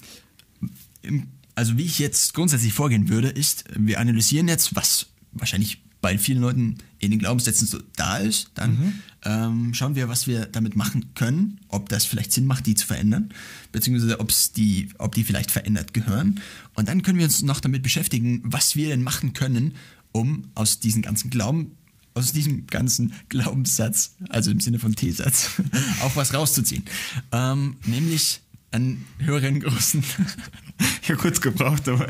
im, 1.00 1.28
also 1.54 1.78
wie 1.78 1.84
ich 1.84 1.98
jetzt 1.98 2.34
grundsätzlich 2.34 2.72
vorgehen 2.72 3.08
würde, 3.08 3.28
ist, 3.28 3.64
wir 3.74 4.00
analysieren 4.00 4.48
jetzt, 4.48 4.76
was 4.76 5.06
wahrscheinlich 5.32 5.82
bei 6.02 6.18
vielen 6.18 6.40
Leuten 6.40 6.78
in 6.98 7.10
den 7.10 7.20
Glaubenssätzen 7.20 7.66
so 7.66 7.78
da 7.96 8.18
ist. 8.18 8.50
Dann 8.54 8.76
ähm, 9.24 9.72
schauen 9.72 9.94
wir, 9.94 10.08
was 10.08 10.26
wir 10.26 10.46
damit 10.46 10.76
machen 10.76 11.14
können, 11.14 11.60
ob 11.68 11.88
das 11.88 12.04
vielleicht 12.04 12.32
Sinn 12.32 12.44
macht, 12.44 12.66
die 12.66 12.74
zu 12.74 12.86
verändern, 12.86 13.32
beziehungsweise 13.70 14.20
ob's 14.20 14.52
die, 14.52 14.90
ob 14.98 15.14
die 15.14 15.24
vielleicht 15.24 15.50
verändert 15.50 15.94
gehören. 15.94 16.40
Und 16.74 16.88
dann 16.88 17.02
können 17.02 17.18
wir 17.18 17.24
uns 17.24 17.42
noch 17.42 17.60
damit 17.60 17.82
beschäftigen, 17.82 18.42
was 18.44 18.76
wir 18.76 18.88
denn 18.88 19.02
machen 19.02 19.32
können, 19.32 19.74
um 20.10 20.48
aus 20.54 20.80
diesen 20.80 21.02
ganzen 21.02 21.30
Glauben, 21.30 21.76
aus 22.14 22.32
diesem 22.32 22.66
ganzen 22.66 23.12
Glaubenssatz, 23.28 24.16
also 24.28 24.50
im 24.50 24.60
Sinne 24.60 24.78
von 24.78 24.94
T-Satz, 24.94 25.50
auch 26.02 26.16
was 26.16 26.34
rauszuziehen. 26.34 26.84
Ähm, 27.32 27.76
nämlich 27.86 28.40
einen 28.70 29.04
höheren 29.18 29.60
großen 29.60 30.02
Ich 31.02 31.10
habe 31.10 31.20
kurz 31.20 31.40
gebraucht, 31.40 31.88
aber 31.88 32.06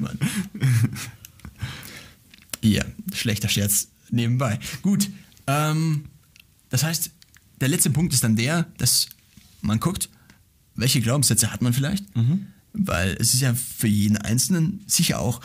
Mann. 0.00 0.18
Ja, 2.62 2.84
schlechter 3.14 3.48
Scherz 3.48 3.88
nebenbei. 4.10 4.58
Gut, 4.82 5.08
ähm, 5.46 6.04
das 6.68 6.82
heißt, 6.82 7.10
der 7.60 7.68
letzte 7.68 7.88
Punkt 7.88 8.12
ist 8.12 8.22
dann 8.22 8.36
der, 8.36 8.64
dass 8.76 9.08
man 9.62 9.80
guckt, 9.80 10.10
welche 10.74 11.00
Glaubenssätze 11.00 11.52
hat 11.52 11.62
man 11.62 11.72
vielleicht, 11.72 12.04
weil 12.74 13.16
es 13.18 13.32
ist 13.32 13.40
ja 13.40 13.54
für 13.54 13.88
jeden 13.88 14.18
Einzelnen 14.18 14.84
sicher 14.86 15.20
auch 15.20 15.40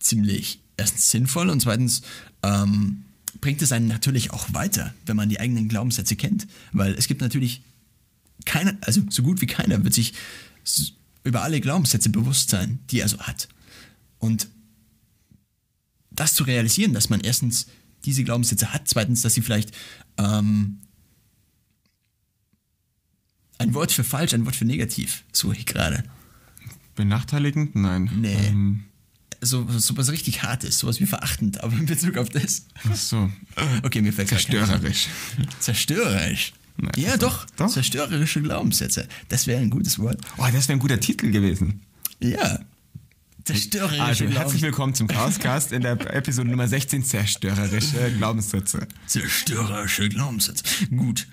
ziemlich 0.00 0.60
erstens 0.76 1.10
sinnvoll 1.10 1.50
und 1.50 1.60
zweitens 1.60 2.02
ähm, 2.42 3.04
bringt 3.40 3.62
es 3.62 3.72
einen 3.72 3.88
natürlich 3.88 4.32
auch 4.32 4.52
weiter, 4.52 4.94
wenn 5.06 5.16
man 5.16 5.28
die 5.28 5.40
eigenen 5.40 5.68
Glaubenssätze 5.68 6.16
kennt, 6.16 6.46
weil 6.72 6.94
es 6.94 7.06
gibt 7.06 7.20
natürlich 7.20 7.62
keiner, 8.44 8.76
also 8.82 9.02
so 9.08 9.22
gut 9.22 9.40
wie 9.40 9.46
keiner 9.46 9.82
wird 9.84 9.94
sich 9.94 10.14
über 11.24 11.42
alle 11.42 11.60
Glaubenssätze 11.60 12.10
bewusst 12.10 12.50
sein, 12.50 12.78
die 12.90 13.00
er 13.00 13.08
so 13.08 13.18
hat. 13.20 13.48
Und 14.18 14.48
das 16.10 16.34
zu 16.34 16.44
realisieren, 16.44 16.92
dass 16.92 17.10
man 17.10 17.20
erstens 17.20 17.66
diese 18.04 18.24
Glaubenssätze 18.24 18.72
hat, 18.72 18.88
zweitens, 18.88 19.22
dass 19.22 19.34
sie 19.34 19.42
vielleicht 19.42 19.72
ähm, 20.18 20.78
ein 23.58 23.74
Wort 23.74 23.92
für 23.92 24.04
falsch, 24.04 24.34
ein 24.34 24.44
Wort 24.44 24.56
für 24.56 24.64
negativ, 24.64 25.24
suche 25.32 25.56
ich 25.56 25.66
gerade. 25.66 26.04
benachteiligend? 26.94 27.74
Nein. 27.74 28.10
Nee. 28.20 28.34
Ähm, 28.34 28.84
So, 29.40 29.66
was 29.68 30.10
richtig 30.10 30.42
Hartes, 30.42 30.78
sowas 30.78 31.00
wie 31.00 31.06
verachtend, 31.06 31.62
aber 31.62 31.76
in 31.76 31.86
Bezug 31.86 32.16
auf 32.16 32.28
das. 32.28 32.66
ach 32.88 32.96
so. 32.96 33.30
Okay, 33.82 34.00
mir 34.00 34.12
fällt 34.12 34.28
Zerstörerisch. 34.28 35.08
Zerstörerisch. 35.60 36.52
Nein, 36.78 36.92
ja, 36.96 37.16
doch. 37.16 37.46
doch. 37.56 37.68
Zerstörerische 37.68 38.42
Glaubenssätze. 38.42 39.08
Das 39.28 39.46
wäre 39.46 39.60
ein 39.60 39.70
gutes 39.70 39.98
Wort. 39.98 40.18
Oh, 40.36 40.44
das 40.52 40.68
wäre 40.68 40.76
ein 40.76 40.80
guter 40.80 41.00
Titel 41.00 41.30
gewesen. 41.30 41.80
Ja. 42.20 42.60
Zerstörerische 43.44 44.02
Also, 44.02 44.24
herzlich 44.26 44.62
willkommen 44.62 44.94
zum 44.94 45.06
Chaoscast 45.06 45.72
in 45.72 45.82
der 45.82 45.92
Episode 46.14 46.48
Nummer 46.50 46.66
16, 46.66 47.04
zerstörerische 47.04 48.12
Glaubenssätze. 48.18 48.88
Zerstörerische 49.06 50.08
Glaubenssätze. 50.08 50.64
Gut. 50.90 51.28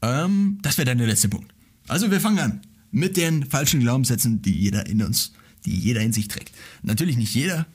Ähm, 0.00 0.58
das 0.62 0.78
wäre 0.78 0.86
dann 0.86 0.98
der 0.98 1.06
letzte 1.06 1.28
Punkt. 1.28 1.52
Also 1.88 2.10
wir 2.10 2.20
fangen 2.20 2.38
an 2.38 2.60
mit 2.90 3.16
den 3.16 3.44
falschen 3.46 3.80
Glaubenssätzen, 3.80 4.42
die 4.42 4.52
jeder 4.58 4.86
in 4.86 5.02
uns, 5.02 5.32
die 5.64 5.78
jeder 5.78 6.00
in 6.00 6.12
sich 6.12 6.28
trägt. 6.28 6.52
Natürlich 6.82 7.16
nicht 7.16 7.34
jeder, 7.34 7.66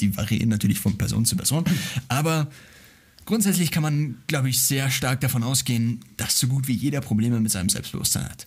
die 0.00 0.16
variieren 0.16 0.48
natürlich 0.48 0.78
von 0.78 0.98
Person 0.98 1.24
zu 1.24 1.36
Person, 1.36 1.64
aber 2.08 2.50
grundsätzlich 3.24 3.70
kann 3.70 3.82
man, 3.82 4.16
glaube 4.26 4.48
ich, 4.48 4.60
sehr 4.60 4.90
stark 4.90 5.20
davon 5.20 5.42
ausgehen, 5.42 6.00
dass 6.16 6.38
so 6.38 6.48
gut 6.48 6.68
wie 6.68 6.74
jeder 6.74 7.00
Probleme 7.00 7.40
mit 7.40 7.52
seinem 7.52 7.68
Selbstbewusstsein 7.68 8.24
hat. 8.24 8.46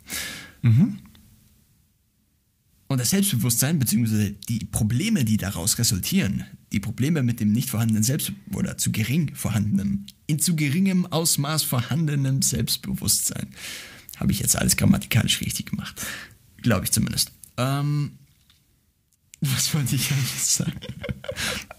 Und 2.88 2.98
das 2.98 3.12
Selbstbewusstsein, 3.12 3.79
beziehungsweise 3.79 4.31
die 4.31 4.65
Probleme, 4.65 5.24
die 5.24 5.38
daraus 5.38 5.77
resultieren, 5.77 6.43
die 6.74 6.81
Probleme 6.81 7.24
mit 7.24 7.39
dem 7.39 7.53
nicht 7.53 7.69
vorhandenen 7.69 8.03
Selbst- 8.03 8.33
oder 8.53 8.77
zu 8.77 8.92
gering 8.92 9.31
vorhandenem, 9.33 10.05
in 10.27 10.39
zu 10.39 10.57
geringem 10.57 11.05
Ausmaß 11.05 11.63
vorhandenem 11.63 12.42
Selbstbewusstsein, 12.42 13.48
habe 14.18 14.33
ich 14.33 14.39
jetzt 14.39 14.57
alles 14.57 14.75
grammatikalisch 14.75 15.39
richtig 15.39 15.68
gemacht. 15.68 16.01
Glaube 16.61 16.83
ich 16.83 16.92
zumindest. 16.92 17.31
Ähm, 17.55 18.11
was 19.41 19.73
wollte 19.73 19.95
ich 19.95 20.11
eigentlich 20.11 20.43
sagen? 20.43 20.79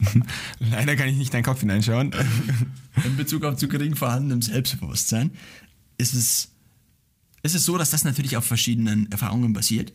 Leider 0.59 0.96
kann 0.96 1.09
ich 1.09 1.16
nicht 1.16 1.29
in 1.29 1.33
deinen 1.33 1.44
Kopf 1.44 1.61
hineinschauen. 1.61 2.12
In 3.05 3.16
Bezug 3.16 3.44
auf 3.44 3.57
zu 3.57 3.68
gering 3.68 3.94
vorhandenem 3.94 4.42
Selbstbewusstsein 4.42 5.31
ist 5.96 6.12
es, 6.12 6.48
ist 7.42 7.55
es 7.55 7.64
so, 7.64 7.79
dass 7.79 7.90
das 7.90 8.05
natürlich 8.05 8.37
auf 8.37 8.44
verschiedenen 8.44 9.11
Erfahrungen 9.11 9.55
basiert, 9.55 9.92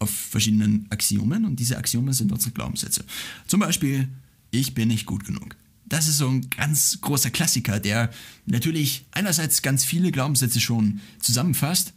auf 0.00 0.10
verschiedenen 0.10 0.86
Axiomen 0.90 1.44
und 1.44 1.60
diese 1.60 1.76
Axiome 1.78 2.12
sind 2.12 2.32
unsere 2.32 2.50
Glaubenssätze. 2.50 3.04
Zum 3.46 3.60
Beispiel, 3.60 4.08
ich 4.50 4.74
bin 4.74 4.88
nicht 4.88 5.06
gut 5.06 5.24
genug. 5.24 5.56
Das 5.84 6.08
ist 6.08 6.18
so 6.18 6.28
ein 6.28 6.48
ganz 6.50 7.00
großer 7.00 7.30
Klassiker, 7.30 7.78
der 7.78 8.10
natürlich 8.46 9.04
einerseits 9.12 9.62
ganz 9.62 9.84
viele 9.84 10.10
Glaubenssätze 10.10 10.60
schon 10.60 11.00
zusammenfasst, 11.20 11.92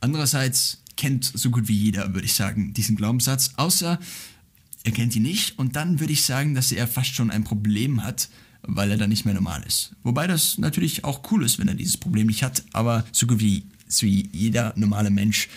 andererseits 0.00 0.82
kennt 0.96 1.24
so 1.24 1.50
gut 1.50 1.68
wie 1.68 1.76
jeder, 1.76 2.14
würde 2.14 2.24
ich 2.24 2.34
sagen, 2.34 2.72
diesen 2.72 2.96
Glaubenssatz, 2.96 3.52
außer 3.56 3.98
er 4.84 4.92
kennt 4.92 5.16
ihn 5.16 5.22
nicht 5.22 5.58
und 5.58 5.76
dann 5.76 6.00
würde 6.00 6.12
ich 6.12 6.24
sagen, 6.24 6.54
dass 6.54 6.72
er 6.72 6.86
fast 6.86 7.14
schon 7.14 7.30
ein 7.30 7.44
Problem 7.44 8.04
hat, 8.04 8.28
weil 8.62 8.90
er 8.90 8.96
dann 8.96 9.10
nicht 9.10 9.24
mehr 9.24 9.34
normal 9.34 9.62
ist. 9.66 9.94
Wobei 10.02 10.26
das 10.26 10.58
natürlich 10.58 11.04
auch 11.04 11.30
cool 11.30 11.44
ist, 11.44 11.58
wenn 11.58 11.68
er 11.68 11.74
dieses 11.74 11.96
Problem 11.96 12.28
nicht 12.28 12.42
hat, 12.42 12.64
aber 12.72 13.04
so 13.12 13.26
gut 13.26 13.40
wie, 13.40 13.66
so 13.88 14.06
wie 14.06 14.28
jeder 14.32 14.72
normale 14.76 15.10
Mensch 15.10 15.48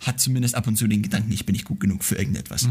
hat 0.00 0.18
zumindest 0.18 0.54
ab 0.54 0.66
und 0.66 0.76
zu 0.76 0.86
den 0.86 1.02
Gedanken, 1.02 1.30
ich 1.32 1.44
bin 1.44 1.52
nicht 1.52 1.66
gut 1.66 1.80
genug 1.80 2.04
für 2.04 2.16
irgendetwas. 2.16 2.68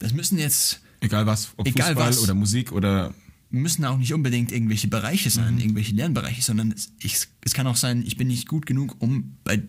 Das 0.00 0.12
müssen 0.12 0.38
jetzt, 0.38 0.80
Egal 1.00 1.26
was, 1.26 1.50
ob 1.56 1.66
Egal 1.66 1.94
Fußball 1.94 2.08
was. 2.08 2.18
oder 2.18 2.34
Musik 2.34 2.72
oder 2.72 3.14
müssen 3.50 3.84
auch 3.84 3.98
nicht 3.98 4.14
unbedingt 4.14 4.50
irgendwelche 4.50 4.88
Bereiche 4.88 5.30
sein, 5.30 5.58
irgendwelche 5.58 5.94
Lernbereiche, 5.94 6.42
sondern 6.42 6.72
es, 6.72 6.90
ich, 7.00 7.26
es 7.44 7.52
kann 7.52 7.66
auch 7.66 7.76
sein, 7.76 8.02
ich 8.06 8.16
bin 8.16 8.28
nicht 8.28 8.48
gut 8.48 8.66
genug, 8.66 8.96
um 8.98 9.36
bei 9.44 9.62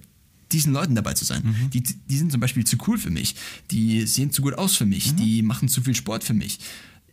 diesen 0.54 0.74
Leuten 0.74 0.96
dabei 0.96 1.14
zu 1.14 1.26
sein. 1.26 1.44
Die, 1.74 1.82
die 1.82 2.18
sind 2.18 2.32
zum 2.32 2.40
Beispiel 2.40 2.64
zu 2.64 2.78
cool 2.88 2.98
für 2.98 3.10
mich. 3.10 3.36
Die 3.72 4.06
sehen 4.06 4.32
zu 4.32 4.42
gut 4.42 4.54
aus 4.54 4.76
für 4.76 4.86
mich. 4.86 5.16
Die 5.16 5.42
machen 5.42 5.68
zu 5.68 5.82
viel 5.82 5.96
Sport 5.96 6.24
für 6.24 6.34
mich. 6.34 6.60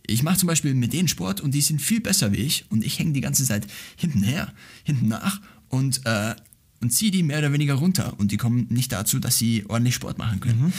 Ich 0.07 0.23
mache 0.23 0.37
zum 0.37 0.47
Beispiel 0.47 0.73
mit 0.73 0.93
denen 0.93 1.07
Sport 1.07 1.41
und 1.41 1.53
die 1.53 1.61
sind 1.61 1.81
viel 1.81 2.01
besser 2.01 2.31
wie 2.31 2.37
ich 2.37 2.65
und 2.69 2.83
ich 2.83 2.99
hänge 2.99 3.13
die 3.13 3.21
ganze 3.21 3.45
Zeit 3.45 3.67
hinten 3.95 4.23
her, 4.23 4.53
hinten 4.83 5.07
nach 5.07 5.41
und, 5.69 6.05
äh, 6.05 6.35
und 6.81 6.91
ziehe 6.91 7.11
die 7.11 7.23
mehr 7.23 7.39
oder 7.39 7.53
weniger 7.53 7.75
runter 7.75 8.19
und 8.19 8.31
die 8.31 8.37
kommen 8.37 8.67
nicht 8.69 8.91
dazu, 8.91 9.19
dass 9.19 9.37
sie 9.37 9.65
ordentlich 9.67 9.95
Sport 9.95 10.17
machen 10.17 10.39
können. 10.39 10.73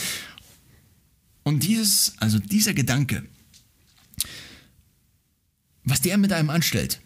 Und 1.43 1.63
dieses, 1.63 2.13
also 2.17 2.39
dieser 2.39 2.73
Gedanke, 2.73 3.23
was 5.83 6.01
der 6.01 6.17
mit 6.17 6.31
einem 6.31 6.49
anstellt, 6.49 7.01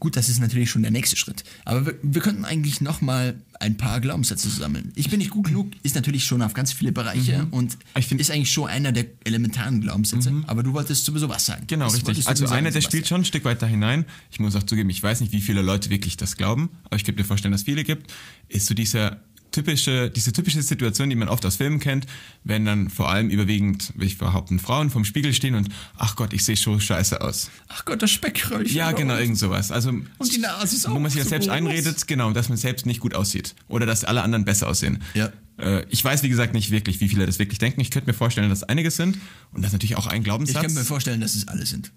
gut, 0.00 0.16
das 0.16 0.28
ist 0.28 0.40
natürlich 0.40 0.70
schon 0.70 0.82
der 0.82 0.90
nächste 0.90 1.16
Schritt. 1.16 1.44
Aber 1.64 1.86
wir, 1.86 1.94
wir 2.02 2.20
könnten 2.22 2.44
eigentlich 2.44 2.80
nochmal 2.80 3.36
ein 3.60 3.76
paar 3.76 4.00
Glaubenssätze 4.00 4.48
sammeln. 4.48 4.92
Ich 4.94 5.10
bin 5.10 5.18
nicht 5.18 5.30
gut 5.30 5.46
genug, 5.46 5.72
ist 5.82 5.94
natürlich 5.96 6.24
schon 6.24 6.42
auf 6.42 6.54
ganz 6.54 6.72
viele 6.72 6.92
Bereiche 6.92 7.46
und 7.50 7.74
Mhm. 7.74 7.78
Ich 7.98 8.06
find- 8.06 8.20
ist 8.20 8.30
eigentlich 8.30 8.52
schon 8.52 8.68
einer 8.68 8.92
der 8.92 9.06
elementaren 9.24 9.80
Glaubenssätze. 9.80 10.32
Aber 10.46 10.62
du 10.62 10.72
wolltest 10.72 11.04
sowieso 11.04 11.28
was 11.28 11.46
sagen. 11.46 11.64
Genau, 11.66 11.86
Was 11.86 11.94
richtig. 11.96 12.26
Also 12.28 12.46
einer, 12.46 12.70
der 12.70 12.80
spielt 12.80 13.08
schon 13.08 13.22
ein 13.22 13.24
Stück 13.24 13.44
weiter 13.44 13.66
hinein. 13.66 14.04
Ich 14.30 14.38
muss 14.38 14.54
auch 14.54 14.62
zugeben, 14.62 14.90
ich 14.90 15.02
weiß 15.02 15.20
nicht, 15.20 15.32
wie 15.32 15.40
viele 15.40 15.62
Leute 15.62 15.90
wirklich 15.90 16.16
das 16.16 16.36
glauben, 16.36 16.70
aber 16.84 16.96
ich 16.96 17.04
könnte 17.04 17.20
mir 17.20 17.26
vorstellen, 17.26 17.52
dass 17.52 17.64
viele 17.64 17.82
gibt, 17.84 18.12
ist 18.48 18.66
so 18.66 18.74
dieser 18.74 19.20
typische, 19.58 20.10
diese 20.10 20.32
typische 20.32 20.62
Situation, 20.62 21.10
die 21.10 21.16
man 21.16 21.28
oft 21.28 21.44
aus 21.44 21.56
Filmen 21.56 21.80
kennt, 21.80 22.06
wenn 22.44 22.64
dann 22.64 22.88
vor 22.90 23.10
allem 23.10 23.28
überwiegend, 23.30 23.92
will 23.96 24.06
ich 24.06 24.18
behaupten, 24.18 24.58
Frauen 24.58 24.90
vom 24.90 25.04
Spiegel 25.04 25.32
stehen 25.34 25.54
und 25.54 25.68
ach 25.96 26.16
Gott, 26.16 26.32
ich 26.32 26.44
sehe 26.44 26.56
schon 26.56 26.80
scheiße 26.80 27.20
aus. 27.20 27.50
Ach 27.68 27.84
Gott, 27.84 28.00
das 28.02 28.10
Speckröllchen. 28.10 28.76
Ja, 28.76 28.92
genau, 28.92 29.16
irgend 29.16 29.38
sowas. 29.38 29.70
Also, 29.72 29.90
Und 29.90 30.34
die 30.34 30.38
Nase 30.38 30.76
ist 30.76 30.88
wo 30.88 30.92
auch 30.94 30.98
man 31.00 31.10
sich 31.10 31.18
das 31.20 31.24
so 31.26 31.30
selbst 31.30 31.48
groß. 31.48 31.56
einredet, 31.56 32.06
genau, 32.06 32.30
dass 32.32 32.48
man 32.48 32.58
selbst 32.58 32.86
nicht 32.86 33.00
gut 33.00 33.14
aussieht. 33.14 33.54
Oder 33.68 33.86
dass 33.86 34.04
alle 34.04 34.22
anderen 34.22 34.44
besser 34.44 34.68
aussehen. 34.68 35.02
Ja. 35.14 35.30
Äh, 35.58 35.84
ich 35.90 36.04
weiß, 36.04 36.22
wie 36.22 36.28
gesagt, 36.28 36.54
nicht 36.54 36.70
wirklich, 36.70 37.00
wie 37.00 37.08
viele 37.08 37.26
das 37.26 37.38
wirklich 37.38 37.58
denken. 37.58 37.80
Ich 37.80 37.90
könnte 37.90 38.08
mir 38.08 38.14
vorstellen, 38.14 38.48
dass 38.48 38.62
einige 38.62 38.90
sind. 38.90 39.18
Und 39.52 39.62
das 39.62 39.68
ist 39.70 39.72
natürlich 39.72 39.96
auch 39.96 40.06
ein 40.06 40.18
Ich 40.18 40.24
Glaubenssatz. 40.24 40.62
kann 40.62 40.74
mir 40.74 40.84
vorstellen, 40.84 41.20
dass 41.20 41.34
es 41.34 41.48
alle 41.48 41.66
sind. 41.66 41.90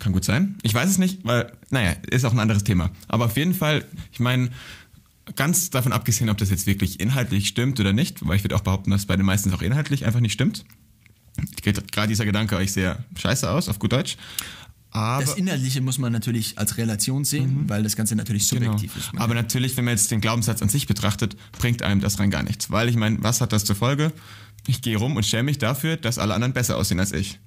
Kann 0.00 0.12
gut 0.12 0.24
sein. 0.24 0.56
Ich 0.62 0.74
weiß 0.74 0.90
es 0.90 0.98
nicht, 0.98 1.20
weil, 1.24 1.52
naja, 1.70 1.94
ist 2.10 2.24
auch 2.24 2.32
ein 2.32 2.40
anderes 2.40 2.64
Thema. 2.64 2.90
Aber 3.06 3.26
auf 3.26 3.36
jeden 3.36 3.54
Fall, 3.54 3.84
ich 4.10 4.18
meine, 4.18 4.50
ganz 5.36 5.70
davon 5.70 5.92
abgesehen, 5.92 6.28
ob 6.30 6.38
das 6.38 6.50
jetzt 6.50 6.66
wirklich 6.66 7.00
inhaltlich 7.00 7.48
stimmt 7.48 7.80
oder 7.80 7.92
nicht, 7.92 8.26
weil 8.26 8.36
ich 8.36 8.44
würde 8.44 8.56
auch 8.56 8.60
behaupten, 8.60 8.90
dass 8.90 9.06
bei 9.06 9.16
den 9.16 9.26
meisten 9.26 9.52
auch 9.54 9.62
inhaltlich 9.62 10.04
einfach 10.04 10.20
nicht 10.20 10.32
stimmt. 10.32 10.64
Gerade 11.62 12.08
dieser 12.08 12.24
Gedanke 12.24 12.56
euch 12.56 12.72
sehr 12.72 13.04
scheiße 13.16 13.50
aus, 13.50 13.68
auf 13.68 13.78
gut 13.78 13.92
Deutsch. 13.92 14.16
Aber, 14.90 15.24
Das 15.24 15.34
Inhaltliche 15.34 15.80
muss 15.80 15.98
man 15.98 16.12
natürlich 16.12 16.56
als 16.56 16.76
Relation 16.76 17.24
sehen, 17.24 17.64
weil 17.68 17.82
das 17.82 17.96
Ganze 17.96 18.14
natürlich 18.14 18.48
genau. 18.48 18.72
subjektiv 18.72 18.96
ist. 18.96 19.12
Man 19.12 19.22
Aber 19.22 19.34
natürlich, 19.34 19.76
wenn 19.76 19.84
man 19.84 19.92
jetzt 19.92 20.12
den 20.12 20.20
Glaubenssatz 20.20 20.62
an 20.62 20.68
sich 20.68 20.86
betrachtet, 20.86 21.36
bringt 21.58 21.82
einem 21.82 22.00
das 22.00 22.20
rein 22.20 22.30
gar 22.30 22.44
nichts. 22.44 22.70
Weil 22.70 22.88
ich 22.88 22.94
meine, 22.94 23.20
was 23.20 23.40
hat 23.40 23.52
das 23.52 23.64
zur 23.64 23.74
Folge? 23.74 24.12
Ich 24.68 24.82
gehe 24.82 24.96
rum 24.96 25.16
und 25.16 25.26
schäme 25.26 25.44
mich 25.44 25.58
dafür, 25.58 25.96
dass 25.96 26.18
alle 26.18 26.32
anderen 26.34 26.52
besser 26.52 26.76
aussehen 26.76 27.00
als 27.00 27.12
ich. 27.12 27.40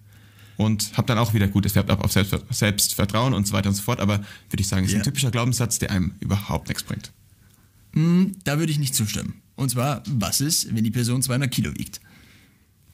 und 0.57 0.97
habe 0.97 1.05
dann 1.05 1.19
auch 1.19 1.35
wieder 1.35 1.47
gut, 1.47 1.67
es 1.67 1.73
färbt 1.73 1.91
auf 1.91 2.11
Selbstver 2.11 2.41
Selbstvertrauen 2.49 3.33
und 3.35 3.45
so 3.47 3.53
weiter 3.53 3.69
und 3.69 3.75
so 3.75 3.83
fort. 3.83 3.99
Aber 3.99 4.17
würde 4.49 4.59
ich 4.61 4.67
sagen, 4.67 4.85
ist 4.85 4.91
Ja. 4.91 4.97
ein 4.97 5.03
typischer 5.03 5.29
Glaubenssatz, 5.31 5.77
der 5.77 5.91
einem 5.91 6.15
überhaupt 6.19 6.67
nichts 6.67 6.83
bringt. 6.83 7.11
Da 8.43 8.59
würde 8.59 8.71
ich 8.71 8.79
nicht 8.79 8.95
zustimmen. 8.95 9.41
Und 9.55 9.69
zwar, 9.69 10.03
was 10.07 10.41
ist, 10.41 10.73
wenn 10.75 10.83
die 10.83 10.91
Person 10.91 11.21
200 11.21 11.49
Kilo 11.51 11.73
wiegt? 11.75 11.99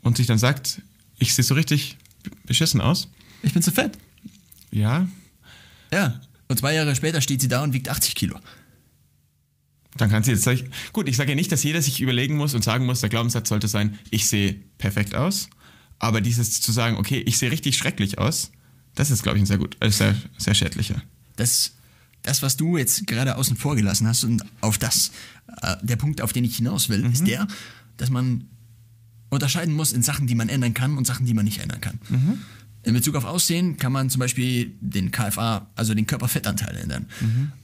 Und 0.02 0.18
sich 0.18 0.28
dann 0.28 0.38
sagt, 0.38 0.82
ich 1.20 1.34
sehe 1.34 1.44
so 1.44 1.54
richtig 1.56 1.98
beschissen 2.46 2.82
aus. 2.82 3.10
Ich 3.42 3.54
bin 3.54 3.62
zu 3.62 3.72
fett. 3.72 3.98
Ja, 4.72 5.08
Ja. 5.92 6.22
Und 6.50 6.60
zwei 6.60 6.74
Jahre 6.74 6.96
später 6.96 7.22
steht 7.22 7.42
sie 7.42 7.48
da 7.48 7.64
und 7.64 7.74
wiegt 7.74 7.90
80 7.90 8.16
Kilo. 8.16 8.38
dann 9.98 10.10
kann 10.10 10.24
sie 10.24 10.32
jetzt 10.32 10.44
sagen, 10.44 10.70
gut, 10.92 11.08
ich 11.08 11.16
sage 11.18 11.30
ja 11.32 11.36
nicht, 11.36 11.52
dass 11.52 11.64
jeder 11.64 11.82
sich 11.82 12.02
überlegen 12.02 12.36
muss 12.36 12.54
und 12.54 12.64
sagen 12.64 12.86
muss, 12.86 13.00
der 13.00 13.10
Glaubenssatz 13.10 13.50
sollte 13.50 13.68
sein, 13.68 13.98
ich 14.10 14.28
sehe 14.28 14.56
perfekt 14.78 15.16
aus. 15.16 15.50
Aber 16.00 16.20
dieses 16.22 16.62
zu 16.62 16.72
sagen, 16.72 16.98
okay, 16.98 17.20
ich 17.20 17.38
sehe 17.38 17.52
richtig 17.52 17.78
schrecklich 17.78 18.18
aus, 18.18 18.52
das 18.96 19.10
ist, 19.12 19.24
glaube 19.24 19.38
ich, 19.38 19.44
ein 19.44 19.48
sehr 19.48 19.58
gut, 19.58 19.78
äh, 19.80 19.90
sehr, 19.90 20.16
sehr 20.38 20.54
schädlicher. 20.54 21.02
Das, 21.36 21.74
das, 22.24 22.42
was 22.42 22.58
du 22.58 22.78
jetzt 22.78 23.06
gerade 23.06 23.36
außen 23.36 23.56
vor 23.56 23.76
gelassen 23.76 24.08
hast 24.08 24.24
und 24.24 24.44
auf 24.62 24.78
das, 24.78 25.12
äh, 25.62 25.76
der 25.82 25.96
Punkt, 25.98 26.22
auf 26.22 26.34
den 26.34 26.44
ich 26.44 26.56
hinaus 26.56 26.90
will, 26.90 27.06
ist 27.06 27.28
der, 27.28 27.48
dass 27.98 28.10
man 28.10 28.46
unterscheiden 29.30 29.74
muss 29.74 29.94
in 29.94 30.04
Sachen, 30.04 30.28
die 30.28 30.36
man 30.36 30.50
ändern 30.50 30.74
kann 30.74 30.98
und 30.98 31.06
Sachen, 31.06 31.26
die 31.26 31.34
man 31.34 31.46
nicht 31.46 31.60
ändern 31.60 31.82
kann. 31.82 32.00
In 32.84 32.94
Bezug 32.94 33.16
auf 33.16 33.26
Aussehen 33.26 33.78
kann 33.78 33.92
man 33.92 34.10
zum 34.10 34.20
Beispiel 34.20 34.74
den 34.82 35.12
KFA, 35.12 35.68
also 35.76 35.94
den 35.94 36.06
Körperfettanteil 36.06 36.76
ändern. 36.78 37.08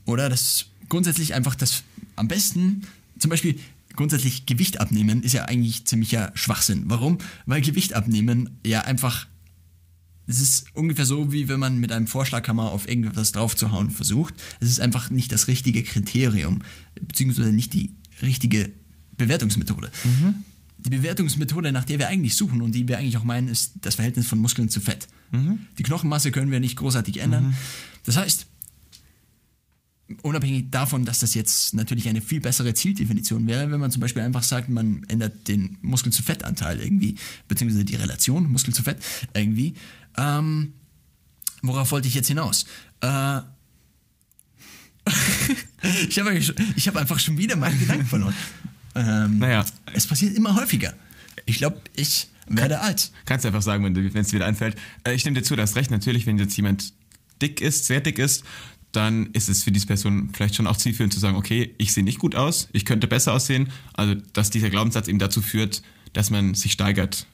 Oder 0.06 0.30
das 0.30 0.66
grundsätzlich 0.88 1.34
einfach 1.34 1.56
das 1.56 1.84
am 2.16 2.28
besten, 2.28 2.88
zum 3.20 3.30
Beispiel 3.30 3.60
grundsätzlich 3.96 4.46
Gewicht 4.46 4.80
abnehmen, 4.80 5.24
ist 5.24 5.34
ja 5.34 5.46
eigentlich 5.46 5.86
ziemlicher 5.86 6.32
Schwachsinn. 6.34 6.84
Warum? 6.88 7.18
Weil 7.46 7.62
Gewicht 7.62 7.94
abnehmen 7.94 8.50
ja 8.66 8.82
einfach 8.82 9.28
es 10.30 10.40
ist 10.40 10.66
ungefähr 10.76 11.06
so, 11.06 11.32
wie 11.32 11.48
wenn 11.48 11.60
man 11.60 11.80
mit 11.80 11.92
einem 11.92 12.06
Vorschlaghammer 12.06 12.72
auf 12.72 12.88
irgendwas 12.88 13.32
draufzuhauen 13.32 13.90
versucht. 13.90 14.36
Es 14.60 14.70
ist 14.70 14.80
einfach 14.80 15.10
nicht 15.10 15.32
das 15.32 15.48
richtige 15.48 15.82
Kriterium, 15.82 16.62
beziehungsweise 17.02 17.52
nicht 17.52 17.74
die 17.74 17.96
richtige 18.22 18.72
Bewertungsmethode. 19.18 19.90
Die 20.78 20.90
Bewertungsmethode, 20.92 21.72
nach 21.72 21.84
der 21.84 21.98
wir 21.98 22.10
eigentlich 22.10 22.36
suchen 22.36 22.62
und 22.62 22.74
die 22.74 22.88
wir 22.88 23.00
eigentlich 23.00 23.18
auch 23.18 23.24
meinen, 23.24 23.48
ist 23.48 23.74
das 23.82 23.96
Verhältnis 23.96 24.28
von 24.28 24.38
Muskeln 24.38 24.70
zu 24.70 24.80
Fett. 24.80 25.08
Die 25.80 25.84
Knochenmasse 25.84 26.32
können 26.32 26.52
wir 26.52 26.60
nicht 26.60 26.76
großartig 26.76 27.18
ändern. 27.18 27.56
Das 28.06 28.16
heißt, 28.16 28.46
unabhängig 30.22 30.70
davon, 30.70 31.06
dass 31.06 31.20
das 31.20 31.34
jetzt 31.34 31.74
natürlich 31.74 32.08
eine 32.08 32.22
viel 32.22 32.40
bessere 32.40 32.76
Zieldefinition 32.76 33.48
wäre, 33.48 33.72
wenn 33.72 33.80
man 33.80 33.92
zum 33.92 34.02
Beispiel 34.02 34.22
einfach 34.22 34.44
sagt, 34.44 34.70
man 34.70 35.04
ändert 35.08 35.48
den 35.48 35.78
Muskel 35.82 36.12
zu 36.12 36.24
Fettanteil 36.24 36.80
irgendwie, 36.80 37.16
beziehungsweise 37.48 37.86
die 37.86 37.96
Relation 37.96 38.52
Muskel 38.52 38.74
zu 38.74 38.84
Fett 38.84 38.98
irgendwie. 39.34 39.74
Ähm, 40.20 40.74
worauf 41.62 41.92
wollte 41.92 42.08
ich 42.08 42.14
jetzt 42.14 42.28
hinaus? 42.28 42.66
Äh, 43.02 43.40
ich 46.10 46.20
habe 46.20 46.40
hab 46.40 46.96
einfach 46.98 47.20
schon 47.20 47.38
wieder 47.38 47.56
meinen 47.56 47.80
Gedanken 47.80 48.06
verloren. 48.06 48.36
Ähm, 48.96 49.40
Naja. 49.40 49.66
Es 49.94 50.06
passiert 50.08 50.36
immer 50.36 50.56
häufiger. 50.56 50.94
Ich 51.46 51.58
glaube, 51.58 51.82
ich 51.96 52.28
werde 52.48 52.82
alt. 52.82 53.12
Kannst 53.26 53.46
du 53.46 53.48
einfach 53.48 53.62
sagen, 53.62 53.84
wenn 53.84 53.96
es 54.16 54.28
dir 54.28 54.36
wieder 54.36 54.46
einfällt. 54.46 54.76
Äh, 55.04 55.14
ich 55.14 55.22
stimme 55.22 55.40
dir 55.40 55.44
zu, 55.44 55.56
du 55.56 55.62
hast 55.62 55.76
recht. 55.76 55.92
Natürlich, 55.92 56.26
wenn 56.26 56.38
jetzt 56.38 56.56
jemand 56.58 56.94
dick 57.42 57.62
ist, 57.62 57.86
sehr 57.86 58.02
dick 58.02 58.20
ist, 58.20 58.44
dann 58.92 59.28
ist 59.28 59.50
es 59.50 59.64
für 59.64 59.72
diese 59.72 59.86
Person 59.86 60.32
vielleicht 60.34 60.56
schon 60.56 60.68
auch 60.68 60.78
zielführend 60.78 61.14
zu 61.14 61.20
sagen, 61.20 61.38
okay, 61.38 61.76
ich 61.78 61.94
sehe 61.94 62.04
nicht 62.04 62.20
gut 62.20 62.36
aus, 62.36 62.68
ich 62.74 62.86
könnte 62.86 63.08
besser 63.08 63.34
aussehen. 63.34 63.70
Also, 63.94 64.16
dass 64.34 64.50
dieser 64.50 64.70
Glaubenssatz 64.70 65.08
eben 65.08 65.20
dazu 65.20 65.42
führt, 65.42 65.84
dass 66.14 66.32
man 66.32 66.56
sich 66.56 66.72
steigert 66.72 67.28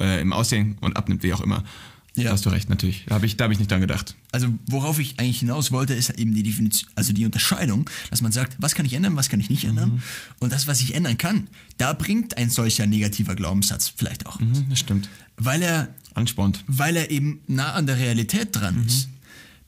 äh, 0.00 0.20
im 0.20 0.32
Aussehen 0.32 0.78
und 0.80 0.96
abnimmt, 0.96 1.22
wie 1.22 1.34
auch 1.34 1.42
immer. 1.42 1.64
Ja. 2.14 2.24
Da 2.24 2.32
hast 2.32 2.44
du 2.44 2.50
recht, 2.50 2.68
natürlich. 2.68 3.04
Da 3.06 3.14
habe 3.14 3.24
ich, 3.24 3.36
da 3.36 3.44
hab 3.44 3.52
ich 3.52 3.58
nicht 3.58 3.70
dran 3.70 3.80
gedacht. 3.80 4.14
Also 4.32 4.48
worauf 4.66 4.98
ich 4.98 5.18
eigentlich 5.18 5.38
hinaus 5.38 5.72
wollte, 5.72 5.94
ist 5.94 6.10
eben 6.10 6.34
die 6.34 6.42
Definition, 6.42 6.90
also 6.94 7.12
die 7.14 7.24
Unterscheidung, 7.24 7.88
dass 8.10 8.20
man 8.20 8.32
sagt, 8.32 8.56
was 8.58 8.74
kann 8.74 8.84
ich 8.84 8.92
ändern, 8.92 9.16
was 9.16 9.30
kann 9.30 9.40
ich 9.40 9.48
nicht 9.48 9.64
ändern. 9.64 10.02
Und 10.38 10.52
das, 10.52 10.66
was 10.66 10.82
ich 10.82 10.94
ändern 10.94 11.16
kann, 11.16 11.48
da 11.78 11.94
bringt 11.94 12.36
ein 12.36 12.50
solcher 12.50 12.86
negativer 12.86 13.34
Glaubenssatz 13.34 13.92
vielleicht 13.96 14.26
auch. 14.26 14.38
Mhm, 14.40 14.66
das 14.68 14.80
stimmt. 14.80 15.08
Weil 15.38 15.62
er, 15.62 15.88
Anspornt. 16.12 16.62
weil 16.66 16.96
er 16.96 17.10
eben 17.10 17.40
nah 17.46 17.72
an 17.72 17.86
der 17.86 17.96
Realität 17.96 18.48
dran 18.52 18.84
ist. 18.86 19.08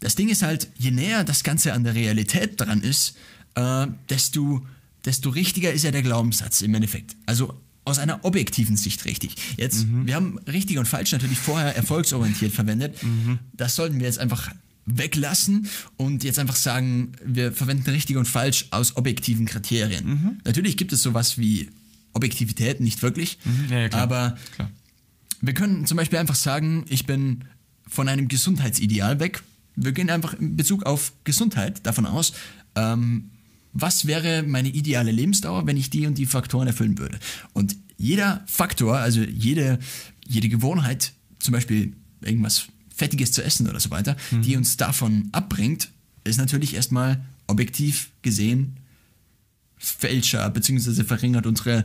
Das 0.00 0.14
Ding 0.14 0.28
ist 0.28 0.42
halt, 0.42 0.68
je 0.76 0.90
näher 0.90 1.24
das 1.24 1.44
Ganze 1.44 1.72
an 1.72 1.82
der 1.82 1.94
Realität 1.94 2.60
dran 2.60 2.82
ist, 2.82 3.16
äh, 3.54 3.86
desto, 4.10 4.66
desto 5.06 5.30
richtiger 5.30 5.72
ist 5.72 5.84
ja 5.84 5.92
der 5.92 6.02
Glaubenssatz 6.02 6.60
im 6.60 6.74
Endeffekt. 6.74 7.16
Also 7.24 7.58
aus 7.84 7.98
einer 7.98 8.24
objektiven 8.24 8.76
Sicht 8.76 9.04
richtig. 9.04 9.36
Jetzt, 9.56 9.86
wir 9.88 10.14
haben 10.14 10.38
richtig 10.40 10.78
und 10.78 10.86
falsch 10.86 11.12
natürlich 11.12 11.38
vorher 11.38 11.76
erfolgsorientiert 11.76 12.52
verwendet. 12.60 12.96
Das 13.52 13.76
sollten 13.76 13.98
wir 13.98 14.06
jetzt 14.06 14.18
einfach 14.18 14.50
weglassen 14.86 15.66
und 15.96 16.24
jetzt 16.24 16.38
einfach 16.38 16.56
sagen, 16.56 17.12
wir 17.24 17.52
verwenden 17.52 17.88
richtig 17.90 18.16
und 18.16 18.26
falsch 18.26 18.66
aus 18.70 18.96
objektiven 18.96 19.46
Kriterien. 19.46 20.40
Natürlich 20.44 20.76
gibt 20.76 20.92
es 20.92 21.02
sowas 21.02 21.38
wie 21.38 21.70
Objektivität, 22.12 22.80
nicht 22.80 23.02
wirklich, 23.02 23.38
Ja, 23.70 23.78
ja, 23.80 23.88
klar. 23.88 24.02
aber 24.02 24.38
Klar. 24.54 24.70
wir 25.40 25.54
können 25.54 25.86
zum 25.86 25.96
Beispiel 25.96 26.18
einfach 26.18 26.34
sagen, 26.36 26.84
ich 26.88 27.06
bin 27.06 27.44
von 27.86 28.08
einem 28.08 28.28
Gesundheitsideal 28.28 29.20
weg. 29.20 29.42
Wir 29.76 29.92
gehen 29.92 30.08
einfach 30.10 30.34
in 30.34 30.56
Bezug 30.56 30.84
auf 30.84 31.12
Gesundheit 31.24 31.84
davon 31.86 32.06
aus, 32.06 32.32
ähm, 32.76 33.30
was 33.74 34.06
wäre 34.06 34.42
meine 34.44 34.68
ideale 34.68 35.10
Lebensdauer, 35.10 35.66
wenn 35.66 35.76
ich 35.76 35.90
die 35.90 36.06
und 36.06 36.16
die 36.16 36.26
Faktoren 36.26 36.68
erfüllen 36.68 36.96
würde. 36.98 37.18
Und 37.52 37.76
jeder 37.98 38.42
Faktor, 38.46 38.96
also 38.96 39.20
jede, 39.20 39.78
jede 40.26 40.48
Gewohnheit, 40.48 41.12
zum 41.40 41.52
Beispiel 41.52 41.92
irgendwas 42.22 42.68
Fettiges 42.94 43.32
zu 43.32 43.44
essen 43.44 43.68
oder 43.68 43.80
so 43.80 43.90
weiter, 43.90 44.16
die 44.42 44.56
uns 44.56 44.76
davon 44.76 45.28
abbringt, 45.32 45.90
ist 46.22 46.38
natürlich 46.38 46.74
erstmal 46.74 47.22
objektiv 47.46 48.10
gesehen 48.22 48.78
Fälscher 49.76 50.48
beziehungsweise 50.50 51.04
verringert 51.04 51.46
unsere 51.46 51.84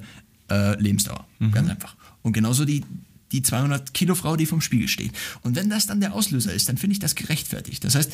äh, 0.49 0.79
Lebensdauer. 0.81 1.27
Ganz 1.51 1.69
einfach. 1.69 1.95
Und 2.21 2.33
genauso 2.33 2.65
die, 2.65 2.85
die 3.31 3.41
200 3.41 3.93
Kilo 3.93 4.15
Frau, 4.15 4.35
die 4.35 4.45
vom 4.45 4.61
Spiegel 4.61 4.87
steht. 4.87 5.11
Und 5.41 5.55
wenn 5.55 5.69
das 5.69 5.87
dann 5.87 5.99
der 5.99 6.13
Auslöser 6.13 6.53
ist, 6.53 6.69
dann 6.69 6.77
finde 6.77 6.93
ich 6.93 6.99
das 6.99 7.15
gerechtfertigt. 7.15 7.83
Das 7.83 7.95
heißt, 7.95 8.11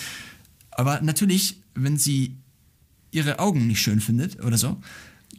aber 0.71 1.01
natürlich, 1.01 1.57
wenn 1.75 1.97
sie 1.97 2.35
ihre 3.15 3.39
Augen 3.39 3.67
nicht 3.67 3.81
schön 3.81 4.01
findet 4.01 4.43
oder 4.43 4.57
so, 4.57 4.81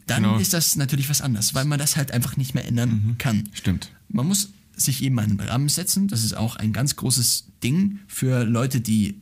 dann 0.07 0.23
Genau. 0.23 0.37
ist 0.39 0.53
das 0.53 0.75
natürlich 0.75 1.09
was 1.09 1.21
anderes, 1.21 1.53
weil 1.53 1.65
man 1.65 1.79
das 1.79 1.95
halt 1.97 2.11
einfach 2.11 2.37
nicht 2.37 2.53
mehr 2.55 2.65
ändern 2.65 3.15
kann. 3.17 3.49
Stimmt. 3.53 3.91
Man 4.09 4.27
muss 4.27 4.49
sich 4.75 5.01
eben 5.03 5.17
einen 5.19 5.39
Rahmen 5.39 5.69
setzen. 5.69 6.07
Das 6.07 6.23
ist 6.23 6.35
auch 6.35 6.55
ein 6.55 6.71
ganz 6.73 6.95
großes 6.95 7.47
Ding 7.63 7.99
für 8.07 8.43
Leute, 8.43 8.79
die 8.81 9.19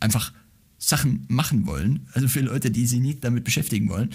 einfach 0.00 0.32
Sachen 0.78 1.24
machen 1.28 1.66
wollen. 1.66 2.06
Also 2.12 2.28
für 2.28 2.40
Leute, 2.40 2.70
die 2.70 2.86
sich 2.86 3.00
nicht 3.00 3.22
damit 3.24 3.44
beschäftigen 3.44 3.88
wollen. 3.88 4.10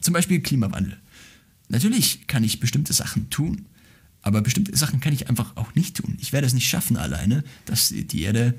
Zum 0.00 0.14
Beispiel 0.14 0.40
Klimawandel. 0.40 0.98
Natürlich 1.68 2.26
kann 2.26 2.44
ich 2.44 2.60
bestimmte 2.60 2.92
Sachen 2.92 3.30
tun, 3.30 3.66
aber 4.20 4.42
bestimmte 4.42 4.76
Sachen 4.76 5.00
kann 5.00 5.12
ich 5.14 5.28
einfach 5.28 5.56
auch 5.56 5.74
nicht 5.74 5.96
tun. 5.96 6.16
Ich 6.20 6.32
werde 6.32 6.46
es 6.46 6.52
nicht 6.54 6.68
schaffen 6.68 6.96
alleine, 6.96 7.44
dass 7.64 7.88
die 7.88 8.22
Erde 8.22 8.54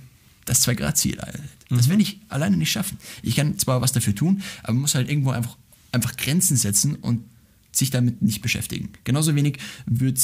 das 0.46 0.68
2-Grad-Ziel 0.68 1.20
einhält. 1.20 1.50
Das 1.70 1.90
werde 1.90 2.02
ich 2.02 2.20
alleine 2.30 2.58
nicht 2.58 2.72
schaffen. 2.72 2.98
Ich 3.22 3.36
kann 3.36 3.58
zwar 3.58 3.82
was 3.82 3.92
dafür 3.92 4.14
tun, 4.16 4.42
aber 4.64 4.74
man 4.74 4.82
muss 4.82 4.96
halt 4.96 5.10
irgendwo 5.10 5.32
einfach, 5.32 5.58
einfach 5.92 6.16
Grenzen 6.18 6.58
setzen 6.58 6.96
und 6.96 7.24
sich 7.72 7.90
damit 7.90 8.22
nicht 8.22 8.42
beschäftigen. 8.42 8.90
Genauso 9.04 9.36
wenig 9.36 9.58
wird 9.86 10.20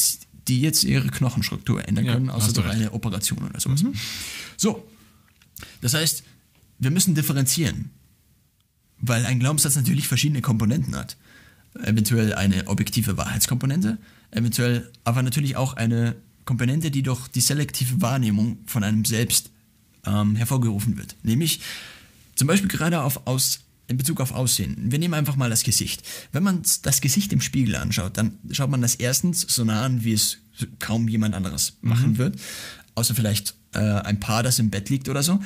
die 0.48 0.62
jetzt 0.62 0.84
ihre 0.84 1.08
Knochenstruktur 1.10 1.88
ändern 1.88 2.06
Ja, 2.06 2.14
können, 2.14 2.30
außer 2.30 2.54
durch 2.54 2.68
recht. 2.68 2.78
eine 2.78 2.92
Operation 2.94 3.40
oder 3.40 3.60
sowas. 3.60 3.84
So, 4.58 4.88
das 5.82 5.94
heißt, 5.94 6.24
wir 6.80 6.92
müssen 6.92 7.14
differenzieren, 7.16 7.92
weil 9.00 9.26
ein 9.26 9.40
Glaubenssatz 9.40 9.76
natürlich 9.76 10.08
verschiedene 10.08 10.42
Komponenten 10.42 10.96
hat. 10.96 11.18
Eventuell 11.84 12.34
eine 12.34 12.68
objektive 12.68 13.16
Wahrheitskomponente, 13.16 14.00
eventuell 14.32 14.92
aber 15.04 15.22
natürlich 15.22 15.56
auch 15.56 15.74
eine 15.74 16.16
Komponente, 16.46 16.90
die 16.90 17.04
durch 17.04 17.28
die 17.28 17.42
selektive 17.42 18.02
Wahrnehmung 18.02 18.58
von 18.66 18.84
einem 18.84 19.06
selbst 19.06 19.52
ähm, 20.06 20.36
hervorgerufen 20.36 20.98
wird. 20.98 21.16
Nämlich 21.24 21.62
zum 22.36 22.48
Beispiel 22.48 22.70
gerade 22.70 23.02
auf 23.02 23.28
aus, 23.28 23.62
in 23.88 23.98
Bezug 23.98 24.22
auf 24.22 24.32
Aussehen. 24.32 24.76
Wir 24.92 25.00
nehmen 25.00 25.14
einfach 25.14 25.36
mal 25.36 25.50
das 25.50 25.64
Gesicht. 25.64 26.04
Wenn 26.32 26.44
man 26.44 26.62
das 26.84 27.02
Gesicht 27.02 27.34
im 27.34 27.42
Spiegel 27.42 27.76
anschaut, 27.76 28.18
dann 28.18 28.38
schaut 28.52 28.70
man 28.70 28.82
das 28.82 28.96
erstens 28.96 29.42
so 29.42 29.64
nah 29.64 29.84
an, 29.84 30.04
wie 30.04 30.14
es 30.14 30.38
kaum 30.80 31.08
jemand 31.08 31.36
anderes 31.36 31.78
machen 31.82 32.18
wird. 32.18 32.40
Außer 32.96 33.16
vielleicht 33.16 33.56
äh, 33.74 33.80
ein 33.80 34.20
Paar, 34.20 34.44
das 34.44 34.60
im 34.60 34.70
Bett 34.70 34.90
liegt 34.90 35.10
oder 35.10 35.24
so. 35.24 35.40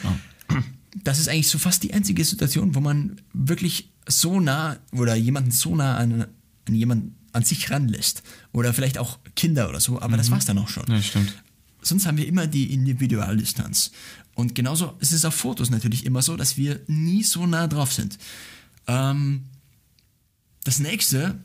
Das 1.03 1.19
ist 1.19 1.27
eigentlich 1.27 1.47
so 1.47 1.57
fast 1.57 1.83
die 1.83 1.93
einzige 1.93 2.23
Situation, 2.23 2.75
wo 2.75 2.79
man 2.79 3.21
wirklich 3.33 3.89
so 4.07 4.39
nah 4.39 4.77
oder 4.91 5.15
jemanden 5.15 5.51
so 5.51 5.75
nah 5.75 5.97
an, 5.97 6.27
an 6.67 6.75
jemanden 6.75 7.15
an 7.31 7.43
sich 7.43 7.71
ranlässt. 7.71 8.23
Oder 8.51 8.73
vielleicht 8.73 8.97
auch 8.97 9.19
Kinder 9.35 9.69
oder 9.69 9.79
so, 9.79 9.99
aber 9.99 10.17
das 10.17 10.29
war's 10.31 10.45
dann 10.45 10.57
auch 10.59 10.69
schon 10.69 10.85
Ja, 10.87 11.01
stimmt. 11.01 11.33
Sonst 11.83 12.05
haben 12.05 12.17
wir 12.17 12.27
immer 12.27 12.47
die 12.47 12.73
Individualdistanz. 12.73 13.91
Und 14.35 14.55
genauso 14.55 14.95
ist 14.99 15.11
es 15.13 15.25
auf 15.25 15.35
Fotos 15.35 15.69
natürlich 15.69 16.05
immer 16.05 16.21
so, 16.21 16.35
dass 16.35 16.57
wir 16.57 16.81
nie 16.87 17.23
so 17.23 17.45
nah 17.45 17.67
drauf 17.67 17.93
sind. 17.93 18.17
Ähm, 18.87 19.43
das 20.63 20.79
nächste, 20.79 21.39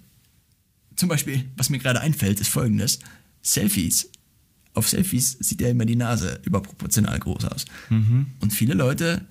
zum 0.96 1.08
Beispiel, 1.08 1.44
was 1.56 1.70
mir 1.70 1.78
gerade 1.78 2.00
einfällt, 2.00 2.40
ist 2.40 2.48
folgendes: 2.48 3.00
Selfies. 3.42 4.10
auf 4.74 4.88
Selfies 4.88 5.36
sieht 5.40 5.60
ja 5.60 5.68
immer 5.68 5.84
die 5.84 5.96
Nase 5.96 6.40
überproportional 6.44 7.18
groß 7.18 7.44
aus. 7.46 7.64
Und 8.40 8.52
viele 8.52 8.74
Leute 8.74 9.26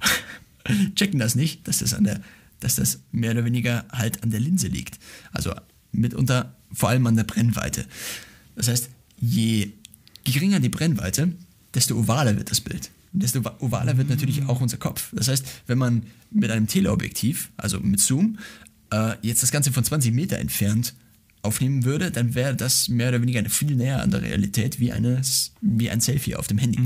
checken 0.94 1.18
das 1.18 1.34
nicht, 1.34 1.66
dass 1.66 1.78
das, 1.78 1.94
an 1.94 2.04
der, 2.04 2.20
dass 2.60 2.76
das 2.76 3.00
mehr 3.10 3.32
oder 3.32 3.44
weniger 3.44 3.84
halt 3.92 4.22
an 4.22 4.30
der 4.30 4.40
Linse 4.40 4.68
liegt. 4.68 4.98
Also 5.32 5.52
mitunter 5.90 6.56
vor 6.72 6.88
allem 6.88 7.06
an 7.06 7.16
der 7.16 7.24
Brennweite. 7.24 7.86
Das 8.54 8.68
heißt, 8.68 8.88
je 9.18 9.72
geringer 10.24 10.60
die 10.60 10.68
Brennweite, 10.68 11.32
desto 11.74 11.98
ovaler 11.98 12.36
wird 12.36 12.50
das 12.50 12.60
Bild. 12.60 12.90
Und 13.12 13.22
desto 13.22 13.40
ovaler 13.60 13.96
wird 13.98 14.08
natürlich 14.08 14.44
auch 14.46 14.60
unser 14.60 14.78
Kopf. 14.78 15.12
Das 15.14 15.28
heißt, 15.28 15.44
wenn 15.66 15.78
man 15.78 16.04
mit 16.30 16.50
einem 16.50 16.66
Teleobjektiv, 16.66 17.50
also 17.56 17.78
mit 17.80 18.00
Zoom, 18.00 18.38
äh, 18.90 19.14
jetzt 19.22 19.42
das 19.42 19.50
Ganze 19.50 19.72
von 19.72 19.84
20 19.84 20.12
Meter 20.12 20.38
entfernt 20.38 20.94
aufnehmen 21.42 21.84
würde, 21.84 22.10
dann 22.10 22.34
wäre 22.34 22.54
das 22.54 22.88
mehr 22.88 23.08
oder 23.08 23.20
weniger 23.20 23.44
viel 23.50 23.74
näher 23.74 24.00
an 24.00 24.10
der 24.10 24.22
Realität 24.22 24.78
wie, 24.78 24.92
eines, 24.92 25.52
wie 25.60 25.90
ein 25.90 26.00
Selfie 26.00 26.36
auf 26.36 26.46
dem 26.46 26.58
Handy. 26.58 26.78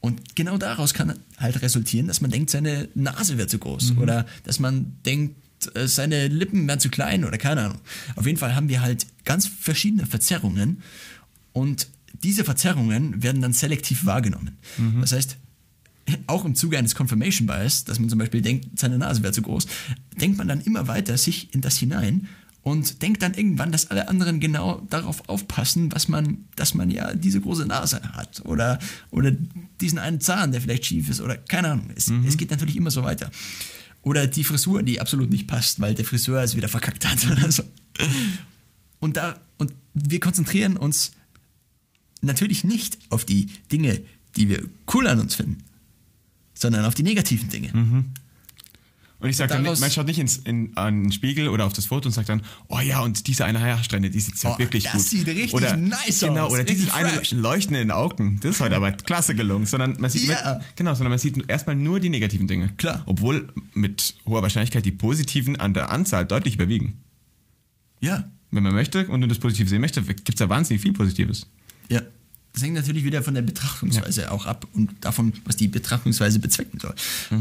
Und 0.00 0.34
genau 0.34 0.56
daraus 0.56 0.94
kann 0.94 1.18
halt 1.36 1.60
resultieren, 1.60 2.08
dass 2.08 2.22
man 2.22 2.30
denkt, 2.30 2.50
seine 2.50 2.88
Nase 2.94 3.36
wird 3.36 3.50
zu 3.50 3.58
groß 3.58 3.96
oder 3.98 4.26
dass 4.44 4.58
man 4.58 4.96
denkt, 5.04 5.36
äh, 5.74 5.86
seine 5.86 6.28
Lippen 6.28 6.66
werden 6.66 6.80
zu 6.80 6.88
klein 6.88 7.24
oder 7.24 7.36
keine 7.36 7.62
Ahnung. 7.66 7.80
Auf 8.16 8.26
jeden 8.26 8.38
Fall 8.38 8.54
haben 8.54 8.70
wir 8.70 8.80
halt 8.80 9.06
ganz 9.24 9.46
verschiedene 9.46 10.06
Verzerrungen 10.06 10.82
und 11.52 11.88
diese 12.12 12.44
Verzerrungen 12.44 13.22
werden 13.22 13.42
dann 13.42 13.52
selektiv 13.52 14.04
wahrgenommen. 14.04 14.58
Das 15.00 15.12
heißt, 15.12 15.36
auch 16.26 16.44
im 16.44 16.54
Zuge 16.54 16.78
eines 16.78 16.94
Confirmation 16.94 17.46
Bias, 17.46 17.84
dass 17.84 17.98
man 17.98 18.08
zum 18.08 18.18
Beispiel 18.18 18.42
denkt, 18.42 18.78
seine 18.78 18.98
Nase 18.98 19.22
wäre 19.22 19.32
zu 19.32 19.42
groß, 19.42 19.66
denkt 20.20 20.38
man 20.38 20.48
dann 20.48 20.60
immer 20.60 20.88
weiter 20.88 21.16
sich 21.16 21.54
in 21.54 21.60
das 21.60 21.76
hinein 21.76 22.28
und 22.62 23.02
denkt 23.02 23.22
dann 23.22 23.34
irgendwann, 23.34 23.72
dass 23.72 23.90
alle 23.90 24.08
anderen 24.08 24.40
genau 24.40 24.86
darauf 24.90 25.28
aufpassen, 25.28 25.92
was 25.92 26.08
man, 26.08 26.44
dass 26.56 26.74
man 26.74 26.90
ja 26.90 27.14
diese 27.14 27.40
große 27.40 27.66
Nase 27.66 28.02
hat 28.12 28.44
oder, 28.44 28.78
oder 29.10 29.32
diesen 29.80 29.98
einen 29.98 30.20
Zahn, 30.20 30.52
der 30.52 30.60
vielleicht 30.60 30.86
schief 30.86 31.08
ist 31.08 31.20
oder 31.20 31.36
keine 31.36 31.70
Ahnung. 31.70 31.90
Es, 31.94 32.12
es 32.26 32.36
geht 32.36 32.50
natürlich 32.50 32.76
immer 32.76 32.90
so 32.90 33.02
weiter. 33.02 33.30
Oder 34.02 34.26
die 34.26 34.44
Frisur, 34.44 34.82
die 34.82 35.00
absolut 35.00 35.30
nicht 35.30 35.46
passt, 35.46 35.80
weil 35.80 35.94
der 35.94 36.04
Friseur 36.04 36.42
es 36.42 36.56
wieder 36.56 36.68
verkackt 36.68 37.06
hat 37.06 37.26
oder 37.30 37.50
so. 37.50 37.62
Und, 38.98 39.16
da, 39.16 39.38
und 39.58 39.72
wir 39.94 40.20
konzentrieren 40.20 40.76
uns 40.76 41.12
natürlich 42.22 42.64
nicht 42.64 42.98
auf 43.08 43.24
die 43.24 43.46
Dinge, 43.72 44.00
die 44.36 44.48
wir 44.48 44.62
cool 44.94 45.06
an 45.06 45.20
uns 45.20 45.34
finden, 45.34 45.58
sondern 46.54 46.84
auf 46.84 46.94
die 46.94 47.02
negativen 47.02 47.48
Dinge. 47.48 47.70
Und 49.22 49.28
ich 49.28 49.36
sage 49.36 49.52
dann, 49.52 49.62
nicht- 49.62 49.80
man 49.80 49.90
schaut 49.90 50.06
nicht 50.06 50.18
ins, 50.18 50.38
in, 50.38 50.74
an 50.78 51.02
den 51.02 51.12
Spiegel 51.12 51.48
oder 51.48 51.66
auf 51.66 51.74
das 51.74 51.84
Foto 51.84 52.08
und 52.08 52.12
sagt 52.12 52.30
dann, 52.30 52.40
oh 52.68 52.80
ja, 52.80 53.00
und 53.02 53.26
diese 53.26 53.44
eine 53.44 53.60
Haarsträhne, 53.60 54.08
die 54.08 54.18
sieht 54.18 54.42
ja 54.42 54.54
Oh, 54.54 54.58
wirklich 54.58 54.84
das 54.84 54.92
gut. 54.94 55.02
sieht 55.02 55.26
richtig 55.26 55.52
oder, 55.52 55.76
nice 55.76 56.20
genau, 56.20 56.46
aus, 56.46 56.52
Oder 56.52 56.64
dieses 56.64 56.86
richtig 56.94 57.32
eine. 57.32 57.40
Leuchten 57.42 57.74
in 57.76 57.80
den 57.82 57.90
Augen, 57.90 58.40
das 58.40 58.52
ist 58.52 58.60
heute 58.62 58.76
aber 58.76 58.92
klasse 58.92 59.34
gelungen. 59.34 59.66
Sondern 59.66 59.96
man 60.00 60.08
sieht, 60.10 60.26
Ja. 60.28 60.60
genau, 60.74 60.94
sondern 60.94 61.10
man 61.10 61.18
sieht 61.18 61.50
erstmal 61.50 61.76
nur 61.76 62.00
die 62.00 62.08
negativen 62.08 62.46
Dinge. 62.46 62.70
Klar. 62.78 63.02
Obwohl 63.04 63.52
mit 63.74 64.14
hoher 64.24 64.40
Wahrscheinlichkeit 64.40 64.86
die 64.86 64.92
positiven 64.92 65.56
an 65.56 65.74
der 65.74 65.90
Anzahl 65.90 66.24
deutlich 66.24 66.54
überwiegen. 66.54 66.96
Ja, 68.00 68.30
Wenn 68.52 68.62
man 68.62 68.72
möchte 68.72 69.06
und 69.06 69.20
nur 69.20 69.28
das 69.28 69.38
Positive 69.38 69.68
sehen 69.68 69.82
möchte, 69.82 70.02
gibt 70.02 70.30
es 70.30 70.36
da 70.36 70.48
wahnsinnig 70.48 70.80
viel 70.82 70.94
Positives. 70.94 71.46
Ja. 71.90 72.02
Das 72.52 72.64
hängt 72.64 72.74
natürlich 72.74 73.04
wieder 73.04 73.22
von 73.22 73.34
der 73.34 73.42
Betrachtungsweise 73.42 74.32
auch 74.32 74.44
ab 74.44 74.66
und 74.72 74.90
davon, 75.04 75.32
was 75.44 75.54
die 75.54 75.68
Betrachtungsweise 75.68 76.40
bezwecken 76.40 76.80
soll. 76.80 76.94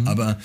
Aber 0.06 0.38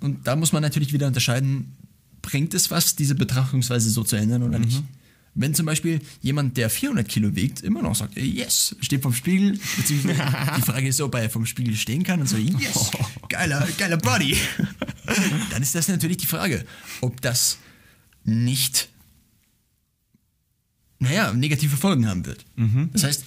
und 0.00 0.26
da 0.26 0.36
muss 0.36 0.52
man 0.52 0.62
natürlich 0.62 0.92
wieder 0.92 1.06
unterscheiden, 1.06 1.76
bringt 2.22 2.54
es 2.54 2.70
was, 2.70 2.96
diese 2.96 3.14
Betrachtungsweise 3.14 3.90
so 3.90 4.02
zu 4.02 4.16
ändern 4.16 4.42
oder 4.42 4.58
nicht? 4.58 4.82
Wenn 5.34 5.54
zum 5.54 5.66
Beispiel 5.66 6.00
jemand, 6.20 6.56
der 6.56 6.68
400 6.68 7.06
Kilo 7.06 7.36
wiegt, 7.36 7.60
immer 7.60 7.80
noch 7.80 7.94
sagt, 7.94 8.16
yes, 8.16 8.74
steht 8.80 9.02
vom 9.02 9.12
Spiegel, 9.12 9.58
beziehungsweise 9.76 10.20
die 10.56 10.62
Frage 10.62 10.88
ist, 10.88 11.00
ob 11.00 11.14
er 11.14 11.30
vom 11.30 11.46
Spiegel 11.46 11.76
stehen 11.76 12.02
kann 12.02 12.20
und 12.20 12.28
so, 12.28 12.36
yes, 12.36 12.90
geiler, 13.28 13.66
geiler 13.78 13.98
Body, 13.98 14.36
dann 15.50 15.62
ist 15.62 15.74
das 15.74 15.86
natürlich 15.86 16.16
die 16.16 16.26
Frage, 16.26 16.64
ob 17.02 17.20
das 17.20 17.58
nicht, 18.24 18.88
naja, 20.98 21.32
negative 21.32 21.76
Folgen 21.76 22.06
haben 22.06 22.26
wird. 22.26 22.44
Das 22.92 23.04
heißt, 23.04 23.24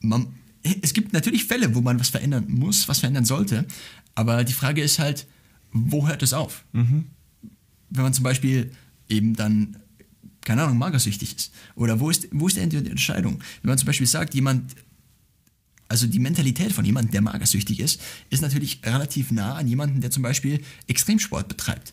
man, 0.00 0.26
es 0.82 0.92
gibt 0.92 1.12
natürlich 1.12 1.44
Fälle, 1.44 1.74
wo 1.74 1.80
man 1.80 1.98
was 1.98 2.10
verändern 2.10 2.44
muss, 2.48 2.88
was 2.88 2.98
verändern 3.00 3.24
sollte, 3.24 3.66
aber 4.14 4.44
die 4.44 4.52
Frage 4.52 4.82
ist 4.82 4.98
halt, 4.98 5.26
wo 5.72 6.08
hört 6.08 6.22
es 6.22 6.32
auf? 6.32 6.64
Wenn 7.90 8.02
man 8.02 8.12
zum 8.12 8.24
Beispiel 8.24 8.70
eben 9.08 9.34
dann, 9.34 9.76
keine 10.42 10.62
Ahnung, 10.62 10.78
magersüchtig 10.78 11.36
ist. 11.36 11.52
Oder 11.74 12.00
wo 12.00 12.10
ist, 12.10 12.28
wo 12.32 12.46
ist 12.46 12.56
die 12.56 12.60
Entscheidung? 12.60 13.42
Wenn 13.62 13.68
man 13.70 13.78
zum 13.78 13.86
Beispiel 13.86 14.06
sagt, 14.06 14.34
jemand, 14.34 14.74
also 15.88 16.06
die 16.06 16.18
Mentalität 16.18 16.72
von 16.72 16.84
jemandem, 16.84 17.12
der 17.12 17.22
magersüchtig 17.22 17.80
ist, 17.80 18.00
ist 18.30 18.42
natürlich 18.42 18.80
relativ 18.84 19.32
nah 19.32 19.54
an 19.54 19.66
jemanden, 19.66 20.00
der 20.00 20.10
zum 20.10 20.22
Beispiel 20.22 20.62
Extremsport 20.86 21.48
betreibt. 21.48 21.92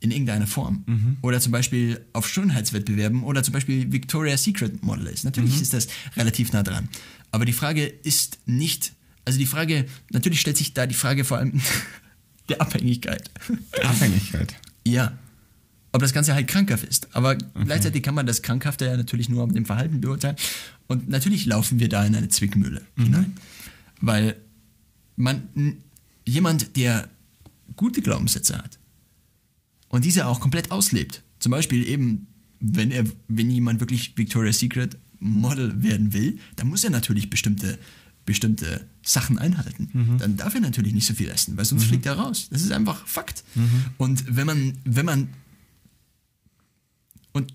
In 0.00 0.10
irgendeiner 0.10 0.46
Form. 0.46 1.16
Oder 1.22 1.40
zum 1.40 1.52
Beispiel 1.52 2.04
auf 2.12 2.28
Schönheitswettbewerben 2.28 3.22
oder 3.22 3.42
zum 3.42 3.54
Beispiel 3.54 3.90
Victoria's 3.92 4.44
Secret 4.44 4.82
Model 4.84 5.06
ist. 5.06 5.24
Natürlich 5.24 5.60
ist 5.60 5.72
das 5.72 5.88
relativ 6.16 6.52
nah 6.52 6.62
dran. 6.62 6.88
Aber 7.30 7.44
die 7.44 7.54
Frage 7.54 7.86
ist 7.86 8.38
nicht, 8.46 8.92
also 9.24 9.38
die 9.38 9.46
Frage, 9.46 9.86
natürlich 10.10 10.40
stellt 10.40 10.56
sich 10.56 10.74
da 10.74 10.86
die 10.86 10.94
Frage 10.94 11.24
vor 11.24 11.38
allem 11.38 11.60
der 12.48 12.60
Abhängigkeit. 12.60 13.30
Abhängigkeit. 13.82 14.54
Ja. 14.86 15.18
Ob 15.90 16.00
das 16.00 16.12
Ganze 16.12 16.32
halt 16.34 16.46
krankhaft 16.46 16.84
ist. 16.84 17.08
Aber 17.12 17.34
gleichzeitig 17.34 18.04
kann 18.04 18.14
man 18.14 18.24
das 18.24 18.42
Krankhafte 18.42 18.84
ja 18.84 18.96
natürlich 18.96 19.28
nur 19.28 19.44
mit 19.48 19.56
dem 19.56 19.66
Verhalten 19.66 20.00
beurteilen. 20.00 20.36
Und 20.86 21.08
natürlich 21.08 21.44
laufen 21.44 21.80
wir 21.80 21.88
da 21.88 22.04
in 22.04 22.14
eine 22.14 22.28
Zwickmühle 22.28 22.82
hinein. 22.96 23.36
Weil 24.00 24.36
man, 25.16 25.48
jemand, 26.24 26.76
der 26.76 27.08
gute 27.74 28.00
Glaubenssätze 28.00 28.58
hat 28.58 28.78
und 29.88 30.04
diese 30.04 30.26
auch 30.26 30.40
komplett 30.40 30.70
auslebt, 30.70 31.22
zum 31.38 31.50
Beispiel 31.50 31.86
eben, 31.86 32.26
wenn, 32.60 32.90
er, 32.90 33.04
wenn 33.28 33.50
jemand 33.50 33.80
wirklich 33.80 34.16
Victoria's 34.16 34.58
Secret 34.58 34.96
Model 35.18 35.82
werden 35.82 36.12
will, 36.12 36.38
dann 36.56 36.68
muss 36.68 36.84
er 36.84 36.90
natürlich 36.90 37.30
bestimmte, 37.30 37.78
bestimmte 38.24 38.86
Sachen 39.02 39.38
einhalten. 39.38 39.88
Dann 40.18 40.36
darf 40.36 40.54
er 40.54 40.60
natürlich 40.60 40.92
nicht 40.92 41.06
so 41.06 41.14
viel 41.14 41.28
essen, 41.28 41.56
weil 41.56 41.64
sonst 41.64 41.84
fliegt 41.84 42.06
er 42.06 42.14
raus. 42.14 42.48
Das 42.50 42.62
ist 42.62 42.72
einfach 42.72 43.06
Fakt. 43.06 43.44
Und 43.98 44.36
wenn 44.36 44.46
man, 44.46 44.78
wenn 44.84 45.06
man 45.06 45.28
und, 47.32 47.54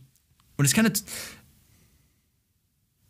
und 0.57 0.65
es 0.65 0.73
kann 0.73 0.85
nicht, 0.85 1.03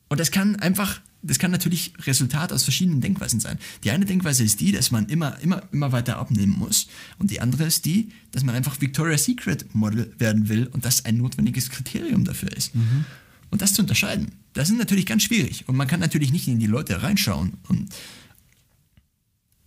und 0.10 0.19
das 0.19 0.31
kann 0.31 0.55
einfach, 0.57 1.01
das 1.23 1.38
kann 1.38 1.51
natürlich 1.51 1.93
Resultat 2.07 2.51
aus 2.51 2.63
verschiedenen 2.63 3.01
Denkweisen 3.01 3.39
sein. 3.39 3.60
Die 3.84 3.91
eine 3.91 4.05
Denkweise 4.05 4.43
ist 4.43 4.60
die, 4.60 4.71
dass 4.71 4.91
man 4.91 5.07
immer, 5.07 5.39
immer, 5.39 5.62
immer 5.71 5.91
weiter 5.91 6.17
abnehmen 6.17 6.57
muss. 6.57 6.88
Und 7.19 7.29
die 7.29 7.41
andere 7.41 7.65
ist 7.65 7.86
die, 7.86 8.10
dass 8.31 8.43
man 8.43 8.55
einfach 8.55 8.81
Victoria's 8.81 9.25
Secret 9.25 9.73
Model 9.75 10.13
werden 10.17 10.49
will 10.49 10.67
und 10.67 10.86
das 10.86 11.05
ein 11.05 11.17
notwendiges 11.17 11.69
Kriterium 11.69 12.25
dafür 12.25 12.51
ist. 12.51 12.73
Und 13.51 13.62
das 13.62 13.73
zu 13.73 13.81
unterscheiden, 13.81 14.31
das 14.53 14.69
ist 14.69 14.77
natürlich 14.77 15.05
ganz 15.05 15.23
schwierig. 15.23 15.67
Und 15.67 15.75
man 15.75 15.88
kann 15.88 15.99
natürlich 15.99 16.31
nicht 16.31 16.47
in 16.47 16.60
die 16.60 16.67
Leute 16.67 17.03
reinschauen 17.03 17.53
und, 17.67 17.89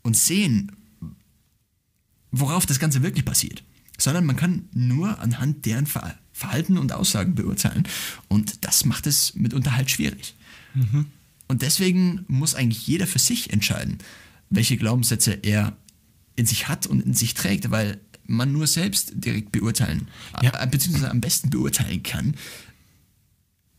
und 0.02 0.16
sehen, 0.16 0.72
worauf 2.32 2.66
das 2.66 2.80
Ganze 2.80 3.02
wirklich 3.02 3.24
basiert. 3.24 3.62
Sondern 3.96 4.26
man 4.26 4.36
kann 4.36 4.68
nur 4.72 5.20
anhand 5.20 5.66
deren 5.66 5.86
Ver 5.86 6.18
Verhalten 6.36 6.78
und 6.78 6.90
Aussagen 6.90 7.36
beurteilen. 7.36 7.84
Und 8.26 8.64
das 8.64 8.84
macht 8.84 9.06
es 9.06 9.36
mitunter 9.36 9.76
halt 9.76 9.88
schwierig. 9.88 10.34
Und 11.48 11.62
deswegen 11.62 12.24
muss 12.28 12.54
eigentlich 12.54 12.86
jeder 12.86 13.06
für 13.06 13.18
sich 13.18 13.52
entscheiden, 13.52 13.98
welche 14.50 14.76
Glaubenssätze 14.76 15.32
er 15.42 15.76
in 16.36 16.46
sich 16.46 16.68
hat 16.68 16.86
und 16.86 17.00
in 17.04 17.14
sich 17.14 17.34
trägt, 17.34 17.70
weil 17.70 18.00
man 18.26 18.52
nur 18.52 18.66
selbst 18.66 19.12
direkt 19.14 19.52
beurteilen, 19.52 20.08
Ja. 20.42 20.62
äh, 20.62 20.66
beziehungsweise 20.66 21.10
am 21.10 21.20
besten 21.20 21.50
beurteilen 21.50 22.02
kann, 22.02 22.34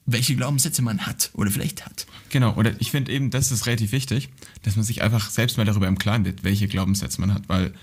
welche 0.06 0.36
Glaubenssätze 0.36 0.82
man 0.84 1.06
hat 1.08 1.32
oder 1.34 1.50
vielleicht 1.50 1.86
hat. 1.86 2.06
Genau, 2.30 2.54
oder 2.56 2.80
ich 2.80 2.92
finde 2.92 3.12
eben, 3.12 3.32
das 3.32 3.52
ist 3.52 3.66
relativ 3.66 3.92
wichtig, 3.92 4.30
dass 4.62 4.76
man 4.76 4.86
sich 4.86 5.02
einfach 5.02 5.32
selbst 5.32 5.58
mal 5.58 5.66
darüber 5.66 5.88
im 5.88 5.98
Klaren 5.98 6.26
wird, 6.26 6.44
welche 6.44 6.68
Glaubenssätze 6.68 7.20
man 7.22 7.34
hat, 7.34 7.50
weil 7.50 7.74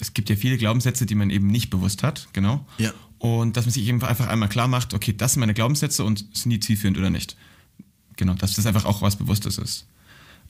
es 0.00 0.12
gibt 0.14 0.28
ja 0.30 0.36
viele 0.36 0.58
Glaubenssätze, 0.58 1.06
die 1.06 1.14
man 1.14 1.30
eben 1.30 1.46
nicht 1.46 1.70
bewusst 1.70 2.02
hat, 2.02 2.28
genau. 2.32 2.66
Ja. 2.78 2.92
Und 3.18 3.56
dass 3.56 3.66
man 3.66 3.72
sich 3.72 3.86
eben 3.86 4.02
einfach 4.02 4.26
einmal 4.28 4.48
klar 4.48 4.66
macht, 4.66 4.94
okay, 4.94 5.14
das 5.16 5.34
sind 5.34 5.40
meine 5.40 5.54
Glaubenssätze 5.54 6.02
und 6.04 6.24
sind 6.36 6.50
die 6.50 6.58
zielführend 6.58 6.98
oder 6.98 7.10
nicht. 7.10 7.36
Genau, 8.20 8.34
dass 8.34 8.54
das 8.54 8.66
einfach 8.66 8.84
auch 8.84 9.00
was 9.02 9.16
Bewusstes 9.16 9.56
ist. 9.58 9.86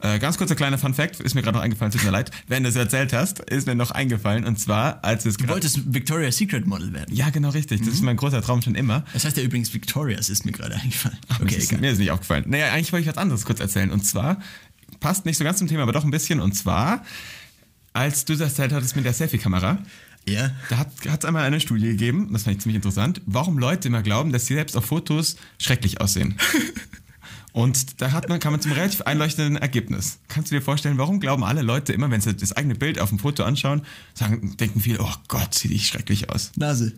Äh, 0.03 0.19
ganz 0.19 0.39
kurzer 0.39 0.55
kleiner 0.57 0.77
Fun 0.79 0.93
Fact, 0.95 1.21
ist 1.21 1.35
mir 1.35 1.43
gerade 1.43 1.57
noch 1.59 1.63
eingefallen, 1.63 1.93
tut 1.93 2.03
mir 2.03 2.11
leid. 2.11 2.31
Während 2.49 2.65
du 2.67 2.71
es 2.71 2.75
erzählt 2.77 3.13
hast, 3.13 3.39
ist 3.41 3.67
mir 3.67 3.75
noch 3.75 3.91
eingefallen, 3.91 4.45
und 4.45 4.59
zwar, 4.59 5.05
als 5.05 5.25
es 5.27 5.37
Du 5.37 5.47
wolltest 5.47 5.93
Victoria's 5.95 6.37
Secret 6.37 6.67
Model 6.67 6.93
werden. 6.93 7.15
Ja, 7.15 7.31
genau 7.31 7.51
richtig. 7.51 7.81
Das 7.81 7.89
ist 7.95 8.03
mein 8.03 8.17
großer 8.17 8.43
Traum 8.43 8.61
schon 8.63 8.75
immer. 8.75 9.05
Das 9.13 9.25
heißt 9.25 9.37
ja 9.37 9.43
übrigens 9.43 9.73
Victoria's 9.73 10.29
ist 10.31 10.45
mir 10.47 10.53
gerade 10.53 10.75
eingefallen. 10.75 11.19
Okay, 11.35 11.43
Okay, 11.45 11.55
mir, 11.55 11.59
ist, 11.63 11.81
mir 11.81 11.91
ist 11.93 11.99
nicht 11.99 12.11
aufgefallen. 12.11 12.45
Naja, 12.49 12.73
eigentlich 12.73 12.93
wollte 12.93 13.03
ich 13.09 13.09
was 13.15 13.19
anderes 13.19 13.45
kurz 13.45 13.61
erzählen. 13.61 13.91
Und 13.91 14.05
zwar, 14.05 14.41
passt 15.01 15.27
nicht 15.27 15.37
so 15.39 15.45
ganz 15.45 15.59
zum 15.59 15.69
Thema, 15.69 15.83
aber 15.83 15.93
doch 15.93 16.05
ein 16.05 16.11
bisschen. 16.11 16.41
Und 16.41 16.55
zwar, 16.57 17.05
als 17.93 18.25
du 18.25 18.33
das 18.33 18.41
erzählt 18.49 18.73
hattest 18.73 18.97
mit 18.97 19.05
der 19.05 19.13
Selfie-Kamera, 19.13 19.79
Ja. 20.27 20.51
da 20.71 20.79
hat 20.79 20.89
es 21.21 21.25
einmal 21.27 21.45
eine 21.45 21.61
Studie 21.61 21.87
gegeben, 21.89 22.31
das 22.33 22.45
fand 22.45 22.57
ich 22.57 22.63
ziemlich 22.63 22.77
interessant, 22.77 23.21
warum 23.27 23.59
Leute 23.59 23.89
immer 23.89 24.03
glauben, 24.03 24.33
dass 24.33 24.47
sie 24.47 24.55
selbst 24.55 24.77
auf 24.79 24.87
Fotos 24.87 25.37
schrecklich 25.59 26.01
aussehen. 26.01 26.37
Und 27.53 28.01
da 28.01 28.13
hat 28.13 28.29
man, 28.29 28.39
kann 28.39 28.53
man 28.53 28.61
zum 28.61 28.73
relativ 28.73 29.03
einleuchtenden 29.03 29.57
Ergebnis. 29.57 30.19
Kannst 30.29 30.51
du 30.51 30.57
dir 30.57 30.63
vorstellen, 30.63 30.99
warum 30.99 31.19
glauben 31.21 31.43
alle 31.45 31.63
Leute 31.63 31.93
immer, 31.93 32.11
wenn 32.11 32.21
sie 32.21 32.35
das 32.35 32.53
eigene 32.53 32.75
Bild 32.75 33.01
auf 33.01 33.09
dem 33.09 33.19
Foto 33.19 33.43
anschauen, 33.43 33.83
sagen, 34.15 34.57
denken 34.57 34.81
viele, 34.81 35.01
oh 35.01 35.15
Gott, 35.29 35.55
sieht 35.55 35.73
ich 35.73 35.87
schrecklich 35.89 36.31
aus. 36.31 36.53
Nase. 36.57 36.93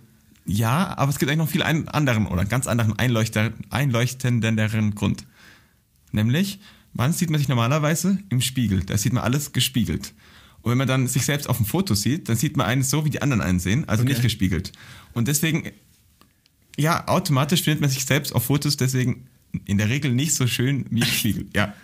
Ja, 0.45 0.97
aber 0.99 1.11
es 1.11 1.19
gibt 1.19 1.31
eigentlich 1.31 1.39
noch 1.39 1.49
viel 1.49 1.63
einen 1.63 1.89
anderen 1.89 2.27
oder 2.27 2.45
ganz 2.45 2.67
anderen 2.67 2.99
einleuchter, 2.99 3.53
einleuchtenderen 3.71 4.95
Grund. 4.95 5.25
Nämlich, 6.11 6.59
wann 6.93 7.13
sieht 7.13 7.31
man 7.31 7.39
sich 7.39 7.49
normalerweise? 7.49 8.19
Im 8.29 8.41
Spiegel. 8.41 8.83
Da 8.85 8.99
sieht 8.99 9.13
man 9.13 9.23
alles 9.23 9.53
gespiegelt. 9.53 10.13
Und 10.61 10.71
wenn 10.71 10.79
man 10.79 10.89
dann 10.89 11.07
sich 11.09 11.25
selbst 11.25 11.49
auf 11.49 11.57
dem 11.57 11.67
Foto 11.67 11.95
sieht, 11.95 12.29
dann 12.29 12.37
sieht 12.37 12.57
man 12.57 12.67
einen 12.67 12.83
so, 12.83 13.05
wie 13.05 13.11
die 13.11 13.23
anderen 13.23 13.41
einen 13.41 13.59
sehen, 13.61 13.89
also 13.89 14.03
Okay. 14.03 14.13
nicht 14.13 14.23
gespiegelt. 14.23 14.73
Und 15.13 15.29
deswegen, 15.29 15.71
ja, 16.77 17.07
automatisch 17.09 17.63
findet 17.63 17.81
man 17.81 17.91
sich 17.91 18.05
selbst 18.05 18.35
auf 18.35 18.45
Fotos 18.45 18.77
deswegen 18.77 19.29
in 19.67 19.79
der 19.79 19.89
Regel 19.89 20.13
nicht 20.13 20.35
so 20.35 20.47
schön 20.47 20.87
wie 20.91 21.01
im 21.01 21.07
Spiegel. 21.07 21.47
Ja, 21.55 21.75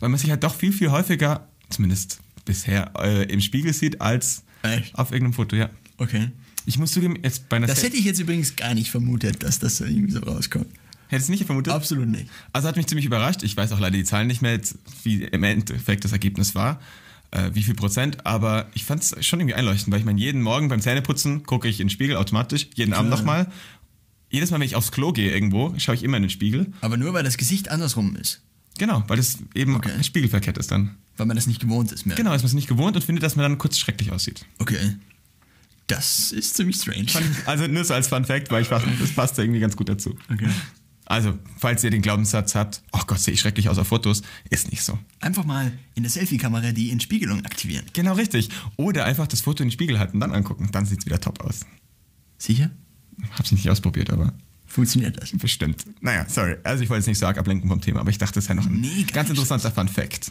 weil 0.00 0.08
man 0.08 0.18
sich 0.18 0.30
halt 0.30 0.42
doch 0.44 0.54
viel, 0.54 0.72
viel 0.72 0.90
häufiger, 0.90 1.46
zumindest 1.68 2.20
bisher, 2.44 2.92
äh, 2.98 3.24
im 3.32 3.40
Spiegel 3.40 3.72
sieht, 3.72 4.00
als 4.00 4.42
Echt? 4.62 4.94
auf 4.94 5.10
irgendeinem 5.12 5.34
Foto, 5.34 5.56
ja. 5.56 5.70
Okay. 5.98 6.30
Ich 6.66 6.78
muss 6.78 6.92
zugeben, 6.92 7.16
jetzt 7.22 7.48
bei 7.48 7.56
einer 7.56 7.66
Das 7.66 7.80
Sel- 7.80 7.88
hätte 7.90 7.98
ich 7.98 8.04
jetzt 8.04 8.18
übrigens 8.20 8.56
gar 8.56 8.74
nicht 8.74 8.90
vermutet, 8.90 9.42
dass 9.42 9.58
das 9.58 9.78
so 9.78 9.84
irgendwie 9.84 10.12
so 10.12 10.20
rauskommt. 10.20 10.66
Hättest 11.08 11.28
du 11.28 11.32
nicht 11.32 11.46
vermutet? 11.46 11.72
Absolut 11.72 12.08
nicht. 12.08 12.26
Also 12.52 12.68
hat 12.68 12.76
mich 12.76 12.86
ziemlich 12.86 13.06
überrascht. 13.06 13.42
Ich 13.42 13.56
weiß 13.56 13.72
auch 13.72 13.80
leider 13.80 13.96
die 13.96 14.04
Zahlen 14.04 14.26
nicht 14.26 14.42
mehr, 14.42 14.52
jetzt, 14.52 14.76
wie 15.04 15.24
im 15.24 15.42
Endeffekt 15.42 16.04
das 16.04 16.12
Ergebnis 16.12 16.54
war, 16.54 16.80
äh, 17.30 17.50
wie 17.54 17.62
viel 17.62 17.74
Prozent, 17.74 18.26
aber 18.26 18.68
ich 18.74 18.84
fand 18.84 19.02
es 19.02 19.16
schon 19.24 19.40
irgendwie 19.40 19.54
einleuchtend, 19.54 19.90
weil 19.92 20.00
ich 20.00 20.04
meine, 20.06 20.20
jeden 20.20 20.42
Morgen 20.42 20.68
beim 20.68 20.80
Zähneputzen 20.82 21.44
gucke 21.44 21.68
ich 21.68 21.80
in 21.80 21.86
den 21.86 21.90
Spiegel 21.90 22.16
automatisch, 22.16 22.68
jeden 22.74 22.92
Abend 22.92 23.08
Klar. 23.10 23.18
nochmal. 23.20 23.52
Jedes 24.30 24.50
Mal, 24.50 24.60
wenn 24.60 24.66
ich 24.66 24.76
aufs 24.76 24.92
Klo 24.92 25.12
gehe 25.12 25.32
irgendwo, 25.32 25.74
schaue 25.78 25.94
ich 25.94 26.02
immer 26.02 26.16
in 26.18 26.24
den 26.24 26.30
Spiegel. 26.30 26.72
Aber 26.80 26.96
nur 26.96 27.14
weil 27.14 27.24
das 27.24 27.36
Gesicht 27.38 27.70
andersrum 27.70 28.16
ist. 28.16 28.42
Genau, 28.78 29.02
weil 29.08 29.16
das 29.16 29.38
eben 29.54 29.74
Okay. 29.76 30.02
spiegelverkehrt 30.04 30.58
ist 30.58 30.70
dann. 30.70 30.96
Weil 31.16 31.26
man 31.26 31.36
das 31.36 31.46
nicht 31.46 31.60
gewohnt 31.60 31.90
ist 31.92 32.06
mehr. 32.06 32.16
Genau, 32.16 32.32
ist 32.32 32.42
man 32.42 32.48
es 32.48 32.54
nicht 32.54 32.68
gewohnt 32.68 32.94
und 32.94 33.02
findet, 33.02 33.22
dass 33.24 33.34
man 33.36 33.42
dann 33.42 33.58
kurz 33.58 33.78
schrecklich 33.78 34.12
aussieht. 34.12 34.46
Okay. 34.58 34.96
Das 35.88 36.32
ist 36.32 36.54
ziemlich 36.54 36.76
strange. 36.76 37.06
Also 37.46 37.66
nur 37.66 37.82
so 37.84 37.94
als 37.94 38.08
Fun 38.08 38.24
Fact, 38.24 38.50
weil 38.50 38.62
ich 38.62 38.68
dachte, 38.68 38.88
das 39.00 39.10
passt 39.12 39.38
irgendwie 39.38 39.58
ganz 39.60 39.74
gut 39.74 39.88
dazu. 39.88 40.16
Okay. 40.30 40.48
Also, 41.06 41.38
falls 41.56 41.82
ihr 41.82 41.90
den 41.90 42.02
Glaubenssatz 42.02 42.54
habt, 42.54 42.82
oh 42.92 43.00
Gott, 43.06 43.18
sehe 43.18 43.32
ich 43.32 43.40
schrecklich 43.40 43.70
aus 43.70 43.78
auf 43.78 43.88
Fotos, 43.88 44.20
ist 44.50 44.70
nicht 44.70 44.82
so. 44.82 44.98
Einfach 45.20 45.46
mal 45.46 45.72
in 45.94 46.02
der 46.02 46.12
Selfie-Kamera 46.12 46.72
die 46.72 46.90
Entspiegelung 46.90 47.42
aktivieren. 47.46 47.86
Genau 47.94 48.12
richtig. 48.12 48.50
Oder 48.76 49.06
einfach 49.06 49.26
das 49.26 49.40
Foto 49.40 49.62
in 49.62 49.68
den 49.70 49.72
Spiegel 49.72 49.98
halten, 49.98 50.20
dann 50.20 50.32
angucken. 50.32 50.68
Dann 50.70 50.84
sieht 50.84 50.98
es 51.00 51.06
wieder 51.06 51.18
top 51.18 51.40
aus. 51.40 51.60
Sicher? 52.36 52.70
Hab's 53.36 53.52
nicht 53.52 53.68
ausprobiert, 53.68 54.10
aber 54.10 54.32
Funktioniert 54.66 55.20
das? 55.20 55.30
bestimmt. 55.32 55.84
Naja, 56.00 56.26
sorry. 56.28 56.56
Also 56.64 56.82
ich 56.84 56.90
wollte 56.90 57.00
jetzt 57.00 57.06
nicht 57.08 57.18
so 57.18 57.26
arg 57.26 57.38
ablenken 57.38 57.68
vom 57.68 57.80
Thema, 57.80 58.00
aber 58.00 58.10
ich 58.10 58.18
dachte, 58.18 58.34
das 58.34 58.44
ist 58.44 58.48
ja 58.48 58.54
noch 58.54 58.66
ein 58.66 58.80
Nee, 58.80 59.04
ganz 59.12 59.30
interessanter 59.30 59.70
Fun 59.70 59.88
Fact. 59.88 60.30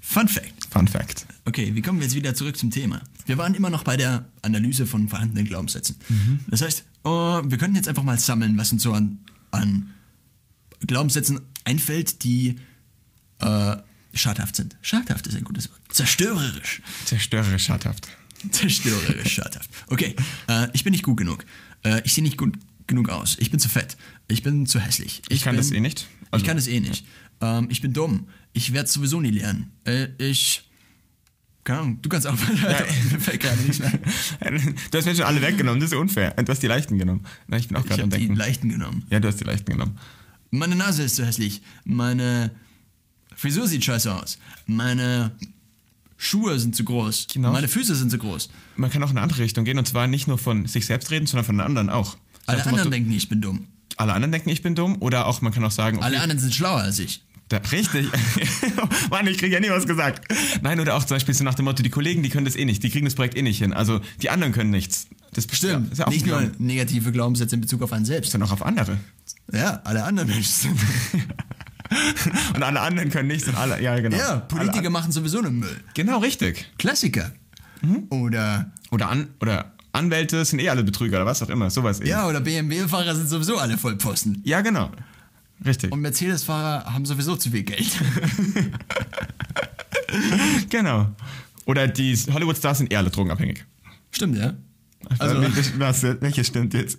Fun 0.00 0.28
Fact. 0.28 0.68
Fun 0.70 0.86
Fact. 0.86 1.26
Okay, 1.46 1.74
wie 1.74 1.80
kommen 1.82 1.98
wir 1.98 2.06
jetzt 2.06 2.14
wieder 2.14 2.34
zurück 2.34 2.56
zum 2.56 2.70
Thema? 2.70 3.00
Wir 3.26 3.38
waren 3.38 3.54
immer 3.54 3.70
noch 3.70 3.84
bei 3.84 3.96
der 3.96 4.26
Analyse 4.42 4.86
von 4.86 5.08
vorhandenen 5.08 5.46
Glaubenssätzen. 5.46 5.96
Das 6.48 6.60
heißt, 6.60 6.84
oh, 7.04 7.40
wir 7.44 7.56
könnten 7.58 7.74
jetzt 7.76 7.88
einfach 7.88 8.02
mal 8.02 8.18
sammeln, 8.18 8.56
was 8.58 8.70
uns 8.70 8.82
so 8.82 8.92
an, 8.92 9.18
an 9.50 9.90
Glaubenssätzen 10.80 11.40
einfällt, 11.64 12.22
die 12.22 12.56
äh, 13.40 13.76
schadhaft 14.12 14.56
sind. 14.56 14.76
Schadhaft 14.82 15.26
ist 15.26 15.36
ein 15.36 15.44
gutes 15.44 15.70
Wort. 15.70 15.80
Zerstörerisch. 15.88 16.82
Zerstörerisch 17.06 17.64
schadhaft. 17.64 18.08
Zerstörerisch 18.50 19.32
schadhaft. 19.32 19.70
Okay, 19.86 20.14
äh, 20.48 20.68
ich 20.74 20.84
bin 20.84 20.92
nicht 20.92 21.02
gut 21.04 21.16
genug. 21.16 21.44
Äh, 21.84 22.02
ich 22.04 22.14
sehe 22.14 22.24
nicht 22.24 22.36
gut 22.38 22.56
genug 22.86 23.08
aus. 23.08 23.36
Ich 23.38 23.50
bin 23.50 23.60
zu 23.60 23.68
fett. 23.68 23.96
Ich 24.28 24.42
bin 24.42 24.66
zu 24.66 24.80
hässlich. 24.80 25.22
Ich 25.28 25.42
kann 25.42 25.54
bin, 25.54 25.62
das 25.62 25.70
eh 25.70 25.80
nicht. 25.80 26.06
Also- 26.30 26.42
ich 26.42 26.46
kann 26.48 26.56
das 26.56 26.66
eh 26.66 26.80
nicht. 26.80 27.06
Ähm, 27.40 27.68
ich 27.70 27.80
bin 27.80 27.92
dumm. 27.92 28.28
Ich 28.52 28.72
werde 28.72 28.88
sowieso 28.88 29.20
nie 29.20 29.30
lernen. 29.30 29.72
Äh, 29.84 30.08
ich. 30.18 30.68
Keine 31.64 31.78
Ahnung, 31.80 32.02
du 32.02 32.08
kannst 32.10 32.26
auch 32.26 32.34
mal. 32.34 32.86
Mir 33.10 33.20
fällt 33.20 33.40
gerade 33.40 33.58
nichts 33.62 33.78
mehr. 33.78 33.90
Du 34.90 34.98
hast 34.98 35.06
mir 35.06 35.14
schon 35.14 35.24
alle 35.24 35.40
weggenommen, 35.40 35.80
das 35.80 35.92
ist 35.92 35.96
unfair. 35.96 36.32
Du 36.32 36.50
hast 36.52 36.62
die 36.62 36.66
leichten 36.66 36.98
genommen. 36.98 37.24
Ich 37.56 37.68
bin 37.68 37.76
auch 37.78 37.82
Ich 37.82 37.88
gerade 37.88 38.02
am 38.02 38.10
habe 38.10 38.18
die 38.18 38.26
Denken. 38.26 38.36
leichten 38.36 38.68
genommen. 38.68 39.04
Ja, 39.08 39.18
du 39.18 39.28
hast 39.28 39.40
die 39.40 39.44
leichten 39.44 39.72
genommen. 39.72 39.98
Meine 40.50 40.76
Nase 40.76 41.02
ist 41.04 41.16
zu 41.16 41.24
hässlich. 41.26 41.62
Meine 41.84 42.50
Frisur 43.34 43.66
sieht 43.66 43.82
scheiße 43.84 44.12
aus. 44.14 44.38
Meine 44.66 45.32
Schuhe 46.16 46.58
sind 46.58 46.74
zu 46.76 46.84
groß. 46.84 47.26
Genau. 47.32 47.52
Meine 47.52 47.68
Füße 47.68 47.94
sind 47.94 48.10
zu 48.10 48.18
groß. 48.18 48.48
Man 48.76 48.90
kann 48.90 49.02
auch 49.02 49.10
in 49.10 49.16
eine 49.16 49.22
andere 49.24 49.42
Richtung 49.42 49.64
gehen 49.64 49.78
und 49.78 49.86
zwar 49.88 50.06
nicht 50.06 50.26
nur 50.28 50.38
von 50.38 50.66
sich 50.66 50.86
selbst 50.86 51.10
reden, 51.10 51.26
sondern 51.26 51.44
von 51.44 51.56
den 51.56 51.66
anderen 51.66 51.90
auch. 51.90 52.16
Alle 52.46 52.58
Nach 52.58 52.64
dem 52.66 52.74
anderen 52.74 52.90
denken, 52.90 53.12
ich 53.12 53.28
bin 53.28 53.40
dumm. 53.40 53.66
alle 53.96 54.12
anderen 54.12 54.32
denken, 54.32 54.50
ich 54.50 54.62
bin 54.62 54.74
dumm. 54.74 54.96
Oder 55.00 55.26
auch, 55.26 55.40
man 55.42 55.52
kann 55.52 55.64
auch 55.64 55.70
sagen, 55.70 55.96
okay, 55.98 56.06
Alle 56.06 56.20
anderen 56.20 56.40
sind 56.40 56.54
schlauer 56.54 56.80
als 56.80 56.98
ich. 56.98 57.22
Da, 57.48 57.58
richtig. 57.58 58.06
Mann, 59.10 59.26
ich 59.26 59.36
kriege 59.36 59.52
ja 59.54 59.60
nie 59.60 59.68
was 59.68 59.86
gesagt. 59.86 60.26
Nein, 60.62 60.80
oder 60.80 60.94
auch 60.96 61.04
zum 61.04 61.16
Beispiel 61.16 61.34
so 61.34 61.44
nach 61.44 61.54
dem 61.54 61.66
Motto, 61.66 61.82
die 61.82 61.90
Kollegen, 61.90 62.22
die 62.22 62.30
können 62.30 62.46
das 62.46 62.56
eh 62.56 62.64
nicht, 62.64 62.82
die 62.82 62.88
kriegen 62.88 63.04
das 63.04 63.14
Projekt 63.14 63.36
eh 63.36 63.42
nicht 63.42 63.58
hin. 63.58 63.74
Also 63.74 64.00
die 64.22 64.30
anderen 64.30 64.54
können 64.54 64.70
nichts. 64.70 65.08
Das 65.34 65.46
Stimmt. 65.52 65.92
Ist 65.92 65.98
ja 65.98 66.06
auch 66.06 66.10
nicht 66.10 66.26
nur 66.26 66.50
negative 66.58 67.12
Glaubenssätze 67.12 67.54
in 67.56 67.60
Bezug 67.60 67.82
auf 67.82 67.92
einen 67.92 68.06
selbst. 68.06 68.32
sondern 68.32 68.48
auch 68.48 68.52
auf 68.54 68.64
andere. 68.64 68.96
Ja, 69.52 69.80
alle 69.84 70.04
anderen 70.04 70.30
Menschen. 70.30 70.70
Und 72.54 72.62
alle 72.62 72.80
anderen 72.80 73.10
können 73.10 73.28
nichts 73.28 73.48
und 73.48 73.56
alle, 73.56 73.80
ja 73.82 73.98
genau. 74.00 74.16
ja, 74.16 74.36
Politiker 74.36 74.78
Alle, 74.80 74.90
machen 74.90 75.12
sowieso 75.12 75.38
einen 75.38 75.58
Müll. 75.58 75.80
genau, 75.94 76.18
richtig. 76.18 76.70
Klassiker. 76.78 77.32
Mhm. 77.82 78.04
Oder 78.10 78.72
Oder, 78.90 79.08
an, 79.10 79.28
oder 79.40 79.72
Anwälte 79.92 80.44
sind 80.44 80.60
eh 80.60 80.68
alle 80.68 80.82
Betrüger 80.84 81.18
oder 81.18 81.26
was 81.26 81.42
auch 81.42 81.48
immer, 81.50 81.70
sowas 81.70 82.00
eben. 82.00 82.08
ja, 82.08 82.26
oder 82.28 82.40
BMW-Fahrer 82.40 83.14
sind 83.14 83.28
sowieso 83.28 83.58
alle 83.58 83.78
Vollpfosten. 83.78 84.40
Ja, 84.44 84.60
genau. 84.60 84.90
Richtig. 85.64 85.92
Und 85.92 86.00
Mercedes-Fahrer 86.00 86.92
haben 86.92 87.06
sowieso 87.06 87.36
zu 87.36 87.50
viel 87.50 87.62
Geld. 87.62 87.88
genau. 90.70 91.14
Oder 91.66 91.88
die 91.88 92.14
Hollywood-Stars 92.16 92.78
sind 92.78 92.92
eh 92.92 92.96
alle 92.96 93.10
drogenabhängig. 93.10 93.64
Stimmt, 94.10 94.36
ja? 94.38 94.54
Also, 95.18 95.36
Also, 95.38 95.70
was, 95.78 96.02
welches 96.02 96.46
stimmt 96.48 96.74
jetzt? 96.74 96.98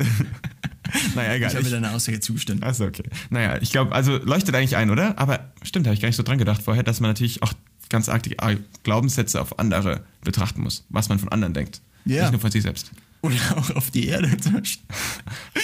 naja, 1.15 1.33
egal. 1.33 1.51
ich 1.51 1.57
habe 1.57 1.69
deiner 1.69 1.93
Aussage 1.93 2.19
zugestimmt. 2.19 2.63
Achso, 2.63 2.85
okay. 2.85 3.03
Naja, 3.29 3.57
ich 3.61 3.71
glaube, 3.71 3.93
also 3.93 4.17
leuchtet 4.17 4.55
eigentlich 4.55 4.75
ein, 4.75 4.89
oder? 4.89 5.17
Aber 5.19 5.51
stimmt, 5.63 5.87
habe 5.87 5.93
ich 5.93 6.01
gar 6.01 6.07
nicht 6.07 6.15
so 6.15 6.23
dran 6.23 6.37
gedacht 6.37 6.61
vorher, 6.61 6.83
dass 6.83 6.99
man 6.99 7.09
natürlich 7.09 7.43
auch 7.43 7.53
ganz 7.89 8.09
arg 8.09 8.23
die 8.23 8.39
ah, 8.39 8.55
Glaubenssätze 8.83 9.39
auf 9.41 9.59
andere 9.59 10.03
betrachten 10.23 10.61
muss, 10.61 10.85
was 10.89 11.09
man 11.09 11.19
von 11.19 11.29
anderen 11.29 11.53
denkt. 11.53 11.81
Ja. 12.05 12.23
Nicht 12.23 12.31
nur 12.31 12.41
von 12.41 12.51
sich 12.51 12.63
selbst. 12.63 12.91
Oder 13.21 13.35
auch 13.55 13.71
auf 13.71 13.89
die 13.91 14.07
Erde. 14.07 14.29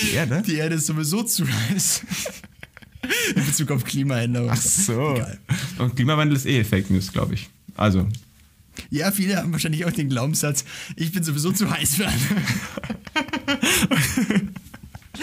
Die 0.03 0.13
Erde? 0.13 0.41
Die 0.41 0.55
Erde 0.55 0.75
ist 0.75 0.87
sowieso 0.87 1.21
zu 1.21 1.45
heiß. 1.47 2.01
In 3.35 3.45
Bezug 3.45 3.69
auf 3.69 3.83
Klimaänderung. 3.83 4.49
Ach 4.49 4.59
so. 4.61 5.13
Egal. 5.13 5.39
Und 5.77 5.95
Klimawandel 5.95 6.37
ist 6.37 6.47
eh 6.47 6.63
Fake 6.63 6.89
News, 6.89 7.11
glaube 7.11 7.35
ich. 7.35 7.49
Also, 7.75 8.07
Ja, 8.89 9.11
viele 9.11 9.37
haben 9.37 9.51
wahrscheinlich 9.51 9.85
auch 9.85 9.91
den 9.91 10.09
Glaubenssatz, 10.09 10.65
ich 10.95 11.11
bin 11.11 11.23
sowieso 11.23 11.51
zu 11.51 11.69
heiß 11.69 11.95
für 11.95 12.07
andere. 12.07 12.41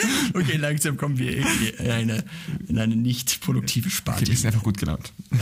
Okay, 0.35 0.57
langsam 0.57 0.97
kommen 0.97 1.19
wir 1.19 1.37
irgendwie 1.37 1.69
in 1.69 1.91
eine, 1.91 2.25
in 2.69 2.79
eine 2.79 2.97
nicht 2.97 3.41
produktive 3.41 3.87
okay, 3.89 3.97
Sparte. 3.97 4.27
wir 4.27 4.37
sind 4.37 4.47
einfach 4.47 4.63
gut 4.63 4.79
gelaunt. 4.79 5.13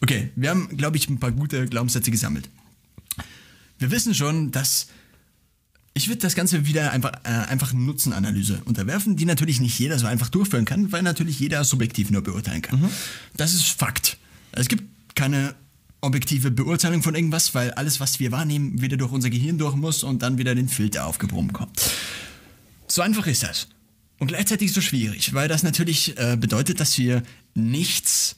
Okay, 0.00 0.30
wir 0.36 0.50
haben, 0.50 0.76
glaube 0.76 0.96
ich, 0.98 1.08
ein 1.08 1.18
paar 1.18 1.32
gute 1.32 1.66
Glaubenssätze 1.66 2.10
gesammelt. 2.10 2.48
Wir 3.78 3.90
wissen 3.90 4.14
schon, 4.14 4.52
dass 4.52 4.88
ich 5.94 6.08
würde 6.08 6.20
das 6.20 6.34
Ganze 6.34 6.66
wieder 6.66 6.90
einfach, 6.90 7.12
äh, 7.22 7.28
einfach 7.28 7.72
Nutzenanalyse 7.72 8.62
unterwerfen, 8.64 9.16
die 9.16 9.24
natürlich 9.24 9.60
nicht 9.60 9.78
jeder 9.78 9.98
so 9.98 10.06
einfach 10.06 10.28
durchführen 10.28 10.64
kann, 10.64 10.90
weil 10.92 11.02
natürlich 11.02 11.38
jeder 11.38 11.64
subjektiv 11.64 12.10
nur 12.10 12.22
beurteilen 12.22 12.62
kann. 12.62 12.90
Das 13.36 13.54
ist 13.54 13.64
Fakt. 13.64 14.18
Es 14.52 14.68
gibt 14.68 14.84
keine 15.14 15.54
objektive 16.00 16.50
Beurteilung 16.50 17.02
von 17.02 17.14
irgendwas, 17.14 17.54
weil 17.54 17.70
alles, 17.72 18.00
was 18.00 18.20
wir 18.20 18.32
wahrnehmen, 18.32 18.82
wieder 18.82 18.96
durch 18.96 19.12
unser 19.12 19.30
Gehirn 19.30 19.56
durch 19.56 19.76
muss 19.76 20.02
und 20.02 20.22
dann 20.22 20.36
wieder 20.36 20.54
den 20.54 20.68
Filter 20.68 21.06
aufgebrummt 21.06 21.52
kommt. 21.52 21.80
So 22.94 23.02
einfach 23.02 23.26
ist 23.26 23.42
das. 23.42 23.66
Und 24.20 24.28
gleichzeitig 24.28 24.72
so 24.72 24.80
schwierig, 24.80 25.34
weil 25.34 25.48
das 25.48 25.64
natürlich 25.64 26.16
äh, 26.16 26.36
bedeutet, 26.38 26.78
dass 26.78 26.96
wir 26.96 27.24
nichts 27.56 28.36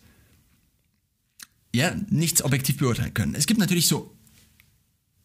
ja, 1.75 1.95
nichts 2.09 2.43
objektiv 2.43 2.79
beurteilen 2.79 3.13
können. 3.13 3.35
Es 3.35 3.47
gibt 3.47 3.61
natürlich 3.61 3.87
so 3.87 4.17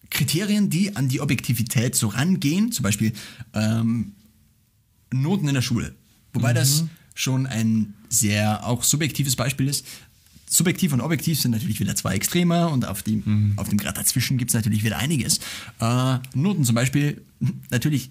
Kriterien, 0.10 0.70
die 0.70 0.98
an 0.98 1.08
die 1.08 1.22
Objektivität 1.22 1.96
so 1.96 2.10
rangehen, 2.10 2.74
zum 2.74 2.84
Beispiel 2.84 3.14
ähm, 3.54 4.16
Noten 5.14 5.48
in 5.48 5.54
der 5.54 5.62
Schule. 5.62 5.96
Wobei 6.34 6.52
das 6.52 6.84
schon 7.16 7.48
ein 7.48 7.94
sehr 8.10 8.68
auch 8.68 8.84
subjektives 8.84 9.38
Beispiel 9.38 9.70
ist. 9.70 9.86
Subjektiv 10.46 10.92
und 10.92 11.00
objektiv 11.00 11.40
sind 11.40 11.52
natürlich 11.52 11.80
wieder 11.80 11.96
zwei 11.96 12.16
Extremer 12.16 12.70
und 12.70 12.86
auf 12.86 13.02
dem, 13.02 13.54
auf 13.56 13.70
dem 13.70 13.78
Grad 13.78 13.96
dazwischen 13.96 14.38
gibt 14.38 14.52
es 14.52 14.56
natürlich 14.56 14.84
wieder 14.84 14.98
einiges. 14.98 15.40
Äh, 15.80 16.18
Noten 16.34 16.66
zum 16.66 16.76
Beispiel, 16.76 17.22
natürlich 17.70 18.10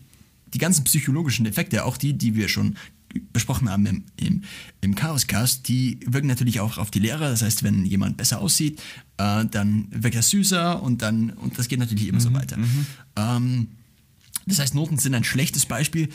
die 0.55 0.59
ganzen 0.59 0.84
psychologischen 0.84 1.46
Effekte, 1.46 1.84
auch 1.84 1.96
die, 1.96 2.12
die 2.12 2.34
wir 2.34 2.48
schon 2.48 2.76
besprochen 3.32 3.68
haben 3.68 3.86
im, 3.86 4.05
im, 4.16 4.42
im 4.80 4.94
Chaoscast, 4.94 5.66
die 5.68 5.98
wirken 6.07 6.28
natürlich 6.28 6.61
auch 6.61 6.78
auf 6.78 6.90
die 6.90 7.01
Lehrer. 7.01 7.30
Das 7.30 7.42
heißt, 7.42 7.62
wenn 7.62 7.84
jemand 7.84 8.16
besser 8.16 8.40
aussieht, 8.40 8.80
äh, 9.16 9.44
dann 9.46 9.88
wirkt 9.90 10.14
er 10.16 10.22
süßer 10.22 10.82
und 10.82 11.03
dann, 11.03 11.30
und 11.30 11.59
das 11.59 11.68
geht 11.68 11.78
natürlich 11.78 12.09
immer 12.09 12.20
so 12.20 12.32
weiter. 12.32 12.57
Ähm, 13.16 13.68
das 14.46 14.59
heißt, 14.59 14.74
Noten 14.74 14.98
sind 14.98 15.14
ein 15.14 15.24
schlechtes 15.24 15.66
Beispiel. 15.66 16.09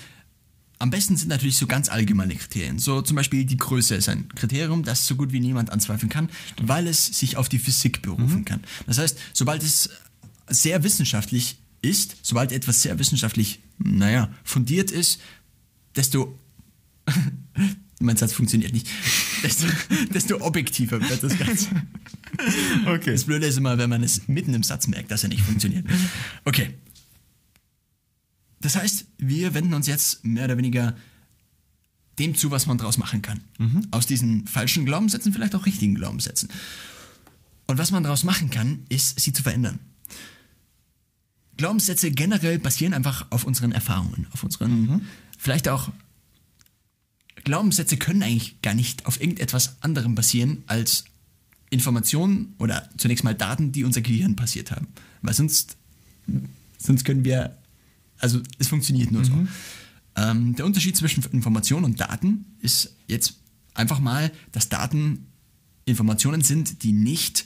am 0.79 0.89
besten 0.89 1.15
sind 1.15 1.29
natürlich 1.29 1.57
so 1.57 1.67
ganz 1.67 1.89
allgemeine 1.89 2.35
Kriterien. 2.35 2.79
So 2.79 3.01
zum 3.01 3.15
Beispiel 3.15 3.45
die 3.45 3.57
Größe 3.57 3.95
ist 3.95 4.09
ein 4.09 4.27
Kriterium, 4.29 4.83
das 4.83 5.07
so 5.07 5.15
gut 5.15 5.31
wie 5.31 5.39
niemand 5.39 5.71
anzweifeln 5.71 6.09
kann, 6.09 6.29
weil 6.61 6.87
es 6.87 7.05
sich 7.05 7.37
auf 7.37 7.49
die 7.49 7.59
Physik 7.59 8.01
berufen 8.01 8.45
kann. 8.45 8.61
Das 8.85 8.97
heißt, 8.97 9.17
sobald 9.33 9.63
es 9.63 9.89
sehr 10.49 10.83
wissenschaftlich 10.83 11.57
ist, 11.81 12.17
sobald 12.23 12.51
etwas 12.51 12.81
sehr 12.81 12.99
wissenschaftlich, 12.99 13.59
naja, 13.77 14.31
fundiert 14.43 14.91
ist, 14.91 15.21
desto 15.95 16.37
mein 17.99 18.17
Satz 18.17 18.33
funktioniert 18.33 18.73
nicht, 18.73 18.87
desto, 19.43 19.67
desto 20.13 20.41
objektiver 20.41 20.99
wird 21.01 21.23
das 21.23 21.37
Ganze. 21.37 21.69
Okay. 22.85 23.11
Das 23.13 23.23
Blöde 23.23 23.45
ist 23.45 23.57
immer, 23.57 23.77
wenn 23.77 23.89
man 23.89 24.03
es 24.03 24.27
mitten 24.27 24.53
im 24.53 24.63
Satz 24.63 24.87
merkt, 24.87 25.11
dass 25.11 25.23
er 25.23 25.29
nicht 25.29 25.41
funktioniert. 25.41 25.85
Okay. 26.43 26.73
Das 28.59 28.75
heißt, 28.75 29.05
wir 29.17 29.53
wenden 29.53 29.73
uns 29.73 29.87
jetzt 29.87 30.25
mehr 30.25 30.45
oder 30.45 30.57
weniger 30.57 30.95
dem 32.19 32.35
zu, 32.35 32.51
was 32.51 32.65
man 32.65 32.77
daraus 32.77 32.97
machen 32.97 33.21
kann. 33.21 33.41
Aus 33.91 34.05
diesen 34.05 34.47
falschen 34.47 34.85
Glaubenssätzen 34.85 35.33
vielleicht 35.33 35.55
auch 35.55 35.65
richtigen 35.65 35.95
Glaubenssätzen. 35.95 36.49
Und 37.67 37.77
was 37.77 37.91
man 37.91 38.03
daraus 38.03 38.23
machen 38.23 38.49
kann, 38.49 38.85
ist, 38.89 39.19
sie 39.19 39.33
zu 39.33 39.43
verändern. 39.43 39.79
Glaubenssätze 41.57 42.11
generell 42.11 42.59
basieren 42.59 42.93
einfach 42.93 43.27
auf 43.31 43.45
unseren 43.45 43.71
Erfahrungen, 43.71 44.27
auf 44.31 44.43
unseren, 44.43 45.01
vielleicht 45.37 45.69
auch 45.69 45.89
Glaubenssätze 47.43 47.97
können 47.97 48.23
eigentlich 48.23 48.61
gar 48.61 48.73
nicht 48.73 49.05
auf 49.05 49.21
irgendetwas 49.21 49.77
anderem 49.81 50.15
basieren 50.15 50.63
als 50.67 51.05
Informationen 51.69 52.55
oder 52.57 52.89
zunächst 52.97 53.23
mal 53.23 53.35
Daten, 53.35 53.71
die 53.71 53.83
unser 53.83 54.01
Gehirn 54.01 54.35
passiert 54.35 54.71
haben. 54.71 54.87
Weil 55.21 55.33
sonst, 55.33 55.77
sonst 56.77 57.05
können 57.05 57.23
wir, 57.23 57.57
also 58.17 58.41
es 58.57 58.67
funktioniert 58.67 59.11
nur 59.11 59.23
so. 59.25 59.33
Ähm, 60.15 60.55
der 60.55 60.65
Unterschied 60.65 60.95
zwischen 60.95 61.23
Information 61.31 61.83
und 61.83 61.99
Daten 61.99 62.45
ist 62.59 62.95
jetzt 63.07 63.35
einfach 63.73 63.99
mal, 63.99 64.31
dass 64.51 64.69
Daten 64.69 65.27
Informationen 65.85 66.41
sind, 66.41 66.83
die 66.83 66.93
nicht, 66.93 67.45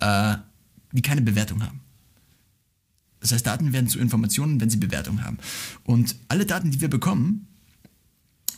äh, 0.00 0.36
die 0.92 1.02
keine 1.02 1.22
Bewertung 1.22 1.62
haben. 1.62 1.80
Das 3.22 3.32
heißt, 3.32 3.46
Daten 3.46 3.72
werden 3.72 3.88
zu 3.88 3.98
Informationen, 3.98 4.60
wenn 4.60 4.68
sie 4.68 4.76
Bewertung 4.76 5.24
haben. 5.24 5.38
Und 5.84 6.16
alle 6.28 6.44
Daten, 6.44 6.70
die 6.70 6.80
wir 6.80 6.88
bekommen, 6.88 7.46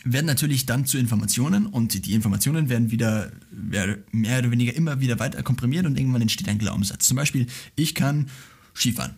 werden 0.03 0.25
natürlich 0.25 0.65
dann 0.65 0.85
zu 0.85 0.97
Informationen 0.97 1.65
und 1.65 2.05
die 2.05 2.13
Informationen 2.13 2.69
werden 2.69 2.91
wieder 2.91 3.31
mehr 3.51 4.39
oder 4.39 4.51
weniger 4.51 4.75
immer 4.75 4.99
wieder 4.99 5.19
weiter 5.19 5.41
komprimiert 5.43 5.85
und 5.85 5.97
irgendwann 5.97 6.21
entsteht 6.21 6.49
ein 6.49 6.59
Glaubenssatz. 6.59 7.07
Zum 7.07 7.15
Beispiel, 7.15 7.47
ich 7.75 7.95
kann 7.95 8.29
Skifahren. 8.75 9.15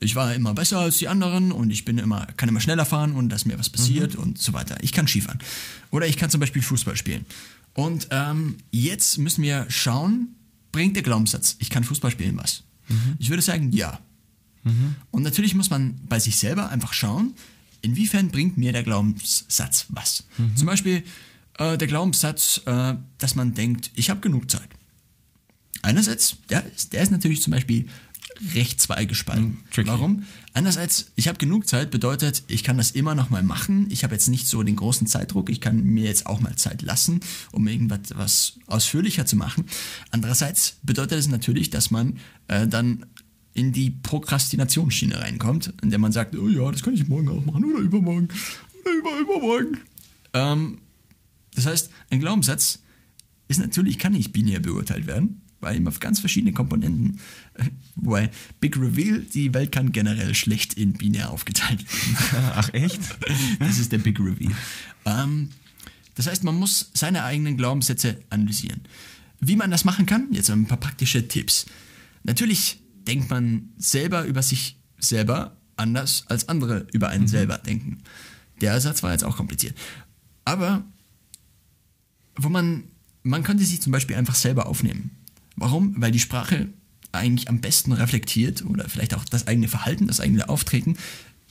Ich 0.00 0.16
war 0.16 0.34
immer 0.34 0.54
besser 0.54 0.80
als 0.80 0.98
die 0.98 1.06
anderen 1.08 1.52
und 1.52 1.70
ich 1.70 1.84
bin 1.84 1.98
immer, 1.98 2.26
kann 2.36 2.48
immer 2.48 2.60
schneller 2.60 2.84
fahren 2.84 3.12
und 3.12 3.28
dass 3.28 3.46
mir 3.46 3.58
was 3.58 3.70
passiert 3.70 4.16
und 4.16 4.38
so 4.38 4.52
weiter. 4.52 4.76
Ich 4.82 4.92
kann 4.92 5.06
Skifahren. 5.06 5.38
Oder 5.90 6.08
ich 6.08 6.16
kann 6.16 6.30
zum 6.30 6.40
Beispiel 6.40 6.62
Fußball 6.62 6.96
spielen. 6.96 7.24
Und 7.74 8.08
ähm, 8.10 8.56
jetzt 8.70 9.18
müssen 9.18 9.42
wir 9.42 9.66
schauen, 9.68 10.34
bringt 10.72 10.96
der 10.96 11.04
Glaubenssatz, 11.04 11.56
ich 11.60 11.70
kann 11.70 11.84
Fußball 11.84 12.10
spielen 12.10 12.36
was? 12.36 12.64
Ich 13.18 13.30
würde 13.30 13.42
sagen, 13.42 13.72
ja. 13.72 14.00
Und 15.10 15.22
natürlich 15.22 15.54
muss 15.54 15.70
man 15.70 16.00
bei 16.08 16.18
sich 16.18 16.36
selber 16.36 16.70
einfach 16.70 16.92
schauen, 16.92 17.34
inwiefern 17.82 18.28
bringt 18.28 18.56
mir 18.56 18.72
der 18.72 18.82
Glaubenssatz 18.82 19.86
was. 19.90 20.24
Zum 20.56 20.66
Beispiel 20.66 21.02
äh, 21.58 21.78
der 21.78 21.88
Glaubenssatz, 21.88 22.62
äh, 22.66 22.94
dass 23.18 23.34
man 23.34 23.54
denkt, 23.54 23.90
ich 23.94 24.10
habe 24.10 24.20
genug 24.20 24.50
Zeit. 24.50 24.68
Einerseits, 25.82 26.36
der 26.48 26.64
ist, 26.64 26.92
der 26.92 27.02
ist 27.02 27.12
natürlich 27.12 27.42
zum 27.42 27.52
Beispiel 27.52 27.86
recht 28.54 28.80
zweigespalten. 28.80 29.58
tricky. 29.70 29.88
Warum? 29.88 30.24
Einerseits, 30.54 31.12
ich 31.14 31.28
habe 31.28 31.38
genug 31.38 31.68
Zeit, 31.68 31.90
bedeutet, 31.90 32.42
ich 32.48 32.64
kann 32.64 32.78
das 32.78 32.90
immer 32.90 33.14
noch 33.14 33.30
mal 33.30 33.42
machen. 33.42 33.86
Ich 33.90 34.02
habe 34.02 34.14
jetzt 34.14 34.28
nicht 34.28 34.46
so 34.46 34.62
den 34.62 34.76
großen 34.76 35.06
Zeitdruck. 35.06 35.50
Ich 35.50 35.60
kann 35.60 35.82
mir 35.84 36.04
jetzt 36.04 36.26
auch 36.26 36.40
mal 36.40 36.56
Zeit 36.56 36.82
lassen, 36.82 37.20
um 37.52 37.66
irgendwas 37.68 38.00
was 38.14 38.52
ausführlicher 38.66 39.26
zu 39.26 39.36
machen. 39.36 39.66
Andererseits 40.10 40.76
bedeutet 40.82 41.18
es 41.18 41.28
natürlich, 41.28 41.70
dass 41.70 41.90
man 41.90 42.18
äh, 42.48 42.66
dann 42.66 43.06
in 43.54 43.72
die 43.72 43.90
Prokrastinationsschiene 43.90 45.20
reinkommt, 45.20 45.72
in 45.82 45.90
der 45.90 45.98
man 45.98 46.12
sagt, 46.12 46.36
oh 46.36 46.48
ja, 46.48 46.70
das 46.70 46.82
kann 46.82 46.94
ich 46.94 47.08
morgen 47.08 47.28
auch 47.28 47.44
machen 47.44 47.64
oder 47.64 47.78
übermorgen 47.78 48.28
oder 48.82 48.94
über 48.94 49.18
übermorgen. 49.18 49.78
Ähm, 50.32 50.78
das 51.54 51.66
heißt, 51.66 51.90
ein 52.10 52.20
Glaubenssatz 52.20 52.80
ist 53.46 53.60
natürlich, 53.60 53.98
kann 53.98 54.12
nicht 54.12 54.32
binär 54.32 54.58
beurteilt 54.58 55.06
werden, 55.06 55.42
weil 55.60 55.76
ihm 55.76 55.86
auf 55.86 56.00
ganz 56.00 56.18
verschiedene 56.18 56.52
Komponenten, 56.52 57.20
äh, 57.54 57.64
wobei 57.94 58.30
Big 58.60 58.76
Reveal, 58.76 59.20
die 59.20 59.54
Welt 59.54 59.70
kann 59.70 59.92
generell 59.92 60.34
schlecht 60.34 60.74
in 60.74 60.94
binär 60.94 61.30
aufgeteilt 61.30 61.84
werden. 62.32 62.50
Ach 62.54 62.74
echt? 62.74 63.00
Das 63.60 63.78
ist 63.78 63.92
der 63.92 63.98
Big 63.98 64.18
Reveal. 64.18 64.52
Ähm, 65.04 65.50
das 66.16 66.26
heißt, 66.26 66.42
man 66.42 66.56
muss 66.56 66.90
seine 66.94 67.22
eigenen 67.22 67.56
Glaubenssätze 67.56 68.18
analysieren. 68.30 68.82
Wie 69.40 69.56
man 69.56 69.70
das 69.70 69.84
machen 69.84 70.06
kann, 70.06 70.28
jetzt 70.32 70.50
ein 70.50 70.66
paar 70.66 70.78
praktische 70.78 71.28
Tipps. 71.28 71.66
Natürlich 72.24 72.80
denkt 73.06 73.30
man 73.30 73.70
selber 73.76 74.24
über 74.24 74.42
sich 74.42 74.78
selber 74.98 75.56
anders 75.76 76.24
als 76.28 76.48
andere 76.48 76.86
über 76.92 77.08
einen 77.08 77.28
selber 77.28 77.58
denken. 77.58 78.02
Der 78.60 78.80
Satz 78.80 79.02
war 79.02 79.12
jetzt 79.12 79.24
auch 79.24 79.36
kompliziert. 79.36 79.76
Aber 80.44 80.84
wo 82.36 82.48
man, 82.48 82.84
man 83.22 83.42
könnte 83.42 83.64
sich 83.64 83.80
zum 83.82 83.92
Beispiel 83.92 84.16
einfach 84.16 84.34
selber 84.34 84.66
aufnehmen. 84.66 85.10
Warum? 85.56 85.94
Weil 86.00 86.10
die 86.10 86.20
Sprache 86.20 86.68
eigentlich 87.12 87.48
am 87.48 87.60
besten 87.60 87.92
reflektiert 87.92 88.64
oder 88.64 88.88
vielleicht 88.88 89.14
auch 89.14 89.24
das 89.24 89.46
eigene 89.46 89.68
Verhalten, 89.68 90.06
das 90.06 90.20
eigene 90.20 90.48
Auftreten, 90.48 90.96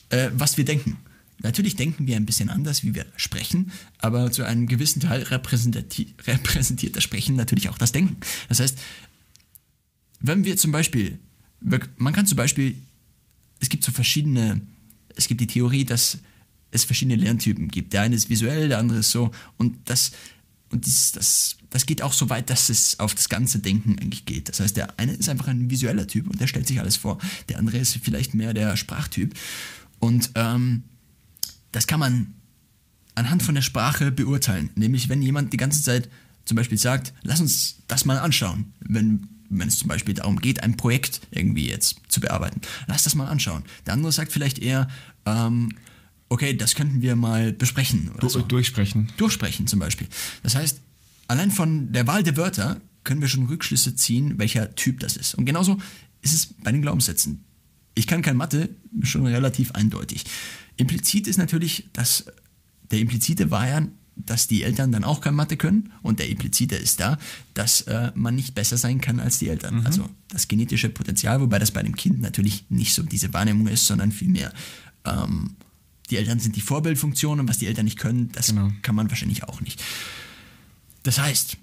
äh, 0.10 0.30
was 0.34 0.58
wir 0.58 0.66
denken. 0.66 0.98
Natürlich 1.42 1.76
denken 1.76 2.08
wir 2.08 2.16
ein 2.16 2.26
bisschen 2.26 2.50
anders, 2.50 2.84
wie 2.84 2.96
wir 2.96 3.06
sprechen, 3.16 3.72
aber 3.98 4.32
zu 4.32 4.44
einem 4.44 4.68
gewissen 4.68 5.02
Teil 5.02 5.24
repräsentiert 5.24 6.96
das 6.96 7.04
Sprechen 7.04 7.36
natürlich 7.36 7.70
auch 7.70 7.78
das 7.78 7.92
Denken. 7.92 8.18
Das 8.50 8.60
heißt, 8.60 8.78
wenn 10.20 10.46
wir 10.46 10.56
zum 10.58 10.72
Beispiel, 10.72 11.20
man 11.98 12.14
kann 12.14 12.26
zum 12.26 12.38
Beispiel, 12.38 12.76
es 13.60 13.70
gibt 13.70 13.84
so 13.84 13.92
verschiedene, 13.92 14.62
es 15.16 15.28
gibt 15.28 15.42
die 15.42 15.48
Theorie, 15.48 15.86
dass 15.86 16.20
es 16.72 16.84
verschiedene 16.84 17.16
Lerntypen 17.16 17.70
gibt. 17.70 17.94
Der 17.94 18.02
eine 18.02 18.16
ist 18.16 18.30
visuell, 18.30 18.68
der 18.68 18.80
andere 18.80 19.00
ist 19.00 19.12
so. 19.12 19.32
Und 19.58 19.78
das, 19.86 20.12
und 20.70 20.86
dies, 20.86 21.12
das, 21.12 21.58
das 21.70 21.86
geht 21.86 22.02
auch 22.02 22.14
so 22.14 22.30
weit, 22.30 22.50
dass 22.50 22.70
es 22.70 23.00
auf 23.00 23.14
das 23.16 23.30
ganze 23.30 23.60
Denken 23.60 23.98
eigentlich 24.00 24.26
geht. 24.26 24.50
Das 24.50 24.60
heißt, 24.60 24.76
der 24.76 25.00
eine 25.00 25.14
ist 25.14 25.30
einfach 25.30 25.48
ein 25.48 25.70
visueller 25.70 26.08
Typ 26.08 26.28
und 26.30 26.42
der 26.42 26.48
stellt 26.48 26.68
sich 26.68 26.80
alles 26.80 26.96
vor. 26.96 27.20
Der 27.50 27.60
andere 27.60 27.78
ist 27.78 27.98
vielleicht 28.02 28.34
mehr 28.34 28.54
der 28.54 28.76
Sprachtyp. 28.76 29.36
Und 30.00 30.32
ähm, 30.36 30.84
das 31.72 31.88
kann 31.88 32.00
man 32.00 32.34
anhand 33.16 33.44
von 33.44 33.56
der 33.56 33.62
Sprache 33.62 34.12
beurteilen. 34.12 34.72
Nämlich, 34.76 35.10
wenn 35.10 35.22
jemand 35.22 35.54
die 35.54 35.58
ganze 35.58 35.84
Zeit 35.84 36.10
zum 36.46 36.58
Beispiel 36.58 36.78
sagt, 36.78 37.14
lass 37.22 37.40
uns 37.40 37.78
das 37.88 38.06
mal 38.06 38.18
anschauen, 38.18 38.74
wenn, 38.82 39.28
wenn 39.60 39.68
es 39.68 39.80
zum 39.80 39.88
Beispiel 39.88 40.14
darum 40.14 40.40
geht, 40.40 40.64
ein 40.64 40.78
Projekt 40.78 41.22
irgendwie 41.32 41.70
jetzt 41.70 41.98
zu 42.08 42.20
bearbeiten. 42.22 42.62
Lass 42.88 43.04
das 43.04 43.16
mal 43.16 43.28
anschauen. 43.28 43.64
Der 43.86 43.94
andere 43.94 44.12
sagt 44.12 44.32
vielleicht 44.32 44.60
eher, 44.60 44.88
ähm, 45.26 45.70
okay, 46.30 46.56
das 46.56 46.76
könnten 46.76 47.02
wir 47.02 47.16
mal 47.16 47.54
besprechen. 47.54 48.10
Oder 48.12 48.20
Du, 48.20 48.30
so. 48.30 48.42
Durchsprechen. 48.42 49.12
Durchsprechen 49.18 49.68
zum 49.68 49.80
Beispiel. 49.80 50.08
Das 50.42 50.56
heißt, 50.56 50.82
allein 51.28 51.52
von 51.52 51.92
der 51.92 52.08
Wahl 52.08 52.24
der 52.24 52.38
Wörter 52.38 52.82
können 53.04 53.22
wir 53.22 53.28
schon 53.28 53.48
Rückschlüsse 53.48 53.96
ziehen, 53.96 54.40
welcher 54.40 54.76
Typ 54.76 55.00
das 55.00 55.18
ist. 55.18 55.36
Und 55.36 55.46
genauso 55.46 55.78
ist 56.22 56.34
es 56.34 56.48
bei 56.64 56.72
den 56.72 56.82
Glaubenssätzen. 56.82 57.44
Ich 57.96 58.08
kann 58.08 58.22
kein 58.22 58.38
Mathe, 58.38 58.70
schon 59.04 59.26
relativ 59.26 59.72
eindeutig. 59.72 60.24
Implizit 60.78 61.28
ist 61.28 61.38
natürlich, 61.38 61.90
dass 61.94 62.26
der 62.90 63.00
implizite 63.00 63.52
war 63.52 63.68
ja, 63.68 63.88
dass 64.16 64.48
die 64.48 64.64
Eltern 64.64 64.92
dann 64.92 65.04
auch 65.04 65.22
kein 65.22 65.34
Mathe 65.36 65.58
können 65.58 65.92
und 66.02 66.20
der 66.20 66.30
implizite 66.30 66.76
ist 66.76 67.00
da, 67.00 67.18
dass 67.54 67.82
äh, 67.82 68.12
man 68.16 68.36
nicht 68.36 68.54
besser 68.56 68.78
sein 68.78 69.02
kann 69.02 69.20
als 69.20 69.40
die 69.40 69.50
Eltern. 69.50 69.86
Also 69.86 70.10
das 70.30 70.48
genetische 70.48 70.90
Potenzial, 70.90 71.42
wobei 71.42 71.60
das 71.60 71.72
bei 71.72 71.82
dem 71.84 71.96
Kind 71.96 72.22
natürlich 72.22 72.66
nicht 72.70 72.94
so 72.94 73.04
diese 73.04 73.34
Wahrnehmung 73.34 73.68
ist, 73.68 73.88
sondern 73.88 74.12
vielmehr 74.12 74.54
ähm, 75.06 75.56
die 76.10 76.18
Eltern 76.18 76.40
sind 76.40 76.56
die 76.56 76.62
Vorbildfunktion 76.62 77.40
und 77.40 77.48
was 77.48 77.58
die 77.58 77.66
Eltern 77.68 77.86
nicht 77.86 77.98
können, 77.98 78.32
das 78.34 78.48
Genau. 78.48 78.72
kann 78.82 78.94
man 78.96 79.10
wahrscheinlich 79.10 79.44
auch 79.46 79.62
nicht. 79.62 79.82
Das 81.04 81.18
heißt, 81.18 81.58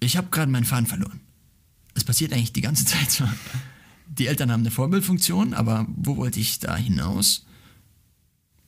ich 0.00 0.16
habe 0.16 0.28
gerade 0.30 0.50
meinen 0.50 0.64
Faden 0.64 0.86
verloren. 0.86 1.20
Es 1.94 2.04
passiert 2.04 2.32
eigentlich 2.32 2.52
die 2.52 2.60
ganze 2.60 2.84
Zeit 2.86 3.10
so. 3.10 3.28
Die 4.06 4.26
Eltern 4.26 4.50
haben 4.52 4.60
eine 4.60 4.70
Vorbildfunktion, 4.70 5.54
aber 5.54 5.86
wo 5.88 6.16
wollte 6.16 6.40
ich 6.40 6.58
da 6.58 6.76
hinaus? 6.76 7.44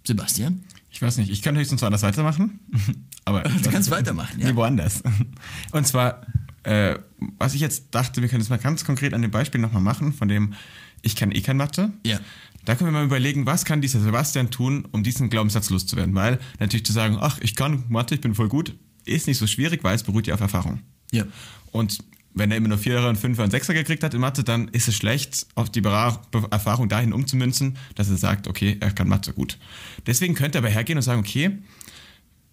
Sebastian? 0.07 0.65
Ich 0.91 1.01
weiß 1.01 1.17
nicht, 1.19 1.31
ich 1.31 1.43
kann 1.43 1.57
höchstens 1.57 1.83
woanders 1.83 2.03
weitermachen. 2.03 2.61
Aber 3.25 3.43
Du 3.43 3.71
kannst 3.71 3.91
weitermachen, 3.91 4.41
ja. 4.41 4.49
Nee, 4.49 4.57
woanders. 4.57 5.03
Und 5.73 5.87
zwar, 5.87 6.27
äh, 6.65 6.99
was 7.39 7.55
ich 7.55 7.61
jetzt 7.61 7.95
dachte, 7.95 8.23
wir 8.23 8.29
können 8.29 8.41
das 8.41 8.49
mal 8.49 8.59
ganz 8.59 8.85
konkret 8.85 9.15
an 9.15 9.23
dem 9.23 9.31
Beispiel 9.31 9.61
nochmal 9.61 9.83
machen, 9.83 10.13
von 10.13 10.29
dem 10.29 10.55
ich 11.03 11.17
kann 11.17 11.33
eh 11.33 11.41
kein 11.41 11.57
Mathe. 11.57 11.93
Ja. 12.05 12.19
Da 12.65 12.75
können 12.75 12.89
wir 12.89 12.99
mal 12.99 13.07
überlegen, 13.07 13.47
was 13.47 13.65
kann 13.65 13.81
dieser 13.81 14.01
Sebastian 14.01 14.51
tun, 14.51 14.87
um 14.93 15.03
diesen 15.03 15.31
Glaubenssatz 15.31 15.71
loszuwerden. 15.71 16.15
Weil 16.15 16.39
natürlich 16.59 16.85
zu 16.85 16.93
sagen, 16.93 17.17
ach, 17.21 17.39
ich 17.41 17.57
kann 17.57 17.85
Mathe, 17.89 18.15
ich 18.15 18.21
bin 18.21 18.35
voll 18.35 18.49
gut, 18.49 18.75
ist 19.05 19.27
nicht 19.27 19.39
so 19.39 19.47
schwierig, 19.47 19.83
weil 19.83 19.95
es 19.95 20.03
beruht 20.03 20.27
ja 20.27 20.35
auf 20.35 20.41
Erfahrung. 20.41 20.81
Ja. 21.11 21.25
Und 21.73 21.99
wenn 22.35 22.51
er 22.51 22.57
immer 22.57 22.69
nur 22.69 22.79
Vierer 22.79 23.09
und 23.09 23.17
Fünfer 23.17 23.43
und 23.45 23.51
Sechser 23.51 23.75
gekriegt 23.75 24.03
hat 24.05 24.15
in 24.15 24.21
Mathe, 24.21 24.45
dann 24.45 24.69
ist 24.69 24.89
es 24.89 24.95
schlecht, 24.97 25.47
auf 25.57 25.71
die 25.71 25.83
Erfahrung 25.83 26.89
dahin 26.89 27.13
umzumünzen, 27.13 27.77
dass 27.97 28.09
er 28.09 28.17
sagt, 28.17 28.47
okay, 28.49 28.77
er 28.81 28.93
kann 28.93 29.09
Mathe 29.09 29.33
gut. 29.33 29.59
Deswegen 30.07 30.35
könnte 30.35 30.59
er 30.59 30.61
aber 30.63 30.71
hergehen 30.71 30.97
und 30.99 31.03
sagen, 31.03 31.21
okay, 31.21 31.59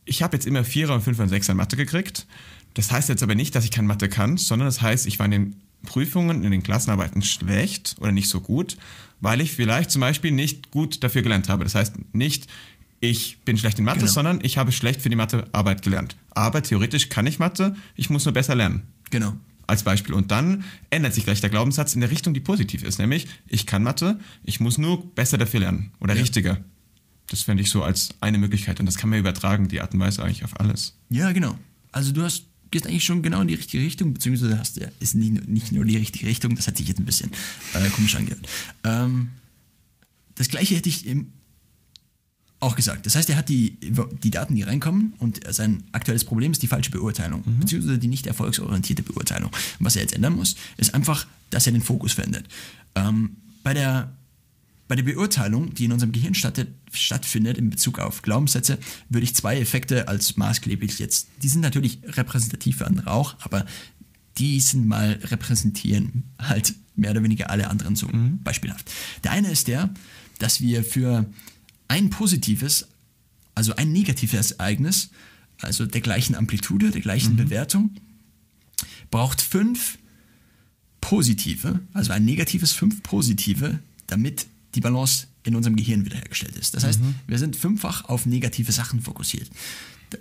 ich 0.05 0.23
habe 0.23 0.35
jetzt 0.35 0.47
immer 0.47 0.63
Vierer 0.63 0.95
und 0.95 1.01
Fünfer 1.01 1.23
und 1.23 1.29
Sechser 1.29 1.51
in 1.51 1.57
Mathe 1.57 1.75
gekriegt. 1.75 2.25
Das 2.73 2.91
heißt 2.91 3.09
jetzt 3.09 3.23
aber 3.23 3.35
nicht, 3.35 3.55
dass 3.55 3.65
ich 3.65 3.71
kein 3.71 3.85
Mathe 3.87 4.09
kann, 4.09 4.37
sondern 4.37 4.67
das 4.67 4.81
heißt, 4.81 5.05
ich 5.07 5.19
war 5.19 5.25
in 5.25 5.31
den 5.31 5.61
Prüfungen, 5.85 6.43
in 6.43 6.51
den 6.51 6.63
Klassenarbeiten 6.63 7.21
schlecht 7.21 7.95
oder 7.99 8.11
nicht 8.11 8.29
so 8.29 8.41
gut, 8.41 8.77
weil 9.19 9.41
ich 9.41 9.51
vielleicht 9.51 9.91
zum 9.91 10.01
Beispiel 10.01 10.31
nicht 10.31 10.71
gut 10.71 11.03
dafür 11.03 11.21
gelernt 11.21 11.49
habe. 11.49 11.63
Das 11.63 11.75
heißt 11.75 11.95
nicht, 12.13 12.47
ich 12.99 13.39
bin 13.45 13.57
schlecht 13.57 13.77
in 13.79 13.85
Mathe, 13.85 13.99
Genau. 13.99 14.11
sondern 14.11 14.39
ich 14.43 14.57
habe 14.57 14.71
schlecht 14.71 15.01
für 15.01 15.09
die 15.09 15.15
Mathearbeit 15.15 15.81
gelernt. 15.83 16.15
Aber 16.31 16.63
theoretisch 16.63 17.09
kann 17.09 17.27
ich 17.27 17.37
Mathe, 17.37 17.75
ich 17.95 18.09
muss 18.09 18.25
nur 18.25 18.33
besser 18.33 18.55
lernen. 18.55 18.83
Genau. 19.11 19.33
Als 19.67 19.83
Beispiel. 19.83 20.13
Und 20.15 20.31
dann 20.31 20.63
ändert 20.89 21.13
sich 21.13 21.25
gleich 21.25 21.41
der 21.41 21.49
Glaubenssatz 21.49 21.93
in 21.93 21.99
der 22.01 22.09
Richtung, 22.09 22.33
die 22.33 22.39
positiv 22.39 22.83
ist. 22.83 22.99
Nämlich, 22.99 23.27
ich 23.47 23.65
kann 23.65 23.83
Mathe, 23.83 24.17
ich 24.45 24.59
muss 24.61 24.77
nur 24.77 25.05
besser 25.13 25.37
dafür 25.37 25.59
lernen. 25.59 25.91
Oder 25.99 26.15
Ja. 26.15 26.21
richtiger. 26.21 26.63
Das 27.29 27.41
fände 27.41 27.61
ich 27.61 27.69
so 27.69 27.83
als 27.83 28.09
eine 28.21 28.37
Möglichkeit. 28.37 28.79
Und 28.79 28.85
das 28.85 28.95
kann 28.95 29.09
man 29.09 29.19
übertragen, 29.19 29.67
die 29.67 29.81
Art 29.81 29.93
und 29.93 29.99
Weise 29.99 30.23
eigentlich 30.23 30.45
auf 30.45 30.57
alles. 30.59 30.95
Ja, 31.09 31.33
genau. 31.33 31.57
Also 31.91 32.13
du 32.13 32.21
hast 32.23 32.43
gehst 32.71 32.85
eigentlich 32.87 33.05
schon 33.05 33.21
genau 33.21 33.41
in 33.41 33.47
die 33.47 33.53
richtige 33.53 33.81
Richtung, 33.83 34.13
beziehungsweise 34.13 34.59
hast 34.59 34.75
ja, 34.77 34.87
ist 34.99 35.15
nicht, 35.15 35.31
nur- 35.33 35.43
nicht 35.45 35.71
nur 35.71 35.85
die 35.85 35.95
richtige 35.97 36.25
Richtung, 36.27 36.53
das 36.55 36.67
hat 36.67 36.75
sich 36.77 36.87
jetzt 36.87 36.99
ein 36.99 37.05
bisschen 37.05 37.31
äh, 37.73 37.87
komisch 37.89 38.15
angehört. 38.15 38.45
Ähm, 38.83 39.29
das 40.35 40.49
gleiche 40.49 40.75
hätte 40.75 40.89
ich 40.89 41.05
ihm 41.05 41.31
auch 42.59 42.75
gesagt. 42.75 43.05
Das 43.05 43.15
heißt, 43.15 43.29
er 43.29 43.35
hat 43.35 43.49
die, 43.49 43.77
die 44.23 44.31
Daten, 44.31 44.55
die 44.55 44.63
reinkommen 44.63 45.13
und 45.19 45.41
sein 45.53 45.83
aktuelles 45.91 46.25
Problem 46.25 46.51
ist 46.51 46.63
die 46.63 46.67
falsche 46.67 46.89
Beurteilung, 46.89 47.43
beziehungsweise 47.59 47.99
die 47.99 48.07
nicht 48.07 48.25
erfolgsorientierte 48.25 49.03
Beurteilung. 49.03 49.51
Und 49.51 49.85
was 49.85 49.95
er 49.95 50.01
jetzt 50.01 50.15
ändern 50.15 50.35
muss, 50.35 50.55
ist 50.77 50.93
einfach, 50.95 51.27
dass 51.51 51.67
er 51.67 51.73
den 51.73 51.83
Fokus 51.83 52.13
verändert. 52.13 52.45
Ähm, 52.95 53.37
bei 53.63 53.73
der 53.73 54.11
bei 54.87 54.95
der 54.95 55.03
Beurteilung, 55.03 55.73
die 55.73 55.85
in 55.85 55.91
unserem 55.91 56.13
Gehirn 56.13 56.33
statt, 56.33 56.65
stattfindet 56.91 57.57
in 57.57 57.69
Bezug 57.69 57.99
auf 57.99 58.21
Glaubenssätze, 58.21 58.77
würde 59.09 59.25
ich 59.25 59.35
zwei 59.35 59.59
Effekte 59.59 60.07
als 60.07 60.37
maßgeblich 60.37 60.97
jetzt, 60.99 61.27
die 61.43 61.49
sind 61.49 61.59
natürlich 61.59 61.99
repräsentativ 62.05 62.77
für 62.77 62.87
andere 62.87 63.11
auch, 63.11 63.35
aber 63.39 63.65
die 64.37 64.59
sind 64.61 64.87
mal 64.87 65.19
repräsentieren 65.23 66.23
halt 66.39 66.73
mehr 66.95 67.11
oder 67.11 67.23
weniger 67.23 67.49
alle 67.49 67.69
anderen 67.69 67.95
so 67.95 68.07
beispielhaft. 68.43 68.89
Der 69.23 69.31
eine 69.31 69.51
ist 69.51 69.67
der, 69.67 69.89
dass 70.39 70.61
wir 70.61 70.83
für 70.83 71.25
ein 71.87 72.09
positives, 72.09 72.87
also 73.55 73.75
ein 73.75 73.91
negatives 73.91 74.51
Ereignis, 74.51 75.09
also 75.61 75.85
der 75.85 76.01
gleichen 76.01 76.35
Amplitude, 76.35 76.91
der 76.91 77.01
gleichen 77.01 77.35
Bewertung, 77.35 77.91
braucht 79.09 79.41
fünf 79.41 79.97
positive, 81.01 81.79
also 81.93 82.11
ein 82.11 82.25
negatives, 82.25 82.71
fünf 82.73 83.01
positive, 83.03 83.79
damit 84.07 84.47
die 84.75 84.81
Balance 84.81 85.27
in 85.43 85.55
unserem 85.55 85.75
Gehirn 85.75 86.05
wiederhergestellt 86.05 86.55
ist. 86.57 86.73
Das 86.75 86.83
heißt, 86.83 86.99
wir 87.25 87.39
sind 87.39 87.55
fünffach 87.55 88.05
auf 88.05 88.25
negative 88.25 88.71
Sachen 88.71 89.01
fokussiert. 89.01 89.49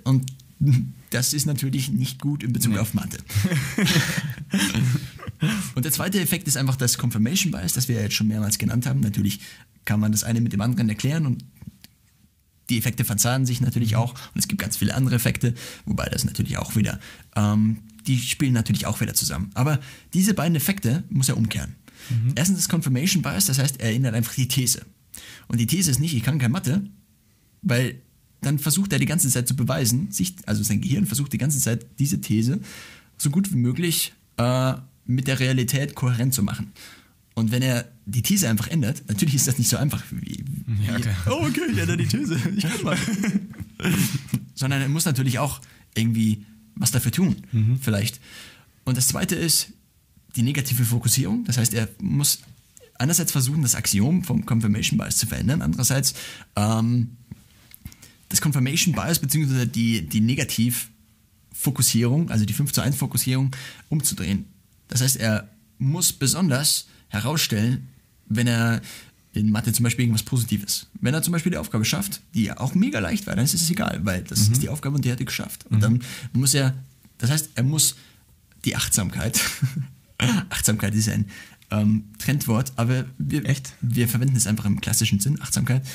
Und 0.04 0.32
das 1.10 1.34
ist 1.34 1.46
natürlich 1.46 1.90
nicht 1.90 2.20
gut 2.20 2.42
in 2.42 2.52
Bezug 2.52 2.78
auf 2.78 2.94
Mathe. 2.94 3.18
Und 5.74 5.84
der 5.84 5.92
zweite 5.92 6.20
Effekt 6.20 6.48
ist 6.48 6.56
einfach 6.56 6.76
das 6.76 6.98
Confirmation 6.98 7.52
Bias, 7.52 7.72
das 7.72 7.88
wir 7.88 7.96
ja 7.96 8.02
jetzt 8.02 8.14
schon 8.14 8.28
mehrmals 8.28 8.58
genannt 8.58 8.86
haben. 8.86 9.00
Natürlich 9.00 9.40
kann 9.84 10.00
man 10.00 10.12
das 10.12 10.24
eine 10.24 10.40
mit 10.40 10.52
dem 10.52 10.60
anderen 10.60 10.88
erklären 10.88 11.26
und 11.26 11.44
die 12.68 12.78
Effekte 12.78 13.04
verzahnen 13.04 13.46
sich 13.46 13.60
natürlich 13.60 13.94
auch 13.94 14.12
und 14.12 14.40
es 14.40 14.48
gibt 14.48 14.60
ganz 14.60 14.76
viele 14.76 14.94
andere 14.94 15.14
Effekte, 15.14 15.54
wobei 15.84 16.06
das 16.06 16.24
natürlich 16.24 16.58
auch 16.58 16.74
wieder, 16.74 16.98
ähm, 17.36 17.78
die 18.06 18.18
spielen 18.18 18.52
natürlich 18.52 18.86
auch 18.86 19.00
wieder 19.00 19.14
zusammen. 19.14 19.50
Aber 19.54 19.78
diese 20.14 20.34
beiden 20.34 20.56
Effekte 20.56 21.04
muss 21.08 21.28
er 21.28 21.36
umkehren. 21.36 21.76
Erstens 22.34 22.58
das 22.58 22.68
Confirmation 22.68 23.22
Bias, 23.22 23.46
das 23.46 23.58
heißt, 23.58 23.80
er 23.80 23.90
erinnert 23.90 24.14
einfach 24.14 24.34
die 24.34 24.48
These. 24.48 24.84
Und 25.48 25.58
die 25.58 25.66
These 25.66 25.90
ist 25.90 26.00
nicht, 26.00 26.14
ich 26.14 26.22
kann 26.22 26.38
kein 26.38 26.52
Mathe, 26.52 26.82
weil 27.62 28.00
dann 28.42 28.58
versucht 28.58 28.92
er 28.92 28.98
die 28.98 29.06
ganze 29.06 29.28
Zeit 29.28 29.48
zu 29.48 29.56
beweisen, 29.56 30.10
sich, 30.12 30.34
also 30.46 30.62
sein 30.62 30.80
Gehirn 30.80 31.06
versucht 31.06 31.32
die 31.32 31.38
ganze 31.38 31.58
Zeit 31.58 31.86
diese 31.98 32.20
These 32.20 32.60
so 33.18 33.30
gut 33.30 33.50
wie 33.50 33.56
möglich 33.56 34.12
äh, 34.36 34.74
mit 35.06 35.26
der 35.26 35.40
Realität 35.40 35.94
kohärent 35.94 36.34
zu 36.34 36.42
machen. 36.42 36.72
Und 37.34 37.52
wenn 37.52 37.62
er 37.62 37.86
die 38.06 38.22
These 38.22 38.48
einfach 38.48 38.68
ändert, 38.68 39.02
natürlich 39.08 39.34
ist 39.34 39.46
das 39.46 39.58
nicht 39.58 39.68
so 39.68 39.76
einfach 39.76 40.02
wie, 40.10 40.42
wie 40.46 40.86
Ja, 40.86 40.96
okay. 40.96 41.10
oh 41.26 41.46
okay, 41.46 41.60
ich 41.70 41.78
ändere 41.78 41.98
die 41.98 42.06
These, 42.06 42.38
ich 42.56 42.62
kann 42.62 42.82
mal. 42.82 42.96
Sondern 44.54 44.80
er 44.80 44.88
muss 44.88 45.04
natürlich 45.04 45.38
auch 45.38 45.60
irgendwie 45.94 46.46
was 46.74 46.90
dafür 46.90 47.12
tun, 47.12 47.36
vielleicht. 47.80 48.20
Und 48.84 48.96
das 48.96 49.08
zweite 49.08 49.34
ist 49.34 49.68
die 50.34 50.42
negative 50.42 50.84
Fokussierung, 50.84 51.44
das 51.44 51.58
heißt, 51.58 51.74
er 51.74 51.88
muss 52.00 52.40
einerseits 52.98 53.32
versuchen, 53.32 53.62
das 53.62 53.74
Axiom 53.74 54.22
vom 54.24 54.44
Confirmation 54.46 54.98
Bias 54.98 55.16
zu 55.16 55.26
verändern, 55.26 55.62
andererseits 55.62 56.14
ähm, 56.54 57.16
das 58.28 58.40
Confirmation 58.40 58.94
Bias 58.94 59.18
bzw. 59.18 59.66
die, 59.66 60.08
die 60.08 60.20
Negativfokussierung, 60.20 62.30
also 62.30 62.44
die 62.44 62.52
5 62.52 62.72
zu 62.72 62.80
1 62.80 62.94
Fokussierung, 62.96 63.50
umzudrehen. 63.88 64.46
Das 64.88 65.00
heißt, 65.00 65.16
er 65.16 65.48
muss 65.78 66.12
besonders 66.12 66.86
herausstellen, 67.08 67.88
wenn 68.28 68.46
er 68.46 68.80
in 69.32 69.50
Mathe 69.50 69.72
zum 69.72 69.84
Beispiel 69.84 70.04
irgendwas 70.04 70.22
Positives. 70.22 70.86
Wenn 71.00 71.14
er 71.14 71.22
zum 71.22 71.32
Beispiel 71.32 71.52
die 71.52 71.58
Aufgabe 71.58 71.84
schafft, 71.84 72.22
die 72.34 72.44
ja 72.44 72.58
auch 72.58 72.74
mega 72.74 72.98
leicht 72.98 73.26
war, 73.26 73.36
dann 73.36 73.44
ist 73.44 73.54
es 73.54 73.70
egal, 73.70 74.00
weil 74.04 74.22
das 74.22 74.48
ist 74.48 74.62
die 74.62 74.68
Aufgabe 74.68 74.96
und 74.96 75.04
die 75.04 75.12
hat 75.12 75.20
er 75.20 75.26
geschafft. 75.26 75.66
Und 75.66 75.82
dann 75.82 76.02
muss 76.32 76.54
er, 76.54 76.74
das 77.18 77.30
heißt, 77.30 77.50
er 77.54 77.62
muss 77.62 77.96
die 78.64 78.76
Achtsamkeit, 78.76 79.40
Achtsamkeit 80.48 80.94
ist 80.94 81.08
ein 81.08 81.26
ähm, 81.70 82.04
Trendwort, 82.18 82.72
aber 82.76 83.04
wir, 83.18 83.44
Echt? 83.44 83.74
wir 83.80 84.08
verwenden 84.08 84.36
es 84.36 84.46
einfach 84.46 84.64
im 84.64 84.80
klassischen 84.80 85.20
Sinn, 85.20 85.40
Achtsamkeit. 85.42 85.86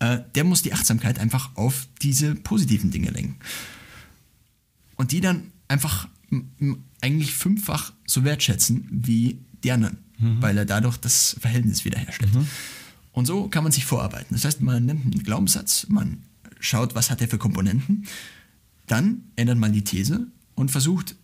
Äh, 0.00 0.20
der 0.34 0.44
muss 0.44 0.62
die 0.62 0.72
Achtsamkeit 0.72 1.18
einfach 1.18 1.54
auf 1.56 1.86
diese 2.02 2.34
positiven 2.34 2.90
Dinge 2.90 3.10
lenken. 3.10 3.36
Und 4.96 5.12
die 5.12 5.20
dann 5.20 5.52
einfach 5.68 6.08
eigentlich 7.00 7.32
fünffach 7.32 7.92
so 8.06 8.24
wertschätzen 8.24 8.86
wie 8.90 9.38
die 9.64 9.72
anderen, 9.72 9.98
weil 10.40 10.58
er 10.58 10.64
dadurch 10.64 10.96
das 10.96 11.36
Verhältnis 11.40 11.84
wiederherstellt. 11.84 12.32
Und 13.12 13.26
so 13.26 13.48
kann 13.48 13.62
man 13.64 13.72
sich 13.72 13.84
vorarbeiten. 13.84 14.34
Das 14.34 14.44
heißt, 14.44 14.60
man 14.60 14.84
nimmt 14.84 15.04
einen 15.04 15.22
Glaubenssatz, 15.22 15.86
man 15.88 16.22
schaut, 16.60 16.94
was 16.94 17.10
hat 17.10 17.20
er 17.20 17.28
für 17.28 17.38
Komponenten, 17.38 18.06
dann 18.86 19.22
ändert 19.36 19.58
man 19.58 19.72
die 19.72 19.84
These 19.84 20.26
und 20.54 20.70
versucht 20.70 21.16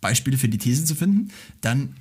Beispiele 0.00 0.38
für 0.38 0.48
die 0.48 0.58
These 0.58 0.84
zu 0.84 0.94
finden, 0.94 1.30
dann 1.60 1.94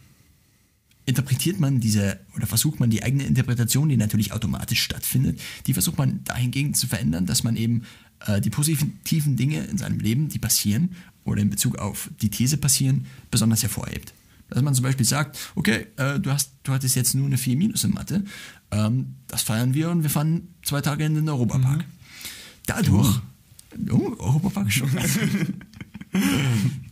interpretiert 1.05 1.59
man 1.59 1.79
diese 1.79 2.19
oder 2.35 2.47
versucht 2.47 2.79
man 2.79 2.89
die 2.89 3.01
eigene 3.01 3.23
Interpretation, 3.23 3.89
die 3.89 3.97
natürlich 3.97 4.33
automatisch 4.33 4.81
stattfindet, 4.81 5.39
die 5.65 5.73
versucht 5.73 5.97
man 5.97 6.23
dahingehend 6.25 6.75
zu 6.75 6.85
verändern, 6.85 7.25
dass 7.25 7.43
man 7.43 7.55
eben 7.55 7.83
äh, 8.25 8.41
die 8.41 8.49
positiven 8.49 9.37
Dinge 9.37 9.63
in 9.63 9.77
seinem 9.77 9.99
Leben, 9.99 10.27
die 10.27 10.39
passieren 10.39 10.95
oder 11.27 11.41
in 11.41 11.49
Bezug 11.49 11.77
auf 11.77 12.09
die 12.21 12.29
These 12.29 12.57
passieren, 12.57 13.05
besonders 13.29 13.61
hervorhebt. 13.61 14.13
Dass 14.49 14.63
man 14.63 14.73
zum 14.73 14.83
Beispiel 14.83 15.05
sagt, 15.05 15.37
okay, 15.55 15.87
äh, 15.97 16.19
du, 16.19 16.31
hast, 16.31 16.51
du 16.63 16.71
hattest 16.71 16.95
jetzt 16.95 17.13
nur 17.13 17.25
eine 17.25 17.37
4 17.37 17.57
Minus 17.57 17.83
in 17.83 17.91
Mathe, 17.91 18.23
ähm, 18.71 19.15
das 19.27 19.41
feiern 19.41 19.73
wir 19.73 19.89
und 19.89 20.03
wir 20.03 20.09
fahren 20.09 20.47
zwei 20.63 20.81
Tage 20.81 21.03
in 21.03 21.15
den 21.15 21.27
Europapark. 21.27 21.83
Dadurch, 22.65 23.19
oh, 23.89 24.15
Europapark 24.19 24.71
schon. 24.71 24.89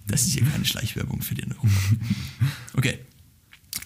das 0.07 0.23
ist 0.23 0.33
hier 0.33 0.45
keine 0.45 0.65
Schleichwerbung 0.65 1.21
für 1.21 1.35
den 1.35 1.51
Europapark. 1.53 1.97
Okay, 2.73 2.99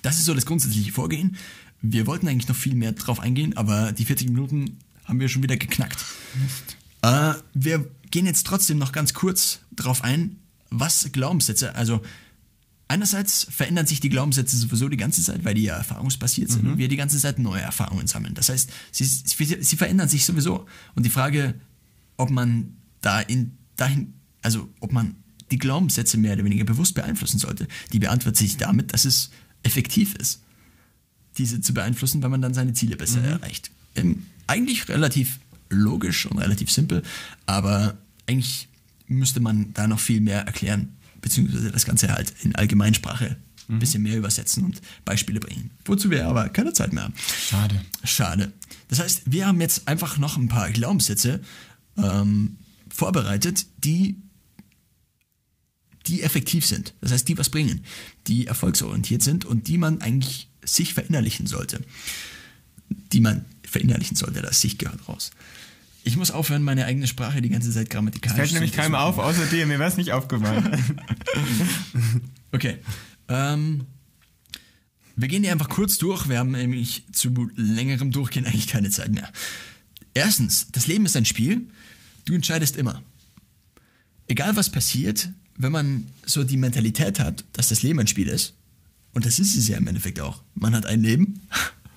das 0.02 0.18
ist 0.18 0.26
so 0.26 0.34
das 0.34 0.47
grundsätzliche 0.47 0.91
Vorgehen. 0.91 1.38
Wir 1.82 2.08
wollten 2.08 2.28
eigentlich 2.28 2.47
noch 2.47 2.56
viel 2.56 2.76
mehr 2.76 2.91
drauf 2.93 3.20
eingehen, 3.20 3.56
aber 3.56 3.91
die 3.91 4.06
40 4.06 4.30
Minuten 4.30 4.78
haben 5.06 5.20
wir 5.20 5.30
schon 5.30 5.43
wieder 5.43 5.58
geknackt. 5.58 6.04
Äh, 7.02 7.34
wir 7.54 7.89
gehen 8.12 8.26
jetzt 8.26 8.45
trotzdem 8.45 8.78
noch 8.78 8.91
ganz 8.91 9.14
kurz 9.14 9.60
drauf 9.72 10.03
ein, 10.03 10.38
was 10.70 11.10
Glaubenssätze, 11.12 11.76
also 11.76 12.01
einerseits 12.89 13.47
verändern 13.49 13.86
sich 13.86 14.01
die 14.01 14.10
Glaubenssätze 14.10 14.57
sowieso 14.57 14.89
die 14.89 14.97
ganze 14.97 15.22
Zeit, 15.22 15.45
weil 15.45 15.53
die 15.53 15.64
ja 15.64 15.78
erfahrungsbasiert 15.78 16.49
sind 16.49 16.68
und 16.68 16.78
wir 16.78 16.88
die 16.88 16.97
ganze 16.97 17.18
Zeit 17.20 17.39
neue 17.39 17.62
Erfahrungen 17.62 18.07
sammeln. 18.07 18.34
Das 18.34 18.49
heißt, 18.49 18.70
sie, 18.91 19.05
sie, 19.05 19.76
verändern 19.78 20.10
sich 20.10 20.26
sowieso. 20.26 20.66
Und 20.95 21.05
die 21.05 21.12
Frage, 21.12 21.55
ob 22.18 22.32
man 22.32 22.78
da 23.01 23.22
in, 23.22 23.57
dahin, 23.76 24.16
also 24.41 24.68
ob 24.80 24.91
man 24.91 25.16
die 25.51 25.60
Glaubenssätze 25.60 26.18
mehr 26.18 26.34
oder 26.34 26.43
weniger 26.43 26.66
bewusst 26.66 26.95
beeinflussen 26.95 27.39
sollte, 27.39 27.68
die 27.93 27.99
beantwortet 27.99 28.38
sich 28.38 28.57
damit, 28.57 28.91
dass 28.93 29.05
es 29.05 29.30
effektiv 29.64 30.16
ist, 30.16 30.41
diese 31.38 31.62
zu 31.62 31.74
beeinflussen, 31.74 32.24
weil 32.24 32.30
man 32.30 32.41
dann 32.41 32.55
seine 32.55 32.74
Ziele 32.74 32.97
besser 32.97 33.24
erreicht. 33.24 33.72
Ähm, 33.95 34.26
eigentlich 34.47 34.89
relativ 34.89 35.39
logisch 35.70 36.26
und 36.26 36.40
relativ 36.40 36.72
simpel, 36.72 37.04
aber 37.46 37.98
eigentlich 38.28 38.68
müsste 39.08 39.40
man 39.40 39.74
da 39.74 39.88
noch 39.88 40.00
viel 40.00 40.22
mehr 40.22 40.42
erklären, 40.42 40.98
beziehungsweise 41.22 41.72
das 41.72 41.86
Ganze 41.86 42.10
halt 42.10 42.34
in 42.44 42.56
Allgemeinsprache 42.56 43.38
ein 43.70 43.80
bisschen 43.80 44.02
mehr 44.02 44.18
übersetzen 44.18 44.66
und 44.66 44.82
Beispiele 45.06 45.40
bringen. 45.40 45.70
Wozu 45.86 46.10
wir 46.10 46.28
aber 46.28 46.50
keine 46.50 46.74
Zeit 46.74 46.92
mehr 46.92 47.04
haben. 47.04 47.14
Schade. 47.50 47.82
Schade. 48.04 48.52
Das 48.88 49.00
heißt, 49.00 49.24
wir 49.26 49.46
haben 49.46 49.62
jetzt 49.62 49.88
einfach 49.88 50.18
noch 50.18 50.38
ein 50.38 50.48
paar 50.48 50.72
Glaubenssätze 50.72 51.42
ähm, 51.98 52.58
vorbereitet, 52.90 53.68
die, 53.78 54.16
die 56.08 56.24
effektiv 56.24 56.66
sind. 56.66 56.96
Das 57.02 57.12
heißt, 57.12 57.28
die 57.28 57.38
was 57.38 57.50
bringen, 57.50 57.86
die 58.26 58.48
erfolgsorientiert 58.48 59.22
sind 59.22 59.46
und 59.46 59.68
die 59.68 59.78
man 59.78 60.02
eigentlich 60.02 60.50
sich 60.64 60.96
verinnerlichen 60.96 61.46
sollte. 61.46 61.82
Die 62.90 63.22
man 63.22 63.46
verinnerlichen 63.64 64.18
sollte, 64.18 64.42
das 64.42 64.62
sich 64.62 64.80
gehört 64.80 65.08
raus. 65.08 65.30
Ich 66.10 66.18
muss 66.18 66.32
aufhören, 66.32 66.64
meine 66.64 66.86
eigene 66.86 67.05
Sprache 67.05 67.39
die 67.39 67.49
ganze 67.49 67.70
Zeit 67.70 67.91
grammatikalisch 67.91 68.36
Fällt 68.36 68.53
nämlich 68.53 68.72
zu 68.72 68.78
keinem 68.78 68.95
auf, 68.95 69.20
außer 69.20 69.45
dir. 69.45 69.68
Mir 69.68 69.78
wäre 69.78 69.89
es 69.89 69.97
nicht 69.97 70.12
aufgefallen. 70.12 70.78
Okay. 72.51 72.78
Ähm, 73.28 73.86
wir 75.16 75.28
gehen 75.28 75.43
die 75.43 75.49
einfach 75.49 75.70
kurz 75.70 75.99
durch. 75.99 76.28
Wir 76.28 76.39
haben 76.39 76.49
nämlich 76.49 77.03
zu 77.12 77.51
längerem 77.55 78.10
Durchgehen 78.10 78.47
eigentlich 78.47 78.66
keine 78.66 78.89
Zeit 78.89 79.12
mehr. 79.12 79.32
Erstens, 80.16 80.72
das 80.72 80.88
Leben 80.88 81.05
ist 81.05 81.16
ein 81.16 81.26
Spiel. 81.26 81.68
Du 82.26 82.34
entscheidest 82.34 82.76
immer. 82.76 83.03
Egal 84.28 84.55
was 84.55 84.72
passiert, 84.72 85.30
wenn 85.57 85.72
man 85.72 86.07
so 86.26 86.43
die 86.43 86.57
Mentalität 86.57 87.20
hat, 87.20 87.45
dass 87.53 87.70
das 87.70 87.84
Leben 87.84 87.99
ein 87.99 88.07
Spiel 88.07 88.30
ist, 88.30 88.55
und 89.14 89.28
das 89.28 89.38
ist 89.38 89.55
es 89.55 89.68
ja 89.68 89.78
im 89.78 89.86
Endeffekt 89.86 90.20
auch. 90.20 90.41
Man 90.55 90.74
hat 90.74 90.88
ein 90.88 91.03
Leben 91.03 91.41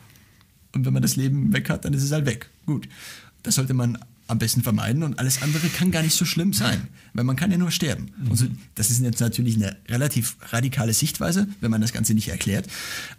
und 0.72 0.84
wenn 0.84 0.92
man 0.92 1.00
das 1.00 1.16
Leben 1.16 1.54
weg 1.54 1.70
hat, 1.70 1.86
dann 1.86 1.94
ist 1.94 2.02
es 2.02 2.12
halt 2.12 2.26
weg. 2.26 2.50
Gut. 2.66 2.86
Das 3.42 3.56
sollte 3.56 3.74
man 3.74 3.98
am 4.28 4.38
besten 4.38 4.62
vermeiden 4.62 5.02
und 5.02 5.18
alles 5.18 5.42
andere 5.42 5.68
kann 5.68 5.90
gar 5.90 6.02
nicht 6.02 6.14
so 6.14 6.24
schlimm 6.24 6.52
sein, 6.52 6.86
weil 7.12 7.24
man 7.24 7.36
kann 7.36 7.50
ja 7.50 7.58
nur 7.58 7.70
sterben. 7.70 8.12
Und 8.30 8.36
so, 8.36 8.46
das 8.76 8.88
ist 8.90 9.02
jetzt 9.02 9.20
natürlich 9.20 9.56
eine 9.56 9.76
relativ 9.88 10.36
radikale 10.52 10.94
Sichtweise, 10.94 11.48
wenn 11.60 11.70
man 11.70 11.80
das 11.80 11.92
Ganze 11.92 12.14
nicht 12.14 12.28
erklärt, 12.28 12.66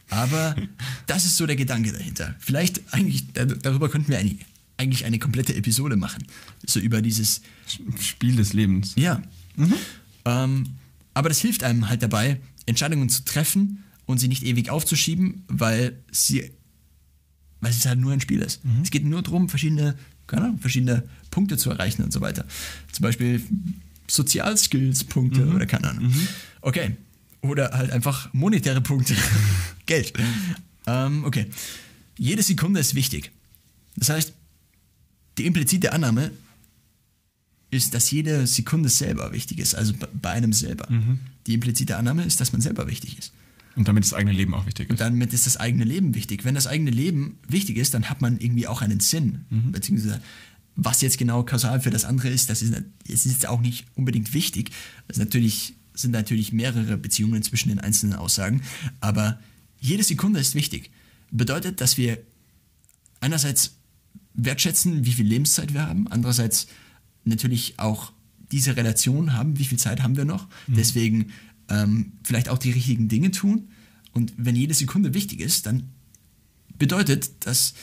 aber 0.10 0.56
das 1.08 1.26
ist 1.26 1.38
so 1.38 1.46
der 1.46 1.56
Gedanke 1.58 1.92
dahinter. 1.92 2.34
Vielleicht 2.40 2.82
eigentlich, 2.94 3.32
dar- 3.34 3.46
darüber 3.46 3.90
könnten 3.90 4.08
wir 4.10 4.18
eine, 4.18 4.36
eigentlich 4.78 5.06
eine 5.06 5.20
komplette 5.20 5.54
Episode 5.56 5.98
machen, 5.98 6.24
so 6.66 6.80
über 6.80 7.02
dieses, 7.02 7.42
Spiel 8.00 8.36
des 8.38 8.54
Lebens. 8.54 8.94
ja. 8.96 9.22
Ähm, 10.26 10.64
aber 11.14 11.30
das 11.30 11.40
hilft 11.40 11.64
einem 11.64 11.90
halt 11.90 12.02
dabei, 12.02 12.40
Entscheidungen 12.66 13.10
zu 13.10 13.24
treffen 13.24 13.84
und 14.06 14.18
sie 14.20 14.28
nicht 14.30 14.44
ewig 14.44 14.70
aufzuschieben, 14.70 15.44
weil 15.48 16.00
sie, 16.12 16.52
weil 17.62 17.72
es 17.72 17.86
halt 17.86 18.00
nur 18.00 18.14
ein 18.14 18.22
Spiel 18.22 18.42
ist. 18.42 18.62
Es 18.82 18.90
geht 18.90 19.06
nur 19.06 19.22
darum, 19.22 19.48
verschiedene, 19.50 19.96
keine 20.28 20.46
Ahnung, 20.46 20.60
verschiedene 20.60 21.04
Punkte 21.32 21.58
zu 21.58 21.70
erreichen 21.70 22.04
und 22.04 22.12
so 22.14 22.22
weiter. 22.22 22.46
Zum 22.92 23.04
Beispiel 23.04 23.42
Sozialskills-Punkte 24.08 25.48
oder 25.48 25.66
keine 25.66 25.90
Ahnung. 25.90 26.14
Okay. 26.62 26.96
Oder 27.42 27.72
halt 27.72 27.92
einfach 27.92 28.34
monetäre 28.34 28.82
Punkte. 28.82 29.16
Geld. 29.86 30.14
Ähm, 30.88 31.26
okay. 31.26 31.48
Jede 32.18 32.42
Sekunde 32.44 32.80
ist 32.80 32.96
wichtig. 32.96 33.32
Das 33.96 34.10
heißt, 34.10 34.34
die 35.38 35.46
implizite 35.46 35.94
Annahme 35.94 36.32
ist, 37.72 37.94
dass 37.94 38.12
jede 38.12 38.46
Sekunde 38.48 38.88
selber 38.90 39.32
wichtig 39.34 39.60
ist, 39.60 39.74
also 39.76 39.94
bei- 39.94 40.08
bei 40.22 40.30
einem 40.32 40.54
selber. 40.54 40.88
Die 41.48 41.54
implizite 41.56 41.98
Annahme 41.98 42.24
ist, 42.24 42.40
dass 42.40 42.52
man 42.54 42.62
selber 42.62 42.88
wichtig 42.88 43.18
ist. 43.18 43.34
Und 43.76 43.88
damit 43.88 44.04
das 44.04 44.14
eigene 44.14 44.34
Leben 44.34 44.54
auch 44.54 44.66
wichtig 44.66 44.90
Und 44.90 44.96
ist. 44.96 45.02
damit 45.02 45.34
ist 45.34 45.48
das 45.48 45.58
eigene 45.58 45.84
Leben 45.84 46.14
wichtig. 46.16 46.46
Wenn 46.46 46.56
das 46.56 46.68
eigene 46.68 46.92
Leben 46.92 47.40
wichtig 47.48 47.78
ist, 47.78 47.94
dann 47.94 48.10
hat 48.10 48.22
man 48.22 48.40
irgendwie 48.40 48.68
auch 48.68 48.82
einen 48.82 49.00
Sinn. 49.00 49.46
Beziehungsweise, 49.72 50.22
was 50.76 51.02
jetzt 51.02 51.18
genau 51.18 51.44
kausal 51.44 51.82
für 51.82 51.90
das 51.90 52.06
andere 52.06 52.30
ist, 52.30 52.50
das 52.50 52.62
ist, 52.62 52.74
es 53.08 53.26
ist 53.26 53.32
jetzt 53.32 53.48
auch 53.48 53.62
nicht 53.62 53.86
unbedingt 53.96 54.34
wichtig. 54.34 54.72
Das 55.08 55.18
ist 55.18 55.24
natürlich, 55.24 55.74
sind 55.94 56.12
natürlich 56.12 56.54
mehrere 56.54 56.98
Beziehungen 56.98 57.42
zwischen 57.42 57.70
den 57.70 57.80
einzelnen 57.80 58.14
Aussagen. 58.16 58.62
Aber 59.00 59.40
jede 59.80 60.04
Sekunde 60.04 60.40
ist 60.40 60.56
wichtig. 60.56 60.92
Bedeutet, 61.32 61.82
dass 61.82 61.98
wir 61.98 62.20
einerseits 63.22 63.76
wertschätzen, 64.36 65.06
wie 65.06 65.14
viel 65.14 65.26
Lebenszeit 65.26 65.74
wir 65.74 65.88
haben, 65.88 66.08
andererseits 66.08 66.68
natürlich 67.26 67.76
auch 67.78 68.12
diese 68.52 68.76
Relation 68.76 69.34
haben, 69.34 69.58
wie 69.58 69.66
viel 69.66 69.80
Zeit 69.80 70.04
haben 70.04 70.16
wir 70.16 70.26
noch, 70.26 70.48
deswegen 70.68 71.32
ähm, 71.70 72.14
vielleicht 72.24 72.50
auch 72.50 72.58
die 72.58 72.72
richtigen 72.72 73.08
Dinge 73.08 73.32
tun 73.32 73.70
und 74.14 74.34
wenn 74.38 74.56
jede 74.56 74.74
Sekunde 74.74 75.14
wichtig 75.14 75.40
ist, 75.40 75.66
dann 75.66 75.84
bedeutet 76.78 77.30
das, 77.42 77.74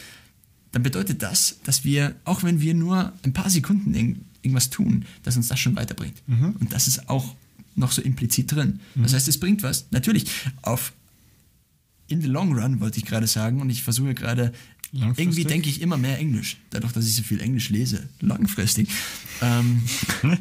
dann 0.72 0.82
bedeutet 0.82 1.22
das, 1.22 1.58
dass 1.64 1.84
wir, 1.84 2.14
auch 2.24 2.42
wenn 2.42 2.60
wir 2.60 2.74
nur 2.74 3.12
ein 3.22 3.32
paar 3.32 3.50
Sekunden 3.50 3.94
irg- 3.94 4.16
irgendwas 4.42 4.70
tun, 4.70 5.04
dass 5.22 5.36
uns 5.36 5.48
das 5.48 5.58
schon 5.60 5.76
weiterbringt. 5.76 6.22
Und 6.60 6.72
das 6.72 6.86
ist 6.88 7.08
auch 7.08 7.34
noch 7.76 7.92
so 7.92 8.02
implizit 8.02 8.52
drin. 8.52 8.80
Das 8.96 9.12
heißt, 9.14 9.28
es 9.28 9.38
bringt 9.40 9.62
was. 9.62 9.86
Natürlich, 9.90 10.26
auf 10.62 10.92
in 12.08 12.20
the 12.20 12.26
long 12.26 12.52
run 12.58 12.80
wollte 12.80 12.98
ich 12.98 13.04
gerade 13.06 13.26
sagen 13.26 13.60
und 13.60 13.70
ich 13.70 13.82
versuche 13.82 14.14
gerade 14.14 14.52
irgendwie 15.20 15.42
denke 15.50 15.68
ich 15.68 15.80
immer 15.80 15.96
mehr 15.96 16.18
Englisch, 16.18 16.56
dadurch, 16.70 16.92
dass 16.92 17.06
ich 17.06 17.14
so 17.14 17.22
viel 17.22 17.40
Englisch 17.40 17.68
lese, 17.70 18.08
langfristig. 18.20 18.88
Ähm, 19.40 19.82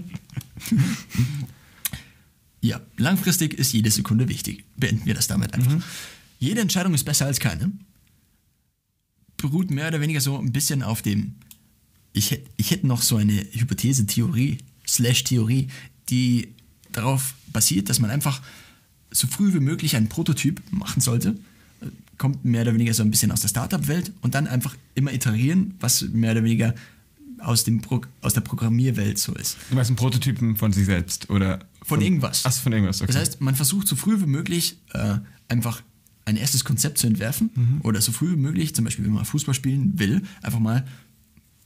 ja, 2.62 2.82
langfristig 2.98 3.54
ist 3.54 3.72
jede 3.74 3.90
Sekunde 3.92 4.28
wichtig. 4.28 4.66
Beenden 4.78 5.06
wir 5.06 5.14
das 5.14 5.28
damit 5.28 5.54
einfach. 5.54 5.82
Jede 6.40 6.62
Entscheidung 6.62 6.94
ist 6.94 7.04
besser 7.06 7.26
als 7.26 7.40
keine. 7.40 7.72
Beruht 9.38 9.72
mehr 9.72 9.88
oder 9.88 10.02
weniger 10.02 10.20
so 10.22 10.38
ein 10.38 10.52
bisschen 10.52 10.84
auf 10.84 11.02
dem. 11.02 11.36
Ich, 12.12 12.32
hätt- 12.32 12.48
ich 12.58 12.72
hätte 12.72 12.88
noch 12.88 13.02
so 13.02 13.16
eine 13.18 13.34
Hypothese, 13.52 14.06
Theorie, 14.06 14.58
slash 14.88 15.24
Theorie, 15.24 15.68
die 16.10 16.50
darauf 16.92 17.36
basiert, 17.54 17.90
dass 17.90 18.00
man 18.00 18.10
einfach 18.10 18.42
so 19.12 19.28
früh 19.28 19.54
wie 19.54 19.60
möglich 19.60 19.96
einen 19.96 20.10
Prototyp 20.10 20.62
machen 20.72 21.02
sollte. 21.02 21.36
Kommt 22.18 22.44
mehr 22.44 22.64
oder 22.64 22.74
weniger 22.74 22.94
so 22.94 23.04
ein 23.04 23.12
bisschen 23.12 23.32
aus 23.32 23.42
der 23.42 23.48
Startup-Welt 23.48 24.12
und 24.22 24.36
dann 24.36 24.48
einfach 24.48 24.76
immer 24.96 25.14
iterieren, 25.14 25.76
was 25.80 26.02
mehr 26.02 26.32
oder 26.34 26.44
weniger 26.44 26.76
aus, 27.42 27.64
dem 27.64 27.82
Pro 27.82 28.02
aus 28.22 28.34
der 28.34 28.42
Programmierwelt 28.42 29.18
so 29.18 29.34
ist. 29.34 29.58
Du 29.70 29.76
meinst 29.76 29.90
einen 29.90 29.96
Prototypen 29.98 30.56
von 30.56 30.72
sich 30.74 30.86
selbst 30.86 31.30
oder 31.30 31.60
Von 31.84 32.02
irgendwas. 32.02 32.44
Ach, 32.46 32.54
von 32.54 32.72
irgendwas, 32.74 33.02
okay. 33.02 33.12
Das 33.12 33.22
heißt, 33.22 33.42
man 33.42 33.56
versucht 33.56 33.88
so 33.88 33.96
früh 33.96 34.20
wie 34.22 34.26
möglich 34.26 34.78
äh, 34.94 35.16
einfach 35.48 35.82
ein 36.26 36.36
erstes 36.38 36.64
Konzept 36.64 36.98
zu 37.00 37.08
entwerfen 37.08 37.50
Mhm. 37.56 37.82
oder 37.84 38.02
so 38.02 38.12
früh 38.12 38.32
wie 38.34 38.36
möglich, 38.40 38.76
zum 38.76 38.86
Beispiel 38.86 39.06
wenn 39.06 39.14
man 39.14 39.26
Fußball 39.26 39.54
spielen 39.56 39.98
will, 39.98 40.22
einfach 40.44 40.60
mal 40.60 40.86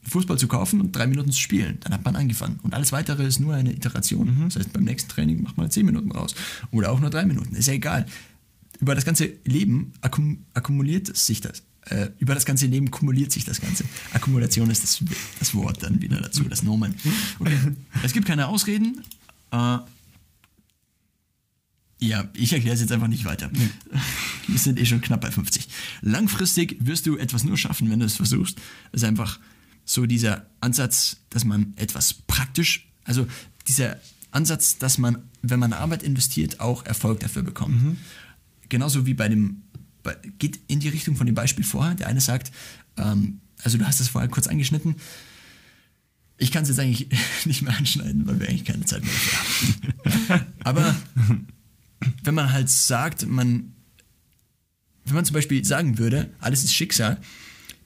Fußball 0.04 0.38
zu 0.38 0.48
kaufen 0.48 0.82
und 0.82 0.94
drei 0.96 1.08
Minuten 1.08 1.32
zu 1.32 1.40
spielen. 1.40 1.78
Dann 1.82 1.94
hat 1.94 2.04
man 2.04 2.16
angefangen. 2.16 2.60
Und 2.64 2.74
alles 2.74 2.92
weitere 2.92 3.26
ist 3.26 3.40
nur 3.40 3.54
eine 3.54 3.72
Iteration. 3.74 4.38
Mhm. 4.40 4.44
Das 4.46 4.58
heißt, 4.58 4.74
beim 4.74 4.84
nächsten 4.84 5.10
Training 5.10 5.42
macht 5.42 5.58
man 5.58 5.72
zehn 5.72 5.86
Minuten 5.86 6.12
raus. 6.12 6.36
Oder 6.72 6.92
auch 6.92 7.00
nur 7.00 7.10
drei 7.10 7.26
Minuten. 7.26 7.56
Ist 7.56 7.68
ja 7.68 7.74
egal. 7.74 8.06
Über 8.82 8.96
das 8.96 9.06
ganze 9.06 9.32
Leben 9.46 9.94
akkum 10.02 10.40
akkumuliert 10.54 11.16
sich 11.16 11.40
das. 11.40 11.64
Äh, 11.90 12.10
über 12.20 12.34
das 12.34 12.46
ganze 12.46 12.66
Leben 12.66 12.92
kumuliert 12.92 13.32
sich 13.32 13.46
das 13.46 13.60
Ganze. 13.60 13.84
Akkumulation 14.14 14.70
ist 14.70 14.84
das, 14.84 15.04
das 15.40 15.54
Wort 15.54 15.84
dann 15.84 16.02
wieder 16.02 16.22
dazu, 16.22 16.44
das 16.44 16.64
Nomen. 16.64 16.96
Okay. 17.40 17.58
Es 18.04 18.14
gibt 18.14 18.26
keine 18.26 18.48
Ausreden. 18.48 19.04
Äh, 19.52 19.78
ja, 22.00 22.30
ich 22.34 22.52
erkläre 22.52 22.74
es 22.74 22.82
jetzt 22.82 22.92
einfach 22.92 23.08
nicht 23.08 23.26
weiter. 23.26 23.50
Wir 24.48 24.60
sind 24.60 24.78
eh 24.78 24.86
schon 24.86 25.02
knapp 25.02 25.22
bei 25.22 25.32
50. 25.32 25.68
Langfristig 26.02 26.78
wirst 26.82 27.06
du 27.06 27.18
etwas 27.18 27.46
nur 27.46 27.58
schaffen, 27.58 27.90
wenn 27.90 28.00
du 28.00 28.06
es 28.06 28.16
versuchst. 28.16 28.58
Das 28.92 29.02
ist 29.02 29.08
einfach 29.08 29.40
so 29.86 30.06
dieser 30.06 30.46
Ansatz, 30.60 31.18
dass 31.30 31.46
man 31.46 31.74
etwas 31.78 32.14
praktisch, 32.14 32.88
also 33.06 33.28
dieser 33.68 34.00
Ansatz, 34.32 34.78
dass 34.78 34.98
man, 34.98 35.18
wenn 35.42 35.60
man 35.60 35.74
Arbeit 35.74 36.04
investiert, 36.04 36.60
auch 36.60 36.86
Erfolg 36.86 37.20
dafür 37.22 37.44
bekommt. 37.44 37.98
Genauso 38.70 39.06
wie 39.06 39.14
bei 39.14 39.30
dem, 39.30 39.63
geht 40.38 40.60
in 40.68 40.80
die 40.80 40.90
Richtung 40.90 41.16
von 41.16 41.26
dem 41.26 41.36
Beispiel 41.36 41.64
vorher. 41.64 41.96
Der 41.96 42.08
eine 42.08 42.22
sagt, 42.22 42.52
ähm, 42.98 43.40
also 43.64 43.78
du 43.78 43.86
hast 43.86 44.00
das 44.00 44.10
vorher 44.10 44.30
kurz 44.30 44.48
angeschnitten, 44.48 44.96
ich 46.38 46.52
kann 46.52 46.64
es 46.64 46.70
jetzt 46.70 46.80
eigentlich 46.80 47.08
nicht 47.46 47.62
mehr 47.62 47.76
anschneiden, 47.78 48.28
weil 48.28 48.40
wir 48.40 48.50
eigentlich 48.50 48.66
keine 48.66 48.86
Zeit 48.86 49.04
mehr 49.04 49.14
haben. 50.30 50.46
Aber 50.64 50.96
wenn 52.24 52.36
man 52.36 52.52
halt 52.52 52.70
sagt, 52.70 53.26
man, 53.28 53.74
wenn 55.06 55.16
man 55.16 55.26
zum 55.26 55.34
Beispiel 55.34 55.64
sagen 55.64 55.98
würde, 55.98 56.30
alles 56.40 56.64
ist 56.64 56.74
Schicksal, 56.74 57.20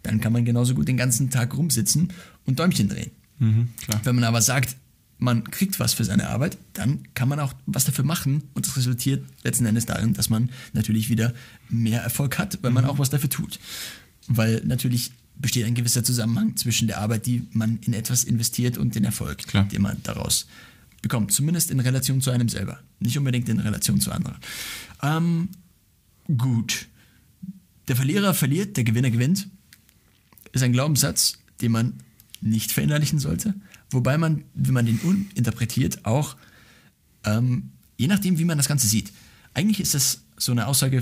dann 0.04 0.22
kann 0.22 0.34
man 0.34 0.46
genauso 0.46 0.74
gut 0.74 0.88
den 0.88 0.98
ganzen 0.98 1.30
Tag 1.30 1.56
rumsitzen 1.56 2.14
und 2.46 2.60
Däumchen 2.60 2.90
drehen. 2.90 3.12
Mhm. 3.40 3.70
Wenn 4.04 4.16
man 4.16 4.24
aber 4.24 4.42
sagt, 4.42 4.76
man 5.20 5.44
kriegt 5.50 5.80
was 5.80 5.94
für 5.94 6.04
seine 6.04 6.30
Arbeit, 6.30 6.58
dann 6.74 7.08
kann 7.14 7.28
man 7.28 7.40
auch 7.40 7.54
was 7.66 7.86
dafür 7.86 8.06
machen 8.06 8.44
und 8.54 8.68
das 8.68 8.78
resultiert 8.78 9.26
letzten 9.44 9.66
Endes 9.66 9.86
darin, 9.86 10.14
dass 10.14 10.30
man 10.30 10.50
natürlich 10.74 11.10
wieder 11.10 11.34
mehr 11.70 12.02
Erfolg 12.02 12.38
hat, 12.38 12.60
weil 12.62 12.72
man 12.72 12.86
auch 12.86 13.00
was 13.00 13.10
dafür 13.10 13.30
tut. 13.30 13.60
Weil 14.28 14.62
natürlich 14.66 15.12
besteht 15.36 15.66
ein 15.66 15.76
gewisser 15.76 16.04
Zusammenhang 16.04 16.56
zwischen 16.56 16.88
der 16.88 17.00
Arbeit, 17.00 17.26
die 17.26 17.48
man 17.52 17.80
in 17.82 17.94
etwas 17.94 18.24
investiert 18.24 18.78
und 18.78 18.96
den 18.96 19.04
Erfolg, 19.04 19.40
Klar. 19.40 19.66
den 19.66 19.82
man 19.82 19.98
daraus 20.04 20.48
bekommt. 21.02 21.32
Zumindest 21.32 21.72
in 21.72 21.80
Relation 21.80 22.22
zu 22.22 22.32
einem 22.32 22.50
selber, 22.50 22.80
nicht 23.00 23.18
unbedingt 23.18 23.50
in 23.50 23.60
Relation 23.60 24.00
zu 24.00 24.12
anderen. 24.12 24.38
Ähm, 25.02 25.50
gut. 26.38 26.88
Der 27.88 27.96
Verlierer 27.96 28.34
verliert, 28.34 28.78
der 28.78 28.84
Gewinner 28.84 29.12
gewinnt 29.12 29.48
ist 30.54 30.64
ein 30.64 30.74
Glaubenssatz, 30.74 31.38
den 31.62 31.72
man 31.72 31.94
nicht 32.42 32.72
verinnerlichen 32.72 33.20
sollte. 33.20 33.54
Wobei 33.92 34.18
man, 34.18 34.44
wenn 34.54 34.74
man 34.74 34.86
den 34.86 35.00
uninterpretiert, 35.00 36.06
auch, 36.06 36.36
ähm, 37.24 37.72
je 37.98 38.08
nachdem, 38.08 38.38
wie 38.38 38.46
man 38.46 38.58
das 38.58 38.68
Ganze 38.68 38.88
sieht. 38.88 39.12
Eigentlich 39.54 39.80
ist 39.80 39.94
das 39.94 40.22
so 40.38 40.52
eine 40.52 40.68
Aussage 40.68 41.02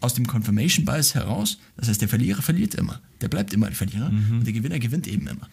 aus 0.00 0.14
dem 0.14 0.26
Confirmation 0.26 0.84
Bias 0.84 1.14
heraus. 1.14 1.58
Das 1.76 1.88
heißt, 1.88 2.00
der 2.00 2.08
Verlierer 2.08 2.42
verliert 2.42 2.74
immer. 2.74 3.00
Der 3.20 3.28
bleibt 3.28 3.52
immer 3.52 3.66
ein 3.66 3.74
Verlierer. 3.74 4.08
Und 4.08 4.44
der 4.44 4.52
Gewinner 4.52 4.78
gewinnt 4.78 5.06
eben 5.06 5.26
immer. 5.26 5.48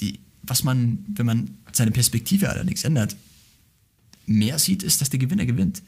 Die, 0.00 0.20
was 0.42 0.62
man, 0.62 1.04
wenn 1.08 1.26
man 1.26 1.50
seine 1.72 1.90
Perspektive 1.90 2.48
allerdings 2.48 2.84
ändert, 2.84 3.16
mehr 4.26 4.58
sieht, 4.58 4.82
ist, 4.82 5.00
dass 5.00 5.10
der 5.10 5.18
Gewinner 5.18 5.44
gewinnt. 5.44 5.82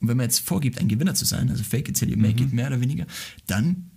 Und 0.00 0.08
wenn 0.08 0.16
man 0.16 0.24
jetzt 0.24 0.40
vorgibt, 0.40 0.78
ein 0.78 0.88
Gewinner 0.88 1.14
zu 1.14 1.24
sein, 1.24 1.50
also 1.50 1.62
fake 1.62 1.88
it 1.88 1.96
till 1.96 2.10
you 2.10 2.16
make 2.16 2.42
it, 2.42 2.52
mehr 2.52 2.68
oder 2.68 2.80
weniger, 2.80 3.06
dann 3.46 3.90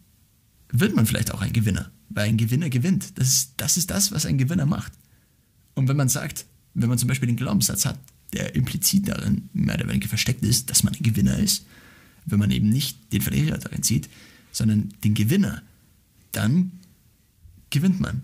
wird 0.72 0.96
man 0.96 1.06
vielleicht 1.06 1.34
auch 1.34 1.42
ein 1.42 1.54
Gewinner. 1.54 1.92
Weil 2.10 2.30
ein 2.30 2.38
Gewinner 2.38 2.70
gewinnt. 2.70 3.18
Das 3.18 3.30
ist, 3.30 3.54
das 3.58 3.78
ist 3.78 3.90
das, 3.90 4.12
was 4.12 4.26
ein 4.26 4.38
Gewinner 4.38 4.66
macht. 4.66 4.94
Und 5.78 5.88
wenn 5.88 5.96
man 5.96 6.10
sagt, 6.10 6.48
wenn 6.74 6.90
man 6.90 6.98
zum 6.98 7.08
Beispiel 7.08 7.28
den 7.28 7.36
Glaubenssatz 7.36 7.86
hat, 7.86 8.00
der 8.34 8.56
implizit 8.56 9.08
darin 9.08 9.48
mehr 9.54 9.76
oder 9.76 9.88
weniger 9.88 10.08
versteckt 10.08 10.44
ist, 10.44 10.72
dass 10.72 10.84
man 10.84 10.96
ein 10.96 11.04
Gewinner 11.04 11.38
ist, 11.38 11.68
wenn 12.26 12.40
man 12.40 12.50
eben 12.50 12.70
nicht 12.70 13.14
den 13.14 13.22
Verlierer 13.22 13.60
darin 13.60 13.84
sieht, 13.84 14.10
sondern 14.52 14.92
den 15.04 15.14
Gewinner, 15.14 15.62
dann 16.32 16.72
gewinnt 17.70 18.00
man. 18.00 18.24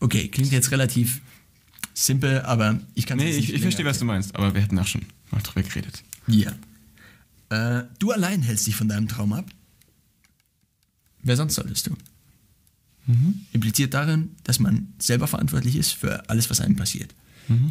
Okay, 0.00 0.28
klingt 0.28 0.52
jetzt 0.52 0.70
relativ 0.70 1.20
simpel, 1.92 2.40
aber 2.40 2.80
ich 2.94 3.04
kann 3.04 3.18
Nee, 3.18 3.30
ich, 3.30 3.52
ich 3.52 3.60
verstehe, 3.60 3.84
was 3.84 3.98
du 3.98 4.06
meinst, 4.06 4.34
aber 4.34 4.54
wir 4.54 4.62
hätten 4.62 4.78
auch 4.78 4.86
schon 4.86 5.04
mal 5.30 5.42
drüber 5.42 5.68
geredet. 5.68 6.02
Ja. 6.26 6.54
Äh, 7.50 7.84
du 7.98 8.10
allein 8.10 8.40
hältst 8.40 8.66
dich 8.66 8.74
von 8.74 8.88
deinem 8.88 9.06
Traum 9.06 9.34
ab. 9.34 9.50
Wer 11.22 11.36
sonst 11.36 11.56
solltest 11.56 11.88
du? 11.88 11.96
Impliziert 13.52 13.92
darin, 13.94 14.30
dass 14.44 14.58
man 14.60 14.94
selber 14.98 15.26
verantwortlich 15.26 15.76
ist 15.76 15.92
für 15.92 16.28
alles, 16.30 16.48
was 16.50 16.60
einem 16.60 16.76
passiert. 16.76 17.14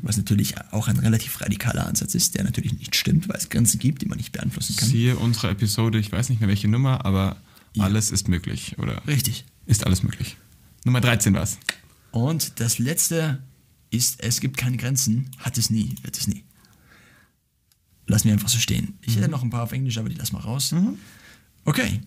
Was 0.04 0.18
natürlich 0.18 0.54
auch 0.72 0.88
ein 0.88 1.00
relativ 1.00 1.42
radikaler 1.42 1.88
Ansatz 1.88 2.14
ist, 2.14 2.36
der 2.36 2.44
natürlich 2.44 2.74
nicht 2.78 2.96
stimmt, 2.96 3.28
weil 3.28 3.38
es 3.38 3.50
Grenzen 3.50 3.80
gibt, 3.80 4.04
die 4.04 4.06
man 4.06 4.20
nicht 4.20 4.32
beeinflussen 4.32 4.76
kann. 4.76 4.88
Siehe 4.88 5.16
unsere 5.18 5.50
Episode, 5.50 5.98
ich 5.98 6.12
weiß 6.12 6.30
nicht 6.30 6.40
mehr 6.42 6.48
welche 6.50 6.68
Nummer, 6.68 7.04
aber 7.06 7.38
Ja. 7.74 7.86
alles 7.86 8.12
ist 8.12 8.28
möglich, 8.28 8.78
oder? 8.78 9.02
Richtig. 9.08 9.46
Ist 9.66 9.86
alles 9.88 10.04
möglich. 10.04 10.38
Nummer 10.86 11.02
13 11.02 11.34
war's. 11.34 11.58
Und 12.12 12.60
das 12.60 12.78
letzte 12.78 13.42
ist, 13.90 14.22
es 14.22 14.40
gibt 14.42 14.58
keine 14.58 14.78
Grenzen, 14.78 15.32
hat 15.40 15.58
es 15.58 15.72
nie, 15.72 15.96
wird 16.04 16.18
es 16.20 16.28
nie. 16.28 16.44
Lass 18.06 18.26
mir 18.26 18.34
einfach 18.34 18.50
so 18.50 18.60
stehen. 18.60 18.94
Ich 19.02 19.16
hätte 19.16 19.30
noch 19.30 19.42
ein 19.42 19.50
paar 19.50 19.64
auf 19.64 19.72
Englisch, 19.72 19.98
aber 19.98 20.10
die 20.10 20.16
lass 20.16 20.32
mal 20.34 20.40
raus. 20.42 20.76
Okay. 21.66 22.02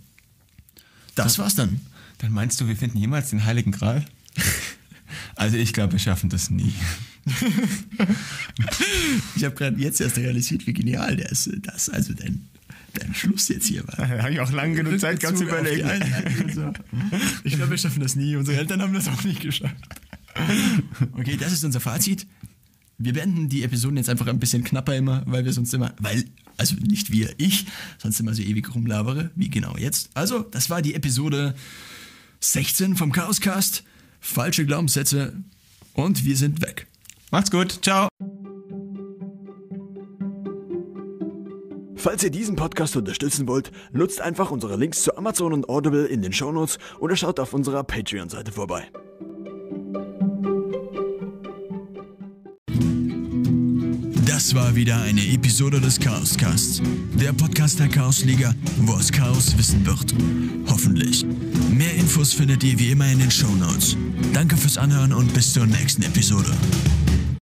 Das 1.16 1.38
war's 1.38 1.56
dann. 1.56 1.80
Dann 2.18 2.32
meinst 2.32 2.60
du, 2.60 2.68
wir 2.68 2.76
finden 2.76 2.98
jemals 2.98 3.30
den 3.30 3.44
Heiligen 3.44 3.72
Gral? 3.72 4.04
also 5.36 5.56
ich 5.56 5.72
glaube, 5.72 5.92
wir 5.92 5.98
schaffen 5.98 6.30
das 6.30 6.50
nie. 6.50 6.72
Ich 9.34 9.44
habe 9.44 9.54
gerade 9.54 9.80
jetzt 9.80 10.00
erst 10.00 10.16
realisiert, 10.16 10.66
wie 10.66 10.72
genial 10.72 11.16
der 11.16 11.30
ist, 11.30 11.50
das, 11.62 11.88
also 11.88 12.14
dein, 12.14 12.48
dein 12.94 13.14
Schluss 13.14 13.48
jetzt 13.48 13.66
hier 13.66 13.86
war. 13.86 13.96
Da 13.96 14.22
habe 14.22 14.32
ich 14.32 14.40
auch 14.40 14.52
lange 14.52 14.76
genug 14.76 15.00
Zeit. 15.00 15.20
Einleitung 15.82 16.44
und 16.44 16.54
so. 16.54 16.72
Ich 17.44 17.54
glaube, 17.54 17.70
wir 17.72 17.78
schaffen 17.78 18.00
das 18.00 18.16
nie. 18.16 18.36
Unsere 18.36 18.58
Eltern 18.58 18.80
haben 18.80 18.94
das 18.94 19.08
auch 19.08 19.24
nicht 19.24 19.40
geschafft. 19.40 19.74
Okay, 21.12 21.36
das 21.36 21.52
ist 21.52 21.64
unser 21.64 21.80
Fazit. 21.80 22.26
Wir 22.98 23.12
beenden 23.12 23.48
die 23.48 23.62
Episoden 23.62 23.96
jetzt 23.96 24.08
einfach 24.08 24.26
ein 24.26 24.38
bisschen 24.38 24.64
knapper 24.64 24.96
immer, 24.96 25.22
weil 25.26 25.44
wir 25.44 25.52
sonst 25.52 25.74
immer, 25.74 25.94
weil, 25.98 26.24
also 26.56 26.76
nicht 26.76 27.12
wir, 27.12 27.34
ich, 27.36 27.66
sonst 27.98 28.20
immer 28.20 28.32
so 28.34 28.42
ewig 28.42 28.74
rumlabere, 28.74 29.30
wie 29.34 29.50
genau 29.50 29.76
jetzt. 29.76 30.10
Also, 30.14 30.40
das 30.40 30.70
war 30.70 30.80
die 30.80 30.94
Episode 30.94 31.54
16 32.52 32.96
vom 32.96 33.12
Chaoscast. 33.12 33.84
Falsche 34.20 34.66
Glaubenssätze 34.66 35.34
und 35.94 36.24
wir 36.24 36.36
sind 36.36 36.62
weg. 36.62 36.86
Macht's 37.30 37.50
gut, 37.50 37.78
ciao. 37.82 38.08
Falls 41.96 42.22
ihr 42.22 42.30
diesen 42.30 42.54
Podcast 42.54 42.96
unterstützen 42.96 43.48
wollt, 43.48 43.72
nutzt 43.92 44.20
einfach 44.20 44.50
unsere 44.50 44.76
Links 44.76 45.02
zu 45.02 45.16
Amazon 45.16 45.52
und 45.52 45.68
Audible 45.68 46.06
in 46.06 46.22
den 46.22 46.32
Shownotes 46.32 46.78
oder 47.00 47.16
schaut 47.16 47.40
auf 47.40 47.52
unserer 47.52 47.82
Patreon-Seite 47.82 48.52
vorbei. 48.52 48.86
Das 54.36 54.54
war 54.54 54.74
wieder 54.74 55.00
eine 55.00 55.26
Episode 55.28 55.80
des 55.80 55.98
Chaoscasts. 55.98 56.82
Der 57.14 57.32
Podcast 57.32 57.78
der 57.78 57.88
Chaosliga, 57.88 58.54
wo 58.82 58.92
aus 58.92 59.10
Chaos 59.10 59.56
Wissen 59.56 59.86
wird. 59.86 60.14
Hoffentlich. 60.68 61.24
Mehr 61.70 61.94
Infos 61.94 62.34
findet 62.34 62.62
ihr 62.62 62.78
wie 62.78 62.90
immer 62.90 63.10
in 63.10 63.18
den 63.18 63.30
Shownotes. 63.30 63.96
Danke 64.34 64.58
fürs 64.58 64.76
Anhören 64.76 65.14
und 65.14 65.32
bis 65.32 65.54
zur 65.54 65.64
nächsten 65.64 66.02
Episode. 66.02 66.54